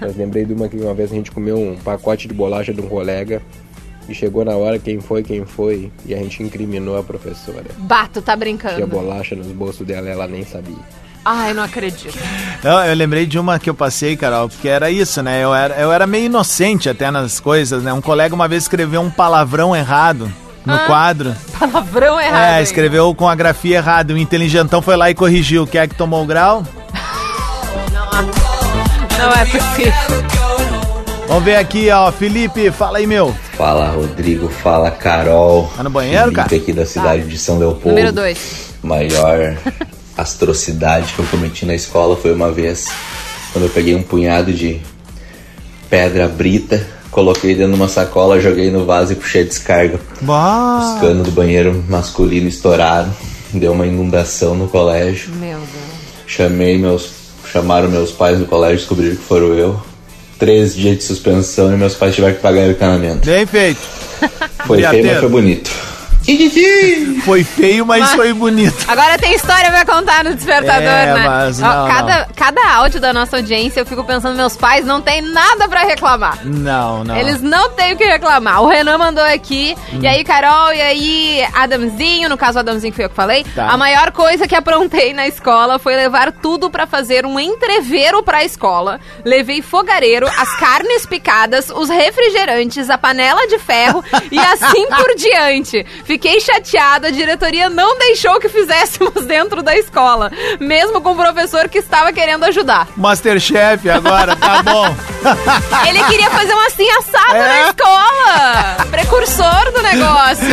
Mas 0.01 0.15
lembrei 0.15 0.45
de 0.45 0.53
uma 0.53 0.67
que 0.67 0.78
uma 0.78 0.93
vez 0.93 1.11
a 1.11 1.15
gente 1.15 1.32
comeu 1.32 1.57
um 1.57 1.75
pacote 1.78 2.28
de 2.28 2.34
bolacha 2.34 2.73
de 2.73 2.82
um 2.82 2.88
colega. 2.88 3.41
E 4.09 4.13
chegou 4.15 4.45
na 4.45 4.55
hora 4.55 4.80
quem 4.80 5.01
foi, 5.01 5.21
quem 5.21 5.43
foi, 5.45 5.91
e 6.05 6.13
a 6.13 6.17
gente 6.17 6.41
incriminou 6.41 6.97
a 6.97 7.03
professora. 7.03 7.65
Bato, 7.80 8.21
tá 8.21 8.32
Tinha 8.34 8.38
brincando. 8.38 8.88
bolacha 8.88 9.36
nos 9.36 9.47
bolsos 9.47 9.86
dela, 9.86 10.07
ela 10.07 10.25
nem 10.28 10.45
sabia. 10.45 10.78
Ai, 11.30 11.53
não 11.53 11.63
acredito. 11.63 12.17
Eu, 12.63 12.71
eu 12.71 12.95
lembrei 12.95 13.25
de 13.25 13.38
uma 13.38 13.59
que 13.59 13.69
eu 13.69 13.73
passei, 13.73 14.15
Carol, 14.15 14.47
porque 14.47 14.69
era 14.69 14.89
isso, 14.89 15.21
né? 15.21 15.43
Eu 15.43 15.53
era, 15.53 15.75
eu 15.75 15.91
era 15.91 16.07
meio 16.07 16.28
inocente 16.28 16.88
até 16.89 17.11
nas 17.11 17.39
coisas, 17.39 17.84
né? 17.84 17.91
Um 17.91 17.99
colega 17.99 18.34
uma 18.34 18.47
vez 18.47 18.63
escreveu 18.63 19.01
um 19.01 19.09
palavrão 19.09 19.75
errado 19.75 20.32
no 20.65 20.73
Ah, 20.73 20.80
quadro. 20.88 21.36
Palavrão 21.59 22.17
errado. 22.19 22.43
É, 22.53 22.57
hein? 22.57 22.63
escreveu 22.63 23.13
com 23.13 23.28
a 23.28 23.36
grafia 23.36 23.78
errada. 23.78 24.13
O 24.13 24.17
inteligentão 24.17 24.82
foi 24.82 24.95
lá 24.95 25.09
e 25.09 25.13
corrigiu. 25.15 25.67
Quem 25.67 25.82
é 25.82 25.88
que 25.88 25.95
tomou 25.95 26.23
o 26.23 26.25
grau? 26.25 26.63
Não 29.17 29.32
é 29.32 29.45
possível. 29.45 29.93
Vamos 31.28 31.43
ver 31.43 31.57
aqui, 31.57 31.89
ó. 31.91 32.09
Felipe, 32.11 32.71
fala 32.71 32.99
aí, 32.99 33.07
meu. 33.07 33.36
Fala 33.57 33.89
Rodrigo, 33.89 34.47
fala 34.47 34.89
Carol. 34.91 35.69
Tá 35.75 35.84
no 35.84 35.89
banheiro, 35.89 36.25
Felipe 36.32 36.36
cara? 36.49 36.55
aqui 36.55 36.71
da 36.71 36.86
cidade 36.86 37.23
de 37.28 37.38
São 37.38 37.57
Leopoldo. 37.59 37.89
Número 37.89 38.13
2. 38.13 38.75
Maior 38.84 39.57
atrocidade 40.18 41.13
que 41.13 41.20
eu 41.20 41.26
cometi 41.26 41.65
na 41.65 41.76
escola 41.76 42.18
foi 42.18 42.34
uma 42.34 42.51
vez 42.51 42.88
quando 43.53 43.65
eu 43.65 43.70
peguei 43.70 43.95
um 43.95 44.03
punhado 44.03 44.51
de 44.51 44.80
pedra 45.89 46.28
brita, 46.28 46.86
coloquei 47.09 47.55
dentro 47.55 47.74
de 47.74 47.80
uma 47.80 47.88
sacola, 47.88 48.39
joguei 48.39 48.70
no 48.70 48.86
vaso 48.86 49.13
e 49.13 49.15
puxei 49.15 49.41
a 49.41 49.45
descarga. 49.45 49.99
Bah. 50.22 50.80
Os 50.80 51.01
canos 51.01 51.26
do 51.26 51.32
banheiro 51.32 51.84
masculino 51.88 52.47
estouraram, 52.47 53.11
deu 53.53 53.72
uma 53.72 53.88
inundação 53.88 54.53
no 54.53 54.68
colégio. 54.68 55.32
Meu 55.36 55.57
Deus. 55.57 55.68
Chamei 56.26 56.78
meus. 56.78 57.09
Chamaram 57.51 57.89
meus 57.89 58.11
pais 58.11 58.38
do 58.38 58.45
colégio, 58.45 58.78
descobriram 58.78 59.15
que 59.15 59.24
foram 59.24 59.53
eu. 59.53 59.82
Três 60.38 60.76
dias 60.76 60.97
de 60.97 61.03
suspensão 61.03 61.74
e 61.74 61.78
meus 61.78 61.95
pais 61.95 62.13
tiveram 62.13 62.36
que 62.36 62.41
pagar 62.41 62.68
o 62.68 62.72
encanamento. 62.72 63.26
Bem 63.26 63.45
feito. 63.45 63.80
Foi 64.68 64.84
feio, 64.84 65.05
mas 65.05 65.20
foi 65.20 65.30
bonito. 65.30 65.72
Foi 67.23 67.43
feio, 67.43 67.86
mas, 67.86 68.01
Mas- 68.01 68.13
foi 68.15 68.34
bonito. 68.34 68.86
Agora 68.88 69.17
tem 69.17 69.34
história 69.34 69.69
pra 69.71 69.86
contar 69.86 70.23
no 70.25 70.36
despertador, 70.36 70.82
É, 70.84 71.13
né? 71.13 71.25
mas 71.28 71.61
Ó, 71.61 71.65
não, 71.65 71.88
cada, 71.88 72.28
cada 72.36 72.73
áudio 72.75 72.99
da 72.99 73.13
nossa 73.13 73.38
audiência, 73.38 73.80
eu 73.80 73.86
fico 73.86 74.03
pensando, 74.03 74.36
meus 74.36 74.57
pais 74.57 74.86
não 74.86 75.01
tem 75.01 75.21
nada 75.21 75.69
pra 75.69 75.82
reclamar. 75.84 76.39
Não, 76.45 77.03
não. 77.05 77.15
Eles 77.15 77.41
não 77.41 77.69
têm 77.71 77.93
o 77.93 77.97
que 77.97 78.03
reclamar. 78.03 78.61
O 78.61 78.67
Renan 78.67 78.97
mandou 78.97 79.23
aqui. 79.23 79.75
Hum. 79.93 79.99
E 80.01 80.07
aí, 80.07 80.23
Carol, 80.25 80.73
e 80.73 80.82
aí, 80.82 81.47
Adamzinho, 81.53 82.28
no 82.28 82.38
caso, 82.38 82.57
o 82.57 82.59
Adamzinho 82.59 82.91
que 82.91 82.97
foi 82.97 83.05
eu 83.05 83.09
que 83.09 83.15
falei. 83.15 83.45
Tá. 83.55 83.69
A 83.69 83.78
maior 83.78 84.11
coisa 84.11 84.47
que 84.47 84.55
aprontei 84.55 85.13
na 85.13 85.28
escola 85.28 85.80
foi 85.80 85.95
levar 85.95 86.34
tudo 86.34 86.69
pra 86.69 86.86
fazer 86.86 87.25
um 87.25 87.39
entreveiro 87.39 88.21
pra 88.21 88.43
escola. 88.43 88.99
Levei 89.23 89.61
fogareiro, 89.61 90.28
as 90.28 90.55
carnes 90.59 91.05
picadas, 91.05 91.69
os 91.69 91.88
refrigerantes, 91.89 92.89
a 92.89 92.97
panela 92.97 93.47
de 93.47 93.57
ferro 93.59 94.03
e 94.30 94.38
assim 94.38 94.88
por 94.88 95.15
diante. 95.15 95.86
Fiquei 96.03 96.16
chateada, 96.41 97.07
a 97.07 97.11
diretoria 97.11 97.70
não 97.70 97.97
deixou 97.97 98.39
que 98.39 98.49
fizéssemos 98.49 99.13
dentro 99.26 99.61
da 99.63 99.76
escola, 99.78 100.32
mesmo 100.59 100.99
com 101.01 101.11
o 101.11 101.15
professor 101.15 101.68
que 101.70 101.78
estava 101.80 102.11
querendo 102.11 102.43
ajudar. 102.45 102.88
Masterchef 102.97 103.89
agora, 103.89 104.36
tá 104.36 104.61
bom. 104.63 104.95
Ele 105.88 106.03
queria 106.05 106.30
fazer 106.30 106.53
um 106.53 106.59
assim 106.68 106.89
assado 106.91 107.36
É? 107.36 107.47
na 107.47 107.70
escola. 107.70 108.86
Precursor 108.89 109.72
do 109.74 109.82
negócio. 109.82 110.47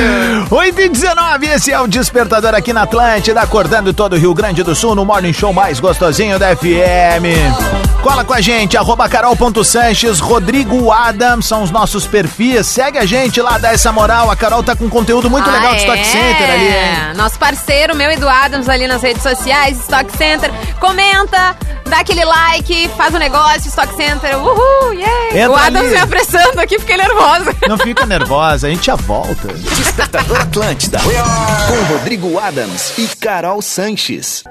8 0.51 0.81
e 0.81 0.89
19, 0.89 1.47
esse 1.47 1.73
é 1.73 1.81
o 1.81 1.87
Despertador 1.87 2.55
aqui 2.55 2.73
na 2.73 2.83
Atlântida, 2.83 3.41
acordando 3.41 3.93
todo 3.93 4.15
o 4.15 4.19
Rio 4.19 4.35
Grande 4.35 4.63
do 4.63 4.75
Sul 4.75 4.95
no 4.95 5.05
Morning 5.05 5.33
Show 5.33 5.53
mais 5.53 5.81
gostosinho 5.81 6.39
da 6.39 6.55
FM. 6.57 8.03
Cola 8.03 8.23
com 8.25 8.35
a 8.35 8.41
gente, 8.41 8.77
arroba 8.77 9.09
carol.sanches, 9.09 10.21
Rodrigo 10.21 10.91
Adams, 10.93 11.47
são 11.47 11.63
os 11.63 11.71
nossos 11.71 12.07
perfis. 12.07 12.67
Segue 12.67 12.99
a 12.99 13.07
gente 13.07 13.41
lá, 13.41 13.57
dá 13.59 13.73
essa 13.73 13.91
moral. 13.93 14.31
A 14.31 14.37
Carol 14.37 14.63
tá 14.63 14.77
com 14.77 14.89
conteúdo 14.91 15.31
muito 15.31 15.49
legal 15.55 15.75
do 15.75 15.79
Stock 15.79 15.99
é? 15.99 16.05
Center 16.05 16.51
ali, 16.51 16.67
hein? 16.67 17.15
Nosso 17.17 17.39
parceiro, 17.39 17.95
meu 17.95 18.11
e 18.11 18.17
do 18.17 18.29
Adams, 18.29 18.69
ali 18.69 18.87
nas 18.87 19.03
redes 19.03 19.23
sociais, 19.23 19.79
Stock 19.81 20.17
Center. 20.17 20.51
Comenta, 20.81 21.57
dá 21.87 22.01
aquele 22.01 22.25
like, 22.25 22.89
faz 22.97 23.15
o 23.15 23.19
negócio, 23.19 23.69
Stock 23.69 23.95
Center. 23.97 24.37
Uhul, 24.37 24.93
yeah! 24.93 25.39
Entra 25.39 25.51
o 25.51 25.55
Adams 25.55 25.87
ali. 25.87 25.91
me 25.91 26.01
apressando 26.01 26.61
aqui, 26.61 26.79
fiquei 26.79 26.97
nervosa. 26.97 27.57
Não 27.69 27.79
fica 27.79 28.07
nervosa, 28.07 28.67
a 28.67 28.71
gente 28.71 28.87
já 28.87 28.97
volta. 28.97 29.49
Despertador 29.53 30.41
Atlântida. 30.41 30.99
Com 30.99 31.95
Rodrigo 31.95 32.39
Adams 32.39 32.99
e 32.99 33.07
Carol 33.17 33.63
Sanches. 33.63 34.45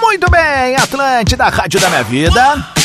Muito 0.00 0.30
bem, 0.30 0.76
Atlântida, 0.76 1.48
Rádio 1.48 1.80
da 1.80 1.88
Minha 1.90 2.04
Vida. 2.04 2.83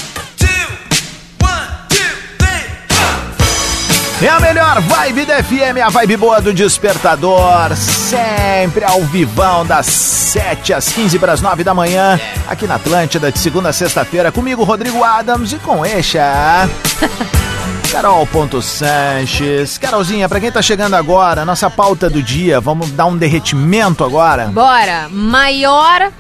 É 4.22 4.28
a 4.28 4.38
melhor 4.38 4.82
vibe 4.82 5.26
da 5.26 5.42
FM, 5.42 5.78
a 5.82 5.90
vibe 5.90 6.18
boa 6.18 6.42
do 6.42 6.54
Despertador, 6.54 7.74
sempre 7.78 8.84
ao 8.84 9.02
vivão, 9.04 9.66
das 9.66 9.86
7 9.86 10.74
às 10.74 10.90
15 10.92 11.18
para 11.18 11.32
as 11.32 11.40
9 11.40 11.64
da 11.64 11.74
manhã, 11.74 12.20
aqui 12.46 12.68
na 12.68 12.76
Atlântida, 12.76 13.32
de 13.32 13.40
segunda 13.40 13.70
a 13.70 13.74
sexta-feira, 13.74 14.30
comigo, 14.30 14.66
Rodrigo 14.66 15.06
Adams, 15.06 15.54
e 15.54 15.56
com 15.60 15.86
Eixa. 15.86 16.70
Carol.Sanches. 17.90 19.78
Carolzinha, 19.78 20.28
pra 20.28 20.42
quem 20.42 20.52
tá 20.52 20.62
chegando 20.62 20.96
agora, 20.96 21.46
nossa 21.46 21.70
pauta 21.70 22.10
do 22.10 22.22
dia, 22.22 22.60
vamos 22.60 22.92
dar 22.92 23.06
um 23.06 23.16
derretimento 23.16 24.04
agora? 24.04 24.48
Bora, 24.48 25.08
maior 25.10 26.12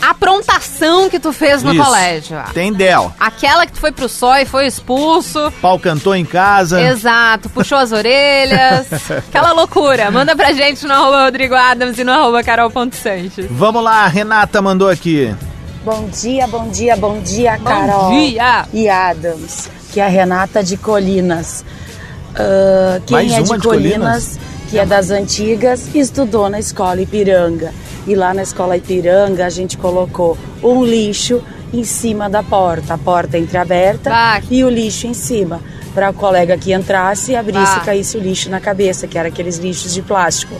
aprontação 0.00 1.08
que 1.08 1.18
tu 1.18 1.32
fez 1.32 1.62
no 1.62 1.72
Isso. 1.72 1.84
colégio. 1.84 2.38
Tem 2.54 2.72
Del. 2.72 3.12
Aquela 3.18 3.66
que 3.66 3.72
tu 3.72 3.80
foi 3.80 3.92
pro 3.92 4.08
sol 4.08 4.34
e 4.36 4.44
foi 4.44 4.66
expulso. 4.66 5.52
Pau 5.60 5.78
cantou 5.78 6.14
em 6.14 6.24
casa. 6.24 6.80
Exato, 6.80 7.48
puxou 7.48 7.78
as 7.78 7.92
orelhas. 7.92 8.86
Aquela 9.28 9.52
loucura. 9.52 10.10
Manda 10.10 10.34
pra 10.36 10.52
gente 10.52 10.86
no 10.86 10.92
arroba 10.94 11.24
Rodrigo 11.24 11.54
Adams 11.54 11.98
e 11.98 12.04
no 12.04 12.12
arroba 12.12 12.42
carol.sanches. 12.42 13.46
Vamos 13.50 13.82
lá, 13.82 14.04
a 14.04 14.08
Renata 14.08 14.60
mandou 14.62 14.88
aqui. 14.88 15.34
Bom 15.84 16.08
dia, 16.08 16.46
bom 16.46 16.68
dia, 16.68 16.96
bom 16.96 17.20
dia, 17.20 17.58
Carol. 17.58 18.10
dia. 18.10 18.66
E 18.72 18.88
Adams, 18.88 19.70
que 19.92 20.00
é 20.00 20.04
a 20.04 20.08
Renata 20.08 20.62
de 20.62 20.76
Colinas. 20.76 21.64
Ah, 22.34 23.00
quem 23.06 23.16
Mais 23.16 23.32
é 23.32 23.40
uma 23.40 23.56
de 23.56 23.62
de 23.62 23.68
Colinas, 23.68 23.98
Colinas? 23.98 24.38
Que 24.68 24.78
é 24.78 24.84
das 24.86 25.10
antigas, 25.10 25.94
estudou 25.94 26.48
na 26.48 26.58
escola 26.58 27.00
Ipiranga. 27.00 27.72
E 28.06 28.14
lá 28.14 28.32
na 28.34 28.42
escola 28.42 28.76
Ipiranga 28.76 29.46
a 29.46 29.50
gente 29.50 29.76
colocou 29.78 30.36
um 30.62 30.84
lixo 30.84 31.42
em 31.72 31.84
cima 31.84 32.28
da 32.30 32.42
porta, 32.42 32.94
a 32.94 32.98
porta 32.98 33.36
entreaberta 33.38 34.10
e 34.50 34.64
o 34.64 34.68
lixo 34.70 35.06
em 35.06 35.14
cima, 35.14 35.60
para 35.94 36.10
o 36.10 36.14
colega 36.14 36.56
que 36.56 36.72
entrasse 36.72 37.34
abrisse 37.36 37.58
Ah. 37.76 37.80
e 37.82 37.86
caísse 37.86 38.16
o 38.16 38.20
lixo 38.20 38.48
na 38.50 38.60
cabeça, 38.60 39.06
que 39.06 39.18
era 39.18 39.28
aqueles 39.28 39.56
lixos 39.58 39.92
de 39.94 40.02
plástico. 40.02 40.54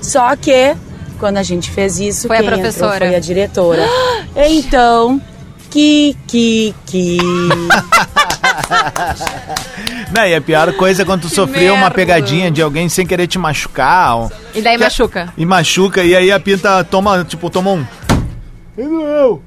Só 0.00 0.34
que 0.36 0.74
quando 1.18 1.36
a 1.38 1.42
gente 1.42 1.70
fez 1.70 1.98
isso, 2.00 2.26
Foi 2.26 2.36
a 2.36 2.40
quem 2.40 2.48
entrou 2.48 2.62
professora. 2.62 3.06
foi 3.06 3.14
a 3.14 3.20
diretora. 3.20 3.82
Então, 4.34 5.20
que, 5.70 6.16
que, 6.26 6.74
que. 6.86 7.18
Não, 10.14 10.26
e 10.26 10.34
a 10.34 10.40
pior 10.40 10.72
coisa 10.74 11.02
é 11.02 11.04
quando 11.04 11.22
tu 11.22 11.28
sofreu 11.28 11.72
uma 11.74 11.82
merda. 11.82 11.94
pegadinha 11.94 12.50
de 12.50 12.60
alguém 12.62 12.88
sem 12.88 13.06
querer 13.06 13.26
te 13.26 13.38
machucar. 13.38 14.16
ó. 14.16 14.28
E 14.54 14.60
daí 14.60 14.76
Que- 14.76 14.84
machuca. 14.84 15.32
E 15.36 15.46
machuca, 15.46 16.02
e 16.04 16.14
aí 16.14 16.30
a 16.30 16.38
pinta 16.40 16.84
toma, 16.84 17.24
tipo, 17.24 17.48
toma 17.50 17.70
um. 17.72 17.86
Nem 18.76 18.88
doeu. 18.88 19.42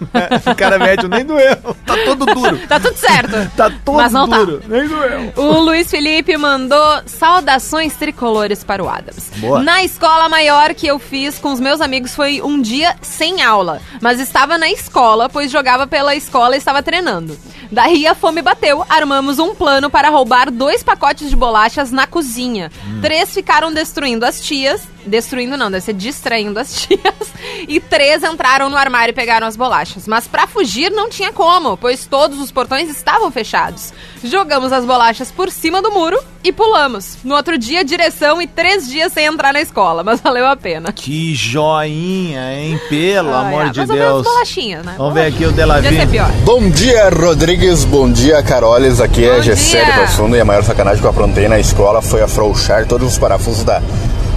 o 0.50 0.54
cara 0.54 0.78
mete, 0.78 1.06
nem 1.08 1.24
doeu. 1.24 1.56
Tá 1.86 1.94
todo 2.04 2.26
duro. 2.26 2.58
Tá 2.66 2.80
tudo 2.80 2.96
certo. 2.96 3.50
tá 3.56 3.70
todo 3.84 3.96
Mas 3.96 4.12
não 4.12 4.28
duro. 4.28 4.60
tá. 4.60 4.68
Nem 4.68 4.88
doeu. 4.88 5.32
O 5.36 5.60
Luiz 5.60 5.90
Felipe 5.90 6.36
mandou 6.36 7.02
saudações 7.06 7.94
tricolores 7.94 8.64
para 8.64 8.82
o 8.82 8.88
Adams. 8.88 9.30
Boa. 9.36 9.62
Na 9.62 9.82
escola 9.82 10.28
maior 10.28 10.74
que 10.74 10.86
eu 10.86 10.98
fiz 10.98 11.38
com 11.38 11.52
os 11.52 11.60
meus 11.60 11.80
amigos 11.80 12.14
foi 12.14 12.40
um 12.42 12.60
dia 12.60 12.96
sem 13.02 13.42
aula, 13.42 13.80
mas 14.00 14.20
estava 14.20 14.56
na 14.58 14.70
escola, 14.70 15.28
pois 15.28 15.50
jogava 15.50 15.86
pela 15.86 16.14
escola 16.14 16.54
e 16.54 16.58
estava 16.58 16.82
treinando. 16.82 17.38
Daí 17.70 18.04
a 18.06 18.14
fome 18.16 18.42
bateu, 18.42 18.84
armamos 18.88 19.38
um 19.38 19.54
plano 19.54 19.88
para 19.88 20.08
roubar 20.10 20.50
dois 20.50 20.82
pacotes 20.82 21.30
de 21.30 21.36
bolachas 21.36 21.92
na 21.92 22.04
cozinha. 22.06 22.70
Três 23.00 23.32
ficaram 23.32 23.72
destruindo 23.72 24.26
as 24.26 24.40
tias, 24.40 24.82
destruindo 25.06 25.56
não, 25.56 25.70
deve 25.70 25.84
ser 25.84 25.92
distraindo 25.94 26.58
as 26.58 26.74
tias, 26.82 27.32
e 27.68 27.80
três 27.80 28.22
entraram 28.22 28.68
no 28.68 28.76
armário 28.76 29.12
e 29.12 29.14
pegaram 29.14 29.46
as 29.46 29.56
bolachas. 29.56 30.06
Mas 30.06 30.26
para 30.26 30.46
fugir 30.46 30.90
não 30.90 31.08
tinha 31.08 31.32
como, 31.32 31.76
pois 31.76 32.06
todos 32.06 32.40
os 32.40 32.50
portões 32.50 32.88
estavam 32.90 33.30
fechados. 33.30 33.92
Jogamos 34.22 34.72
as 34.72 34.84
bolachas 34.84 35.30
por 35.30 35.50
cima 35.50 35.80
do 35.80 35.90
muro 35.90 36.18
e 36.44 36.52
pulamos. 36.52 37.18
No 37.24 37.34
outro 37.34 37.56
dia, 37.58 37.84
direção 37.84 38.40
e 38.40 38.46
três 38.46 38.88
dias 38.88 39.12
sem 39.12 39.26
entrar 39.26 39.52
na 39.52 39.60
escola, 39.60 40.02
mas 40.02 40.20
valeu 40.20 40.46
a 40.46 40.56
pena. 40.56 40.92
Que 40.92 41.34
joinha, 41.34 42.54
hein? 42.54 42.80
Pelo 42.88 43.34
Ai, 43.34 43.46
amor 43.46 43.62
ah, 43.66 43.68
de 43.68 43.78
menos 43.80 43.94
Deus. 43.94 44.22
bolachinha, 44.24 44.82
né? 44.82 44.94
Vamos 44.96 45.14
ver 45.14 45.26
aqui 45.26 45.44
o 45.44 45.48
Podia 45.50 45.52
Delavi. 45.52 45.96
ser 45.96 46.08
pior. 46.08 46.30
Bom 46.44 46.70
dia, 46.70 47.08
Rodrigues. 47.10 47.84
Bom 47.84 48.10
dia, 48.10 48.42
Caroles. 48.42 49.00
Aqui 49.00 49.24
é 49.24 49.36
Bom 49.36 49.42
Gessé 49.42 49.84
dia. 49.84 49.94
do 50.00 50.08
Fundo 50.12 50.36
e 50.36 50.40
a 50.40 50.44
maior 50.44 50.62
sacanagem 50.64 51.00
que 51.00 51.06
eu 51.06 51.10
aprontei 51.10 51.48
na 51.48 51.58
escola 51.58 52.00
foi 52.02 52.22
afrouxar 52.22 52.86
todos 52.86 53.12
os 53.12 53.18
parafusos 53.18 53.64
da, 53.64 53.82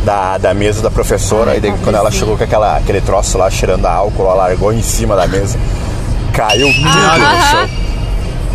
da, 0.04 0.38
da 0.38 0.54
mesa 0.54 0.82
da 0.82 0.92
professora. 0.92 1.56
e 1.56 1.60
daí, 1.60 1.74
quando 1.84 1.96
ela 1.96 2.12
chegou 2.12 2.38
com 2.38 2.44
aquela, 2.44 2.78
aquele 2.78 3.02
troço 3.02 3.38
lá 3.38 3.50
cheirando 3.50 3.86
a 3.86 3.92
álcool, 3.94 4.24
ela 4.24 4.34
largou 4.36 4.72
em 4.74 4.82
cima 4.82 5.16
da 5.16 5.28
mesa. 5.28 5.58
Caiu 6.34 6.68
tudo 6.74 6.84
no 6.88 7.42
chão. 7.50 7.70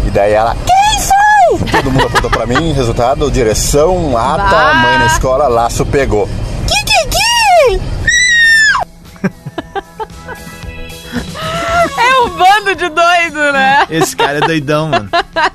E 0.07 0.11
daí 0.11 0.33
ela. 0.33 0.55
Quem 0.67 1.01
foi? 1.01 1.71
Todo 1.71 1.91
mundo 1.91 2.07
apontou 2.07 2.31
pra 2.31 2.47
mim. 2.47 2.73
Resultado: 2.73 3.31
direção, 3.31 4.17
ata, 4.17 4.43
Bah. 4.51 4.75
mãe 4.75 4.99
na 4.99 5.07
escola, 5.07 5.49
laço 5.49 5.85
pegou. 5.87 6.29
É 11.97 12.21
um 12.23 12.29
bando 12.31 12.75
de 12.75 12.89
doido, 12.89 13.53
né? 13.53 13.87
Esse 13.91 14.17
cara 14.17 14.39
é 14.39 14.41
doidão, 14.41 14.89
mano. 14.89 15.09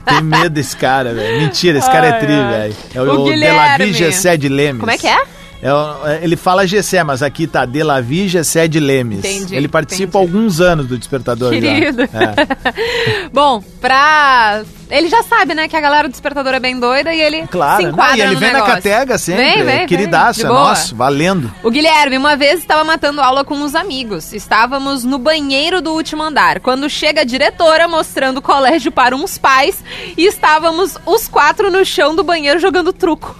Tem 0.05 0.21
medo 0.21 0.49
desse 0.49 0.75
cara, 0.75 1.13
velho. 1.13 1.39
Mentira, 1.41 1.77
esse 1.77 1.89
cara 1.89 2.07
é 2.07 2.11
Ai, 2.11 2.19
tri, 2.19 2.33
ai. 2.33 2.49
velho. 2.51 2.75
É 2.95 3.01
O 3.01 3.21
o, 3.21 3.23
Guilherme. 3.25 3.57
Delavi 3.77 3.93
Gessé 3.93 4.37
de 4.37 4.49
Lemes. 4.49 4.79
Como 4.79 4.91
é 4.91 4.97
que 4.97 5.07
é? 5.07 5.21
É 5.63 6.11
é, 6.11 6.19
ele 6.21 6.35
fala 6.35 6.67
Gessé, 6.67 7.03
mas 7.05 7.23
aqui 7.23 7.47
tá 7.47 7.65
Delavi 7.65 8.27
Gessé 8.27 8.67
de 8.67 8.81
Lemes. 8.81 9.19
Entendi, 9.19 9.55
ele 9.55 9.69
participa 9.69 10.17
há 10.17 10.21
alguns 10.21 10.59
anos 10.59 10.87
do 10.87 10.97
Despertador 10.97 11.53
já. 11.53 11.61
Querido. 11.61 12.03
É. 12.03 13.29
Bom, 13.31 13.63
pra. 13.79 14.63
Ele 14.89 15.07
já 15.07 15.23
sabe, 15.23 15.55
né, 15.55 15.67
que 15.67 15.75
a 15.75 15.81
galera 15.81 16.07
do 16.07 16.11
despertador 16.11 16.53
é 16.53 16.59
bem 16.59 16.79
doida 16.79 17.11
e 17.13 17.19
ele 17.19 17.41
se 17.41 17.47
Claro, 17.47 17.81
enquadra 17.87 18.11
não, 18.11 18.17
e 18.17 18.21
ele 18.21 18.33
no 18.35 18.39
vem 18.39 18.49
na 18.49 18.59
negócio. 18.59 18.75
catega 18.75 19.17
sempre. 19.17 19.43
Vem, 19.43 19.63
vem, 19.63 19.77
vem, 19.77 19.87
queridaço, 19.87 20.41
de 20.41 20.45
é 20.45 20.49
nosso, 20.49 20.95
valendo. 20.95 21.51
O 21.63 21.71
Guilherme, 21.71 22.15
uma 22.15 22.35
vez 22.35 22.59
estava 22.59 22.83
matando 22.83 23.19
aula 23.19 23.43
com 23.43 23.55
uns 23.55 23.73
amigos. 23.73 24.33
Estávamos 24.33 25.03
no 25.03 25.17
banheiro 25.17 25.81
do 25.81 25.93
último 25.93 26.21
andar, 26.21 26.59
quando 26.59 26.87
chega 26.89 27.21
a 27.21 27.23
diretora 27.23 27.87
mostrando 27.87 28.37
o 28.37 28.41
colégio 28.41 28.91
para 28.91 29.15
uns 29.15 29.37
pais 29.39 29.83
e 30.15 30.27
estávamos 30.27 30.95
os 31.07 31.27
quatro 31.27 31.71
no 31.71 31.83
chão 31.83 32.15
do 32.15 32.23
banheiro 32.23 32.59
jogando 32.59 32.93
truco. 32.93 33.35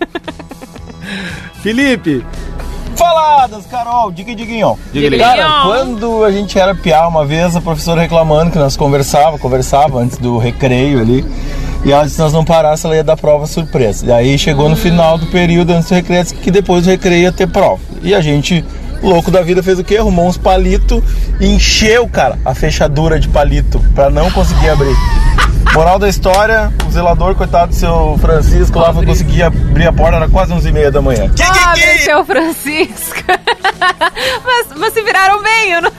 Felipe. 1.62 2.24
Faladas, 2.96 3.66
Carol, 3.66 4.12
diga 4.12 4.34
Diguinho. 4.34 4.78
Diga. 4.92 5.16
Cara, 5.18 5.62
quando 5.64 6.24
a 6.24 6.30
gente 6.30 6.58
era 6.58 6.74
piar 6.74 7.08
uma 7.08 7.24
vez, 7.24 7.56
a 7.56 7.60
professora 7.60 8.02
reclamando 8.02 8.50
que 8.50 8.58
nós 8.58 8.76
conversava, 8.76 9.38
conversava 9.38 9.98
antes 9.98 10.18
do 10.18 10.38
recreio 10.38 11.00
ali. 11.00 11.24
E 11.84 11.90
ela 11.90 12.04
disse 12.04 12.16
que 12.16 12.22
nós 12.22 12.32
não 12.32 12.44
parássemos, 12.44 12.84
ela 12.84 12.96
ia 12.96 13.04
dar 13.04 13.16
prova 13.16 13.46
surpresa. 13.46 14.06
E 14.06 14.12
aí 14.12 14.38
chegou 14.38 14.68
no 14.68 14.76
final 14.76 15.18
do 15.18 15.26
período, 15.26 15.72
antes 15.72 15.88
do 15.88 15.94
recreio, 15.94 16.24
que 16.26 16.50
depois 16.50 16.84
do 16.84 16.90
recreio 16.90 17.22
ia 17.22 17.32
ter 17.32 17.48
prova. 17.48 17.80
E 18.02 18.14
a 18.14 18.20
gente, 18.20 18.64
louco 19.02 19.30
da 19.30 19.42
vida, 19.42 19.62
fez 19.62 19.78
o 19.78 19.84
quê? 19.84 19.96
Arrumou 19.96 20.28
uns 20.28 20.36
palitos 20.36 21.02
e 21.40 21.46
encheu, 21.46 22.06
cara, 22.08 22.38
a 22.44 22.54
fechadura 22.54 23.18
de 23.18 23.28
palito 23.28 23.80
pra 23.94 24.08
não 24.10 24.30
conseguir 24.30 24.68
abrir. 24.68 24.94
Moral 25.74 25.98
da 25.98 26.06
história, 26.06 26.70
o 26.86 26.90
zelador, 26.90 27.34
coitado 27.34 27.68
do 27.68 27.74
seu 27.74 28.18
Francisco, 28.20 28.78
lá 28.78 28.92
foi 28.92 29.06
conseguir 29.06 29.42
abrir 29.42 29.86
a 29.86 29.92
porta, 29.92 30.16
era 30.16 30.28
quase 30.28 30.52
11 30.52 30.68
e 30.68 30.72
meia 30.72 30.90
da 30.90 31.00
manhã. 31.00 31.30
Pobre 31.30 31.98
seu 31.98 32.24
Francisco. 32.26 33.22
mas, 34.44 34.66
mas 34.76 34.92
se 34.92 35.02
viraram 35.02 35.42
bem, 35.42 35.72
eu 35.72 35.82
não... 35.82 35.90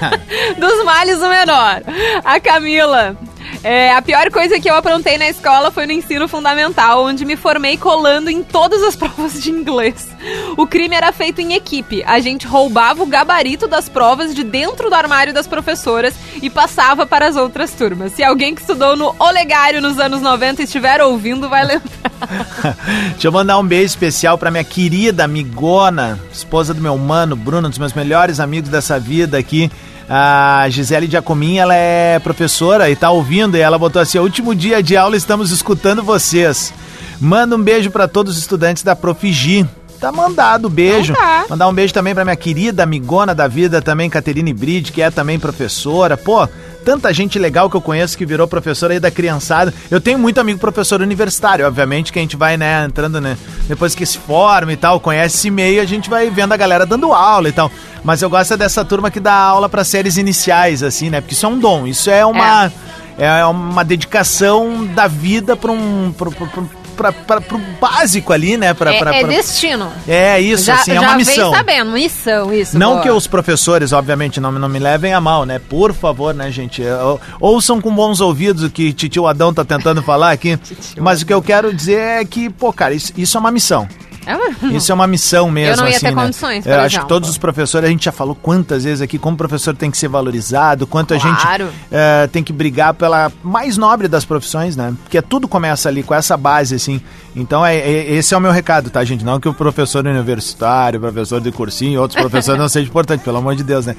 dos 0.58 0.84
males 0.84 1.18
o 1.18 1.28
menor. 1.28 1.82
A 2.24 2.40
Camila. 2.40 3.16
É, 3.62 3.92
a 3.92 4.00
pior 4.00 4.30
coisa 4.30 4.60
que 4.60 4.70
eu 4.70 4.74
aprontei 4.74 5.18
na 5.18 5.28
escola 5.28 5.70
foi 5.70 5.86
no 5.86 5.92
ensino 5.92 6.28
fundamental, 6.28 7.04
onde 7.04 7.24
me 7.24 7.36
formei 7.36 7.76
colando 7.76 8.30
em 8.30 8.42
todas 8.42 8.82
as 8.82 8.94
provas 8.96 9.42
de 9.42 9.50
inglês. 9.50 10.08
O 10.56 10.66
crime 10.66 10.94
era 10.94 11.12
feito 11.12 11.40
em 11.40 11.54
equipe. 11.54 12.02
A 12.06 12.20
gente 12.20 12.46
roubava 12.46 13.02
o 13.02 13.06
gabarito 13.06 13.66
das 13.66 13.88
provas 13.88 14.34
de 14.34 14.44
dentro 14.44 14.88
do 14.88 14.94
armário 14.94 15.34
das 15.34 15.46
professoras 15.46 16.14
e 16.40 16.48
passava 16.48 17.04
para 17.04 17.26
as 17.26 17.36
outras 17.36 17.72
turmas. 17.72 18.12
Se 18.12 18.22
alguém 18.22 18.54
que 18.54 18.60
estudou 18.60 18.96
no 18.96 19.14
Olegário 19.18 19.80
nos 19.80 19.98
anos 19.98 20.20
90 20.20 20.62
estiver 20.62 21.02
ouvindo, 21.02 21.48
vai 21.48 21.64
lembrar. 21.64 22.12
Deixa 23.12 23.28
eu 23.28 23.32
mandar 23.32 23.58
um 23.58 23.66
beijo 23.66 23.86
especial 23.86 24.38
pra 24.38 24.50
minha 24.50 24.64
querida 24.64 25.24
amigona, 25.24 26.18
esposa 26.32 26.72
do 26.72 26.80
meu 26.80 26.96
mano, 26.96 27.36
Bruno, 27.36 27.66
um 27.66 27.70
dos 27.70 27.78
meus 27.78 27.92
melhores 27.92 28.40
amigos 28.40 28.70
dessa 28.70 28.98
vida 28.98 29.38
aqui. 29.38 29.70
A 30.08 30.66
Gisele 30.70 31.06
Giacomin, 31.06 31.58
ela 31.58 31.74
é 31.74 32.18
professora 32.18 32.88
e 32.88 32.96
tá 32.96 33.10
ouvindo, 33.10 33.56
e 33.56 33.60
ela 33.60 33.78
botou 33.78 34.00
assim: 34.00 34.18
último 34.18 34.54
dia 34.54 34.82
de 34.82 34.96
aula, 34.96 35.16
estamos 35.16 35.50
escutando 35.50 36.02
vocês. 36.02 36.72
Manda 37.20 37.56
um 37.56 37.62
beijo 37.62 37.90
pra 37.90 38.08
todos 38.08 38.34
os 38.34 38.38
estudantes 38.38 38.82
da 38.82 38.96
Profigi. 38.96 39.66
Tá 40.00 40.12
mandado, 40.12 40.70
beijo. 40.70 41.12
Mandar 41.50 41.68
um 41.68 41.72
beijo 41.72 41.92
também 41.92 42.14
pra 42.14 42.24
minha 42.24 42.36
querida 42.36 42.84
amigona 42.84 43.34
da 43.34 43.48
vida 43.48 43.82
também, 43.82 44.08
Caterine 44.08 44.52
Bride, 44.52 44.92
que 44.92 45.02
é 45.02 45.10
também 45.10 45.38
professora. 45.38 46.16
Pô, 46.16 46.48
tanta 46.84 47.12
gente 47.12 47.38
legal 47.38 47.68
que 47.68 47.76
eu 47.76 47.80
conheço 47.80 48.16
que 48.16 48.24
virou 48.24 48.46
professora 48.48 48.92
aí 48.92 49.00
da 49.00 49.10
criançada. 49.10 49.72
Eu 49.90 50.00
tenho 50.00 50.18
muito 50.18 50.40
amigo 50.40 50.58
professor 50.58 51.00
universitário, 51.00 51.66
obviamente, 51.66 52.12
que 52.12 52.18
a 52.18 52.22
gente 52.22 52.36
vai, 52.36 52.56
né, 52.56 52.84
entrando, 52.84 53.20
né, 53.20 53.36
depois 53.66 53.94
que 53.94 54.04
se 54.06 54.18
forma 54.18 54.72
e 54.72 54.76
tal, 54.76 55.00
conhece 55.00 55.36
esse 55.36 55.50
meio, 55.50 55.82
a 55.82 55.84
gente 55.84 56.08
vai 56.08 56.30
vendo 56.30 56.52
a 56.52 56.56
galera 56.56 56.86
dando 56.86 57.12
aula 57.12 57.48
e 57.48 57.52
tal. 57.52 57.70
Mas 58.02 58.22
eu 58.22 58.30
gosto 58.30 58.54
é 58.54 58.56
dessa 58.56 58.84
turma 58.84 59.10
que 59.10 59.20
dá 59.20 59.34
aula 59.34 59.68
pra 59.68 59.84
séries 59.84 60.16
iniciais, 60.16 60.82
assim, 60.82 61.10
né, 61.10 61.20
porque 61.20 61.34
isso 61.34 61.46
é 61.46 61.48
um 61.48 61.58
dom, 61.58 61.86
isso 61.86 62.10
é 62.10 62.24
uma... 62.24 62.72
É, 63.20 63.44
uma 63.46 63.84
dedicação 63.84 64.86
da 64.94 65.08
vida 65.08 65.56
pra 65.56 65.72
um... 65.72 66.14
Pra, 66.16 66.30
pra, 66.30 66.62
pra, 66.98 67.12
pra, 67.12 67.12
pra, 67.12 67.40
pro 67.40 67.58
básico 67.80 68.32
ali, 68.32 68.56
né? 68.56 68.74
Pra, 68.74 68.92
é, 68.92 68.98
pra, 68.98 69.14
é 69.14 69.20
pra- 69.20 69.28
destino. 69.28 69.90
É 70.06 70.40
isso, 70.40 70.64
já, 70.64 70.74
assim, 70.74 70.90
é 70.90 70.94
já 70.94 71.00
uma 71.00 71.08
vem 71.10 71.16
missão. 71.18 71.50
sabendo, 71.54 71.92
missão, 71.92 72.52
isso. 72.52 72.78
Não 72.78 72.90
boa. 72.94 73.02
que 73.02 73.10
os 73.10 73.26
professores, 73.26 73.92
obviamente, 73.92 74.40
não, 74.40 74.50
não 74.52 74.68
me 74.68 74.78
levem 74.78 75.14
a 75.14 75.20
mal, 75.20 75.44
né? 75.46 75.58
Por 75.58 75.94
favor, 75.94 76.34
né, 76.34 76.50
gente? 76.50 76.82
Ou- 76.82 77.20
Ouçam 77.40 77.80
com 77.80 77.94
bons 77.94 78.20
ouvidos 78.20 78.64
o 78.64 78.70
que 78.70 78.92
Titio 78.92 79.26
Adão 79.26 79.54
tá 79.54 79.64
tentando 79.64 80.02
falar 80.02 80.32
aqui. 80.32 80.58
Mas 81.00 81.22
o 81.22 81.26
que 81.26 81.32
eu 81.32 81.40
quero 81.40 81.72
dizer 81.72 81.98
é 82.00 82.24
que, 82.24 82.50
pô, 82.50 82.72
cara, 82.72 82.92
isso, 82.92 83.12
isso 83.16 83.36
é 83.36 83.40
uma 83.40 83.50
missão. 83.52 83.88
É 84.28 84.66
Isso 84.76 84.92
é 84.92 84.94
uma 84.94 85.06
missão 85.06 85.50
mesmo, 85.50 85.72
Eu 85.72 85.76
não 85.78 85.84
ia 85.88 85.96
assim, 85.96 86.06
ter 86.06 86.14
né? 86.14 86.22
condições, 86.22 86.64
por 86.64 86.70
Eu 86.70 86.76
acho 86.80 86.86
exemplo. 86.86 87.02
que 87.04 87.08
todos 87.08 87.30
os 87.30 87.38
professores, 87.38 87.88
a 87.88 87.90
gente 87.90 88.04
já 88.04 88.12
falou 88.12 88.34
quantas 88.34 88.84
vezes 88.84 89.00
aqui, 89.00 89.18
como 89.18 89.34
o 89.34 89.38
professor 89.38 89.74
tem 89.74 89.90
que 89.90 89.96
ser 89.96 90.08
valorizado, 90.08 90.86
quanto 90.86 91.14
a 91.14 91.18
Claro. 91.18 91.66
gente 91.66 91.74
eh, 91.90 92.26
tem 92.30 92.42
que 92.44 92.52
brigar 92.52 92.92
pela 92.94 93.32
mais 93.42 93.76
nobre 93.78 94.06
das 94.08 94.24
profissões, 94.24 94.76
né? 94.76 94.94
Porque 95.02 95.22
tudo 95.22 95.48
começa 95.48 95.88
ali 95.88 96.02
com 96.02 96.14
essa 96.14 96.36
base, 96.36 96.74
assim. 96.74 97.00
Então, 97.34 97.64
é, 97.64 97.76
é- 97.76 98.12
esse 98.14 98.34
é 98.34 98.36
o 98.36 98.40
meu 98.40 98.50
recado, 98.52 98.90
tá, 98.90 99.02
gente? 99.04 99.24
Não 99.24 99.40
que 99.40 99.48
o 99.48 99.54
professor 99.54 100.06
universitário, 100.06 101.00
professor 101.00 101.40
de 101.40 101.50
cursinho, 101.50 102.00
outros 102.00 102.20
professores 102.20 102.60
não 102.60 102.68
seja 102.68 102.86
importante, 102.88 103.22
pelo 103.24 103.38
amor 103.38 103.54
de 103.56 103.62
Deus, 103.62 103.86
né? 103.86 103.96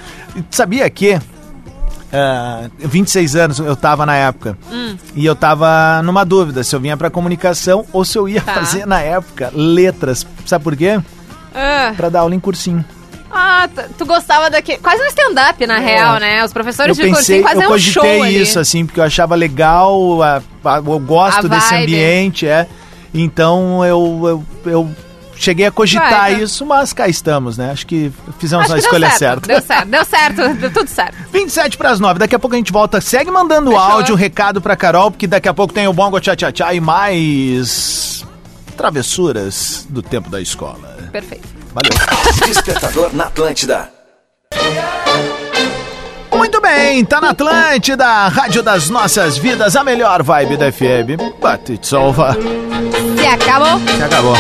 Sabia 0.52 0.90
que... 0.90 1.20
ah, 2.14 2.70
26 2.80 3.36
anos 3.36 3.60
eu 3.60 3.76
tava 3.76 4.06
na 4.06 4.16
época. 4.16 4.58
Hum. 4.72 4.96
E 5.16 5.26
eu 5.26 5.36
tava 5.36 6.02
numa 6.04 6.24
dúvida 6.26 6.64
se 6.64 6.76
eu 6.76 6.80
vinha 6.80 6.98
pra 6.98 7.10
comunicação 7.10 7.86
ou 7.94 8.04
se 8.06 8.18
eu 8.18 8.28
ia 8.28 8.42
Tá. 8.42 8.54
fazer 8.56 8.86
na 8.86 9.00
época 9.02 9.52
letras. 9.54 10.26
Sabe 10.46 10.64
por 10.64 10.76
quê? 10.76 11.00
Ah. 11.54 11.94
Pra 11.96 12.10
dar 12.10 12.22
aula 12.22 12.36
em 12.36 12.40
cursinho. 12.40 12.84
Ah, 13.32 13.70
tu, 13.98 14.06
gostava 14.08 14.50
daquele. 14.50 14.80
Quase 14.80 15.04
um 15.04 15.08
stand-up, 15.08 15.68
na 15.68 15.78
real, 15.78 16.20
né? 16.20 16.44
Os 16.44 16.52
professores 16.52 16.98
É. 16.98 17.02
eu 17.04 17.06
de 17.10 17.14
pensei, 17.16 17.42
cursinho 17.42 17.44
fazem 17.44 17.64
eu 17.64 17.72
um 17.76 17.78
show 17.78 18.02
cogitei 18.04 18.22
ali. 18.24 18.42
isso, 18.42 18.60
assim, 18.60 18.86
porque 18.88 19.00
eu 19.00 19.04
achava 19.04 19.36
legal, 19.36 20.24
a- 20.24 20.42
a- 20.66 20.78
eu 20.78 21.00
gosto 21.00 21.48
desse 21.48 21.76
ambiente, 21.76 22.48
é. 22.48 22.68
Então 23.14 23.86
eu, 23.86 24.44
eu, 24.66 24.72
eu 24.72 24.90
cheguei 25.40 25.66
a 25.66 25.72
cogitar 25.72 26.10
Vai, 26.10 26.36
tá. 26.36 26.42
isso, 26.42 26.66
mas 26.66 26.94
cá 26.94 27.08
estamos, 27.08 27.58
né? 27.58 27.72
Acho 27.72 27.86
que 27.88 28.12
fizemos 28.38 28.66
Acho 28.66 28.74
a 28.74 28.76
que 28.76 28.82
deu 28.82 28.88
escolha 28.90 29.10
certo, 29.12 29.20
certa. 29.20 29.48
Deu 29.48 29.62
certo, 29.62 29.88
deu 29.88 30.06
certo, 30.06 30.54
deu 30.60 30.74
tudo 30.74 30.88
certo. 30.88 31.16
27 31.32 31.78
para 31.78 31.92
as 31.92 32.00
9. 32.00 32.20
Daqui 32.20 32.36
a 32.36 32.40
pouco 32.40 32.56
a 32.56 32.58
gente 32.60 32.72
volta. 32.72 33.00
Segue 33.02 33.32
mandando 33.32 33.76
áudio, 33.76 34.16
recado 34.16 34.62
pra 34.62 34.76
Carol, 34.76 35.12
porque 35.12 35.28
daqui 35.28 35.48
a 35.48 35.54
pouco 35.54 35.74
tem 35.74 35.88
o 35.88 35.94
Bongo 35.94 36.20
Tchá 36.20 36.36
Tchá 36.36 36.52
Tchá 36.52 36.74
e 36.74 36.80
mais 36.80 38.26
travessuras 38.76 39.88
do 39.90 40.02
tempo 40.02 40.30
da 40.30 40.42
escola. 40.42 40.98
Perfeito. 41.12 41.48
Valeu. 41.74 41.92
Despertador 42.46 43.14
na 43.14 43.26
Atlântida. 43.26 44.00
bem? 46.70 47.04
Tá 47.06 47.20
na 47.20 47.30
Atlântida, 47.32 48.28
Rádio 48.28 48.62
das 48.62 48.90
Nossas 48.90 49.38
Vidas, 49.38 49.76
a 49.76 49.84
melhor 49.84 50.24
vibe 50.24 50.58
da 50.58 50.72
FM. 50.72 51.18
But 51.40 51.70
it's 51.70 51.94
over. 51.94 52.34
Se 53.18 53.26
acabou. 53.26 53.80
Se 53.80 54.04
acabou. 54.04 54.36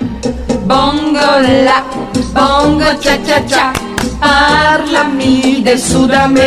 Bongo 0.00 1.40
la, 1.64 1.84
bongo 2.32 2.94
cha 3.00 3.18
cha 3.18 3.42
cha, 3.46 3.72
parlami 4.18 5.62
de 5.62 5.76
Sudamérica. 5.76 6.40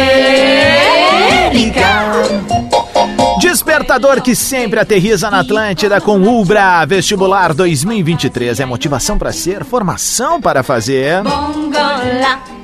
Despertador 3.39 4.21
que 4.21 4.35
sempre 4.35 4.79
aterriza 4.79 5.29
na 5.29 5.39
Atlântida 5.41 6.01
com 6.01 6.21
Ubra 6.21 6.85
Vestibular 6.85 7.53
2023. 7.53 8.59
É 8.59 8.65
motivação 8.65 9.17
para 9.17 9.31
ser, 9.31 9.63
formação 9.63 10.41
para 10.41 10.63
fazer. 10.63 11.21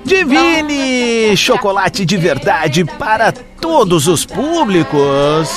Divine 0.05 1.35
chocolate 1.37 2.05
de 2.05 2.17
verdade 2.17 2.85
para 2.85 3.31
todos 3.31 4.07
os 4.07 4.25
públicos. 4.25 5.49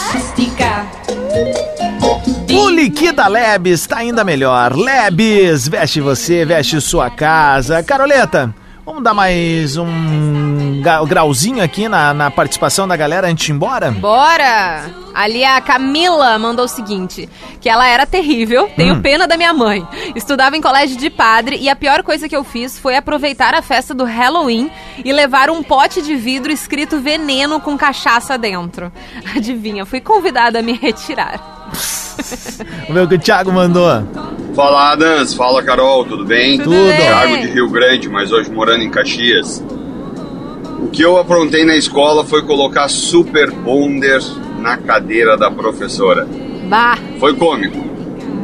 O 2.06 2.68
Liquida 2.68 3.28
Lebes 3.28 3.80
está 3.82 3.98
ainda 3.98 4.24
melhor. 4.24 4.74
Lebes, 4.74 5.68
veste 5.68 6.00
você, 6.00 6.44
veste 6.44 6.80
sua 6.80 7.08
casa. 7.08 7.80
Caroleta, 7.82 8.52
vamos 8.84 9.04
dar 9.04 9.14
mais 9.14 9.76
um 9.76 10.82
grauzinho 11.06 11.62
aqui 11.62 11.88
na, 11.88 12.12
na 12.12 12.28
participação 12.30 12.88
da 12.88 12.96
galera 12.96 13.28
antes 13.28 13.46
de 13.46 13.52
ir 13.52 13.54
embora? 13.54 13.92
Bora! 13.92 14.90
Ali 15.14 15.44
a 15.44 15.60
Camila 15.60 16.36
mandou 16.40 16.64
o 16.64 16.68
seguinte: 16.68 17.28
que 17.60 17.68
ela 17.68 17.86
era 17.86 18.04
terrível, 18.04 18.68
tenho 18.76 18.94
Hum. 18.94 19.02
pena 19.02 19.28
da 19.28 19.36
minha 19.36 19.52
mãe. 19.52 19.86
Estudava 20.16 20.56
em 20.56 20.60
colégio 20.60 20.96
de 20.96 21.08
padre 21.08 21.56
e 21.60 21.68
a 21.68 21.76
pior 21.76 22.02
coisa 22.02 22.28
que 22.28 22.34
eu 22.34 22.42
fiz 22.42 22.78
foi 22.78 22.96
aproveitar 22.96 23.54
a 23.54 23.62
festa 23.62 23.94
do 23.94 24.04
Halloween 24.04 24.70
e 25.04 25.12
levar 25.12 25.50
um 25.50 25.62
pote 25.62 26.02
de 26.02 26.16
vidro 26.16 26.50
escrito 26.50 26.98
veneno 26.98 27.60
com 27.60 27.78
cachaça 27.78 28.36
dentro. 28.36 28.90
Adivinha, 29.36 29.86
fui 29.86 30.00
convidada 30.00 30.58
a 30.58 30.62
me 30.62 30.72
retirar. 30.72 31.61
Vamos 31.72 32.94
ver 32.94 33.02
o 33.02 33.08
que 33.08 33.14
o 33.14 33.18
Thiago 33.18 33.52
mandou. 33.52 33.88
Fala 34.54 34.92
Adams, 34.92 35.34
fala 35.34 35.62
Carol, 35.62 36.04
tudo 36.04 36.24
bem? 36.24 36.58
Tudo 36.58 36.70
bem. 36.70 36.96
Thiago 36.96 37.38
de 37.38 37.46
Rio 37.48 37.70
Grande, 37.70 38.08
mas 38.08 38.30
hoje 38.30 38.50
morando 38.50 38.82
em 38.82 38.90
Caxias. 38.90 39.64
O 40.78 40.88
que 40.88 41.02
eu 41.02 41.16
aprontei 41.16 41.64
na 41.64 41.76
escola 41.76 42.24
foi 42.24 42.42
colocar 42.42 42.88
Super 42.88 43.50
Bonder 43.50 44.20
na 44.60 44.76
cadeira 44.76 45.36
da 45.36 45.50
professora. 45.50 46.28
Bah! 46.68 46.98
Foi 47.18 47.34
cômico, 47.34 47.78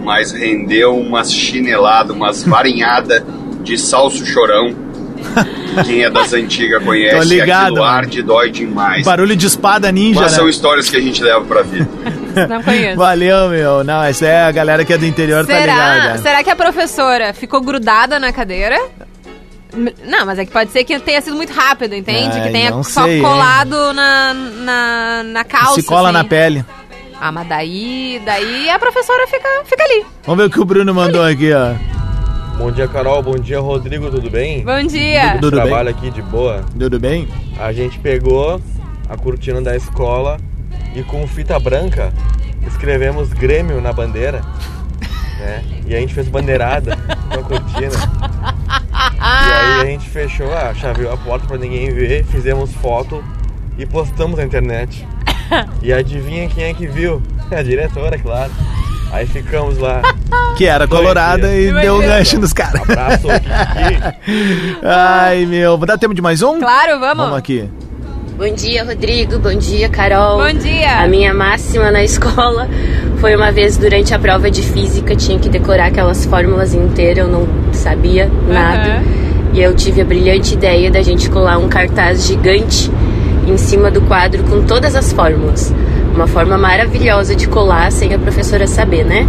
mas 0.05 0.33
rendeu 0.33 0.97
umas 0.97 1.33
chineladas, 1.33 2.14
umas 2.14 2.43
varinhadas 2.45 3.22
de 3.62 3.76
salso 3.76 4.24
chorão. 4.24 4.88
Quem 5.85 6.03
é 6.03 6.11
das 6.11 6.33
antigas 6.33 6.81
Tô 6.81 6.87
conhece, 6.87 7.27
ligado, 7.29 7.66
aquilo 7.69 7.85
arde 7.85 8.19
e 8.19 8.23
dói 8.23 8.51
demais. 8.51 9.05
Barulho 9.05 9.37
de 9.37 9.47
espada 9.47 9.91
ninja, 9.93 10.21
Mas 10.21 10.33
né? 10.33 10.39
são 10.39 10.49
histórias 10.49 10.91
que 10.91 10.97
a 10.97 11.01
gente 11.01 11.23
leva 11.23 11.41
pra 11.45 11.62
vida. 11.62 11.89
Não 12.49 12.62
conheço. 12.62 12.97
Valeu, 12.97 13.49
meu. 13.49 13.85
Não, 13.85 14.03
essa 14.03 14.27
é 14.27 14.43
a 14.45 14.51
galera 14.51 14.85
que 14.85 14.93
é 14.93 14.99
do 14.99 15.07
interior, 15.07 15.47
tá 15.47 15.53
Será, 15.55 15.73
ligada. 15.95 16.19
será 16.19 16.45
que 16.45 16.51
a 16.51 16.57
professora 16.57 17.33
ficou 17.33 17.61
grudada 17.61 18.19
na 18.19 18.33
cadeira? 18.33 18.77
Não, 20.05 20.25
mas 20.25 20.39
é 20.39 20.45
que 20.45 20.51
pode 20.51 20.71
ser 20.71 20.83
que 20.85 20.99
tenha 20.99 21.21
sido 21.21 21.37
muito 21.37 21.53
rápido, 21.53 21.95
entende? 21.95 22.39
Ai, 22.39 22.43
que 22.47 22.51
tenha 22.53 22.83
só 22.83 23.05
sei, 23.05 23.16
hein? 23.16 23.23
colado 23.23 23.93
na, 23.93 24.35
na, 24.35 25.23
na 25.25 25.45
calça. 25.45 25.75
Se 25.75 25.83
cola 25.83 26.09
assim. 26.09 26.19
na 26.19 26.25
pele. 26.25 26.64
Ah, 27.21 27.31
mas 27.33 27.49
daí, 27.49 28.21
daí 28.25 28.71
a 28.71 28.79
professora 28.79 29.27
fica, 29.27 29.49
fica 29.64 29.85
ali. 29.85 30.07
Vamos 30.25 30.43
ver 30.43 30.49
o 30.49 30.51
que 30.51 30.61
o 30.61 30.64
Bruno 30.64 30.95
mandou 30.95 31.25
aqui, 31.25 31.53
ó. 31.53 31.75
Bom 32.59 32.72
dia, 32.72 32.88
Carol. 32.88 33.22
Bom 33.22 33.36
dia, 33.38 33.61
Rodrigo. 33.61 34.11
Tudo 34.11 34.28
bem? 34.28 34.64
Bom 34.64 34.82
dia. 34.82 35.38
Tudo 35.38 35.52
bem? 35.52 35.61
Trabalho 35.61 35.90
aqui 35.90 36.11
de 36.11 36.20
boa. 36.20 36.64
Tudo 36.76 36.98
bem? 36.98 37.28
A 37.56 37.72
gente 37.72 38.00
pegou 38.00 38.61
a 39.09 39.16
cortina 39.16 39.62
da 39.62 39.76
escola 39.76 40.38
e 40.92 41.04
com 41.04 41.24
fita 41.28 41.56
branca 41.61 42.12
escrevemos 42.66 43.32
Grêmio 43.32 43.80
na 43.80 43.92
bandeira. 43.92 44.42
Né? 45.38 45.62
E 45.86 45.94
a 45.94 46.00
gente 46.00 46.12
fez 46.12 46.28
bandeirada 46.28 46.96
com 47.28 47.38
a 47.38 47.42
cortina. 47.44 47.92
E 49.14 49.52
aí 49.52 49.80
a 49.82 49.84
gente 49.84 50.11
fechou, 50.11 50.52
ah, 50.52 50.74
chaveou 50.74 51.12
a 51.12 51.16
porta 51.16 51.46
pra 51.46 51.56
ninguém 51.56 51.94
ver, 51.94 52.24
fizemos 52.24 52.74
foto 52.74 53.22
e 53.78 53.86
postamos 53.86 54.36
na 54.36 54.44
internet. 54.44 55.06
E 55.80 55.92
adivinha 55.92 56.48
quem 56.48 56.64
é 56.64 56.74
que 56.74 56.88
viu? 56.88 57.22
A 57.56 57.62
diretora, 57.62 58.18
claro. 58.18 58.50
Aí 59.12 59.26
ficamos 59.26 59.78
lá. 59.78 60.02
Que 60.56 60.66
era 60.66 60.88
colorada 60.88 61.54
e 61.54 61.72
deu 61.72 61.94
um 61.94 62.00
gancho 62.00 62.40
nos 62.40 62.52
caras. 62.52 62.82
Abraço, 62.82 63.28
Ai, 64.82 65.46
meu. 65.46 65.76
Dá 65.76 65.96
tempo 65.96 66.12
de 66.12 66.20
mais 66.20 66.42
um? 66.42 66.59
Claro, 66.59 66.98
vamos. 66.98 67.16
Vamos 67.16 67.38
aqui. 67.38 67.70
Bom 68.36 68.52
dia, 68.52 68.84
Rodrigo. 68.84 69.38
Bom 69.38 69.54
dia, 69.54 69.88
Carol. 69.88 70.38
Bom 70.38 70.52
dia. 70.59 71.00
A 71.00 71.06
minha 71.06 71.32
máxima 71.32 71.92
na 71.92 72.02
escola 72.04 72.68
foi 73.20 73.36
uma 73.36 73.52
vez 73.52 73.76
durante 73.76 74.12
a 74.12 74.18
prova 74.18 74.50
de 74.50 74.62
física, 74.62 75.14
tinha 75.14 75.38
que 75.38 75.48
decorar 75.48 75.86
aquelas 75.86 76.26
fórmulas 76.26 76.74
inteiras, 76.74 77.26
eu 77.26 77.30
não 77.30 77.46
sabia 77.72 78.28
nada. 78.48 79.02
E 79.52 79.61
eu 79.62 79.76
tive 79.76 80.00
a 80.00 80.04
brilhante 80.04 80.54
ideia 80.54 80.90
da 80.90 81.02
gente 81.02 81.30
colar 81.30 81.59
um 81.59 81.68
cartaz 81.68 82.26
gigante 82.26 82.90
em 83.46 83.56
cima 83.56 83.90
do 83.90 84.00
quadro 84.02 84.42
com 84.44 84.64
todas 84.64 84.96
as 84.96 85.12
fórmulas. 85.12 85.72
Uma 86.19 86.27
forma 86.27 86.59
maravilhosa 86.59 87.37
de 87.37 87.47
colar 87.47 87.93
sem 87.93 88.12
a 88.12 88.19
professora 88.19 88.66
saber, 88.66 89.05
né? 89.05 89.25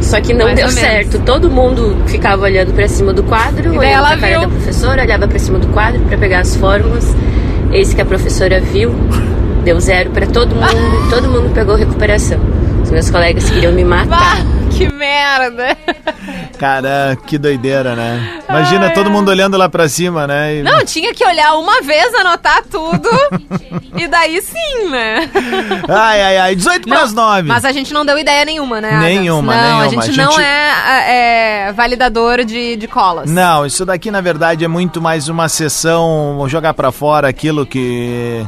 Só 0.00 0.20
que 0.20 0.34
não 0.34 0.46
Mais 0.46 0.58
deu 0.58 0.68
certo. 0.70 1.20
Todo 1.20 1.48
mundo 1.48 1.96
ficava 2.06 2.42
olhando 2.42 2.74
pra 2.74 2.88
cima 2.88 3.12
do 3.12 3.22
quadro, 3.22 3.72
E 3.80 3.86
ela 3.86 4.08
pra 4.08 4.16
cara 4.18 4.32
viu. 4.32 4.40
da 4.40 4.48
professora, 4.48 5.02
olhava 5.04 5.28
pra 5.28 5.38
cima 5.38 5.60
do 5.60 5.68
quadro 5.68 6.00
pra 6.00 6.18
pegar 6.18 6.40
as 6.40 6.56
fórmulas. 6.56 7.14
Eis 7.70 7.94
que 7.94 8.00
a 8.00 8.04
professora 8.04 8.60
viu, 8.60 8.92
deu 9.64 9.78
zero 9.78 10.10
pra 10.10 10.26
todo 10.26 10.52
mundo, 10.52 10.66
todo 11.10 11.28
mundo 11.28 11.54
pegou 11.54 11.76
recuperação. 11.76 12.40
Os 12.82 12.90
meus 12.90 13.08
colegas 13.08 13.48
queriam 13.48 13.72
me 13.72 13.84
matar. 13.84 14.38
Que 14.76 14.92
merda. 14.92 15.76
Cara, 16.58 17.16
que 17.26 17.38
doideira, 17.38 17.94
né? 17.94 18.40
Imagina 18.48 18.90
todo 18.90 19.10
mundo 19.10 19.28
olhando 19.28 19.56
lá 19.56 19.68
pra 19.68 19.88
cima, 19.88 20.26
né? 20.26 20.56
E- 20.56 20.62
Não, 20.62 20.84
tinha 20.84 21.12
que 21.14 21.24
olhar 21.24 21.54
uma 21.56 21.82
vez, 21.82 22.12
anotar 22.14 22.62
tudo. 22.70 23.08
e 23.96 24.06
daí 24.06 24.40
sim, 24.42 24.88
né? 24.90 25.30
Ai, 25.88 26.22
ai, 26.22 26.38
ai. 26.38 26.54
18 26.56 26.88
pras 26.88 27.12
9. 27.12 27.48
Mas 27.48 27.64
a 27.64 27.72
gente 27.72 27.92
não 27.92 28.04
deu 28.04 28.18
ideia 28.18 28.44
nenhuma, 28.44 28.80
né? 28.80 28.88
Adams? 28.90 29.04
Nenhuma, 29.04 29.54
não, 29.54 29.62
nenhuma. 29.62 29.84
a 29.84 29.88
gente, 29.88 29.98
A 30.00 30.06
gente- 30.06 30.16
não 30.16 30.40
é, 30.40 31.68
é, 31.68 31.72
validador 31.72 32.44
de, 32.44 32.76
de 32.76 32.88
colas. 32.88 33.30
Não, 33.30 33.64
isso 33.66 33.84
daqui 33.84 34.10
na 34.10 34.20
verdade 34.20 34.64
é 34.64 34.68
muito 34.68 35.00
mais 35.00 35.28
uma 35.28 35.48
sessão 35.48 36.44
jogar 36.48 36.74
pra 36.74 36.90
fora 36.92 37.28
aquilo 37.28 37.66
que 37.66 38.46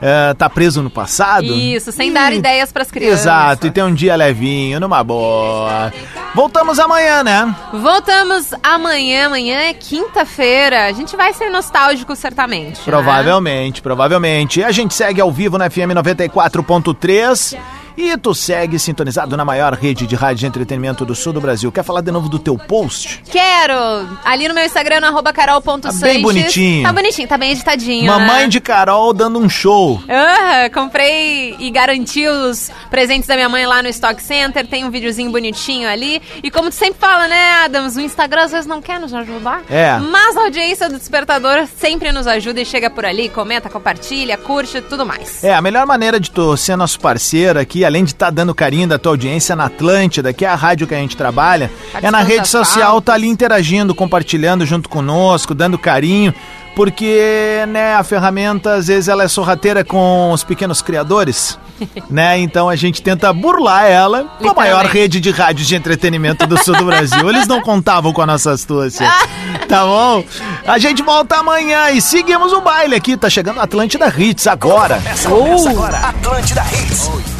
é, 0.00 0.34
tá 0.34 0.48
preso 0.48 0.82
no 0.82 0.90
passado. 0.90 1.44
Isso, 1.44 1.92
sem 1.92 2.12
dar 2.12 2.32
ideias 2.32 2.72
pras 2.72 2.90
crianças. 2.90 3.20
Exato, 3.20 3.66
e 3.66 3.70
ter 3.70 3.82
um 3.82 3.92
dia 3.94 4.16
levinho, 4.16 4.80
numa 4.80 5.02
boa. 5.02 5.92
Voltamos 6.34 6.78
amanhã, 6.78 7.22
né? 7.22 7.54
Voltamos 7.72 8.52
amanhã. 8.62 9.26
Amanhã 9.26 9.60
é 9.60 9.74
quinta-feira. 9.74 10.86
A 10.86 10.92
gente 10.92 11.16
vai 11.16 11.32
ser 11.32 11.50
nostálgico, 11.50 12.14
certamente. 12.16 12.78
né? 12.78 12.84
Provavelmente, 12.84 13.80
provavelmente. 13.82 14.60
E 14.60 14.64
a 14.64 14.70
gente 14.70 14.94
segue 14.94 15.20
ao 15.20 15.30
vivo 15.30 15.56
na 15.56 15.70
FM 15.70 15.94
94.3. 15.94 17.56
E 17.96 18.16
tu 18.16 18.34
segue 18.34 18.78
sintonizado 18.78 19.36
na 19.36 19.44
maior 19.44 19.74
rede 19.74 20.06
de 20.06 20.14
rádio 20.14 20.40
de 20.40 20.46
entretenimento 20.46 21.04
do 21.04 21.14
sul 21.14 21.32
do 21.32 21.40
Brasil. 21.40 21.70
Quer 21.72 21.82
falar 21.82 22.00
de 22.00 22.10
novo 22.10 22.28
do 22.28 22.38
teu 22.38 22.56
post? 22.56 23.22
Quero! 23.30 24.08
Ali 24.24 24.48
no 24.48 24.54
meu 24.54 24.64
Instagram, 24.64 25.00
no 25.00 25.06
arroba 25.06 25.32
carol.sanches. 25.32 26.00
Tá 26.00 26.06
bem 26.06 26.22
bonitinho. 26.22 26.82
Tá 26.82 26.92
bonitinho, 26.92 27.28
tá 27.28 27.38
bem 27.38 27.52
editadinho. 27.52 28.06
Mamãe 28.06 28.42
né? 28.42 28.48
de 28.48 28.60
Carol 28.60 29.12
dando 29.12 29.38
um 29.38 29.48
show. 29.48 30.02
Aham, 30.08 30.70
comprei 30.70 31.56
e 31.58 31.70
garanti 31.70 32.26
os 32.26 32.70
presentes 32.90 33.26
da 33.26 33.34
minha 33.34 33.48
mãe 33.48 33.66
lá 33.66 33.82
no 33.82 33.88
Stock 33.88 34.22
Center. 34.22 34.66
Tem 34.66 34.84
um 34.84 34.90
videozinho 34.90 35.30
bonitinho 35.30 35.88
ali. 35.88 36.20
E 36.42 36.50
como 36.50 36.70
tu 36.70 36.74
sempre 36.74 36.98
fala, 36.98 37.28
né, 37.28 37.64
Adams? 37.64 37.96
O 37.96 38.00
Instagram 38.00 38.42
às 38.42 38.52
vezes 38.52 38.66
não 38.66 38.80
quer 38.80 39.00
nos 39.00 39.12
ajudar. 39.12 39.62
É. 39.68 39.98
Mas 39.98 40.36
a 40.36 40.42
audiência 40.42 40.88
do 40.88 40.98
Despertador 40.98 41.66
sempre 41.76 42.12
nos 42.12 42.26
ajuda 42.26 42.60
e 42.60 42.64
chega 42.64 42.90
por 42.90 43.04
ali, 43.04 43.28
comenta, 43.28 43.68
compartilha, 43.68 44.36
curte, 44.36 44.80
tudo 44.82 45.04
mais. 45.04 45.42
É, 45.42 45.54
a 45.54 45.60
melhor 45.60 45.86
maneira 45.86 46.18
de 46.18 46.30
tu 46.30 46.56
ser 46.56 46.76
nosso 46.76 46.98
parceiro 47.00 47.58
aqui, 47.58 47.79
além 47.84 48.04
de 48.04 48.10
estar 48.10 48.30
dando 48.30 48.54
carinho 48.54 48.88
da 48.88 48.98
tua 48.98 49.12
audiência 49.12 49.54
na 49.56 49.66
Atlântida, 49.66 50.32
que 50.32 50.44
é 50.44 50.48
a 50.48 50.54
rádio 50.54 50.86
que 50.86 50.94
a 50.94 50.98
gente 50.98 51.16
trabalha, 51.16 51.70
é 52.02 52.10
na 52.10 52.22
rede 52.22 52.48
social, 52.48 53.00
tá 53.00 53.14
ali 53.14 53.28
interagindo, 53.28 53.94
compartilhando 53.94 54.64
junto 54.66 54.88
conosco, 54.88 55.54
dando 55.54 55.78
carinho, 55.78 56.34
porque, 56.74 57.64
né, 57.68 57.94
a 57.94 58.02
ferramenta, 58.02 58.74
às 58.74 58.86
vezes, 58.86 59.08
ela 59.08 59.24
é 59.24 59.28
sorrateira 59.28 59.84
com 59.84 60.30
os 60.32 60.44
pequenos 60.44 60.80
criadores, 60.80 61.58
né? 62.08 62.38
Então 62.38 62.68
a 62.68 62.76
gente 62.76 63.02
tenta 63.02 63.32
burlar 63.32 63.84
ela 63.84 64.24
com 64.40 64.50
a 64.50 64.54
maior 64.54 64.86
rede 64.86 65.20
de 65.20 65.30
rádios 65.30 65.66
de 65.66 65.74
entretenimento 65.74 66.46
do 66.46 66.56
sul 66.62 66.76
do 66.76 66.84
Brasil. 66.84 67.28
Eles 67.28 67.46
não 67.46 67.60
contavam 67.60 68.12
com 68.12 68.22
a 68.22 68.26
nossa 68.26 68.52
astúcia, 68.52 69.06
tá 69.68 69.84
bom? 69.84 70.24
A 70.66 70.78
gente 70.78 71.02
volta 71.02 71.36
amanhã 71.36 71.90
e 71.90 72.00
seguimos 72.00 72.52
o 72.52 72.60
baile 72.60 72.94
aqui, 72.94 73.16
tá 73.16 73.28
chegando 73.28 73.60
a 73.60 73.64
Atlântida 73.64 74.12
Hits 74.16 74.46
agora. 74.46 74.96
Começa, 74.96 75.28
começa 75.28 75.70
agora. 75.70 75.98
Atlântida 75.98 76.62
Hits. 76.62 77.39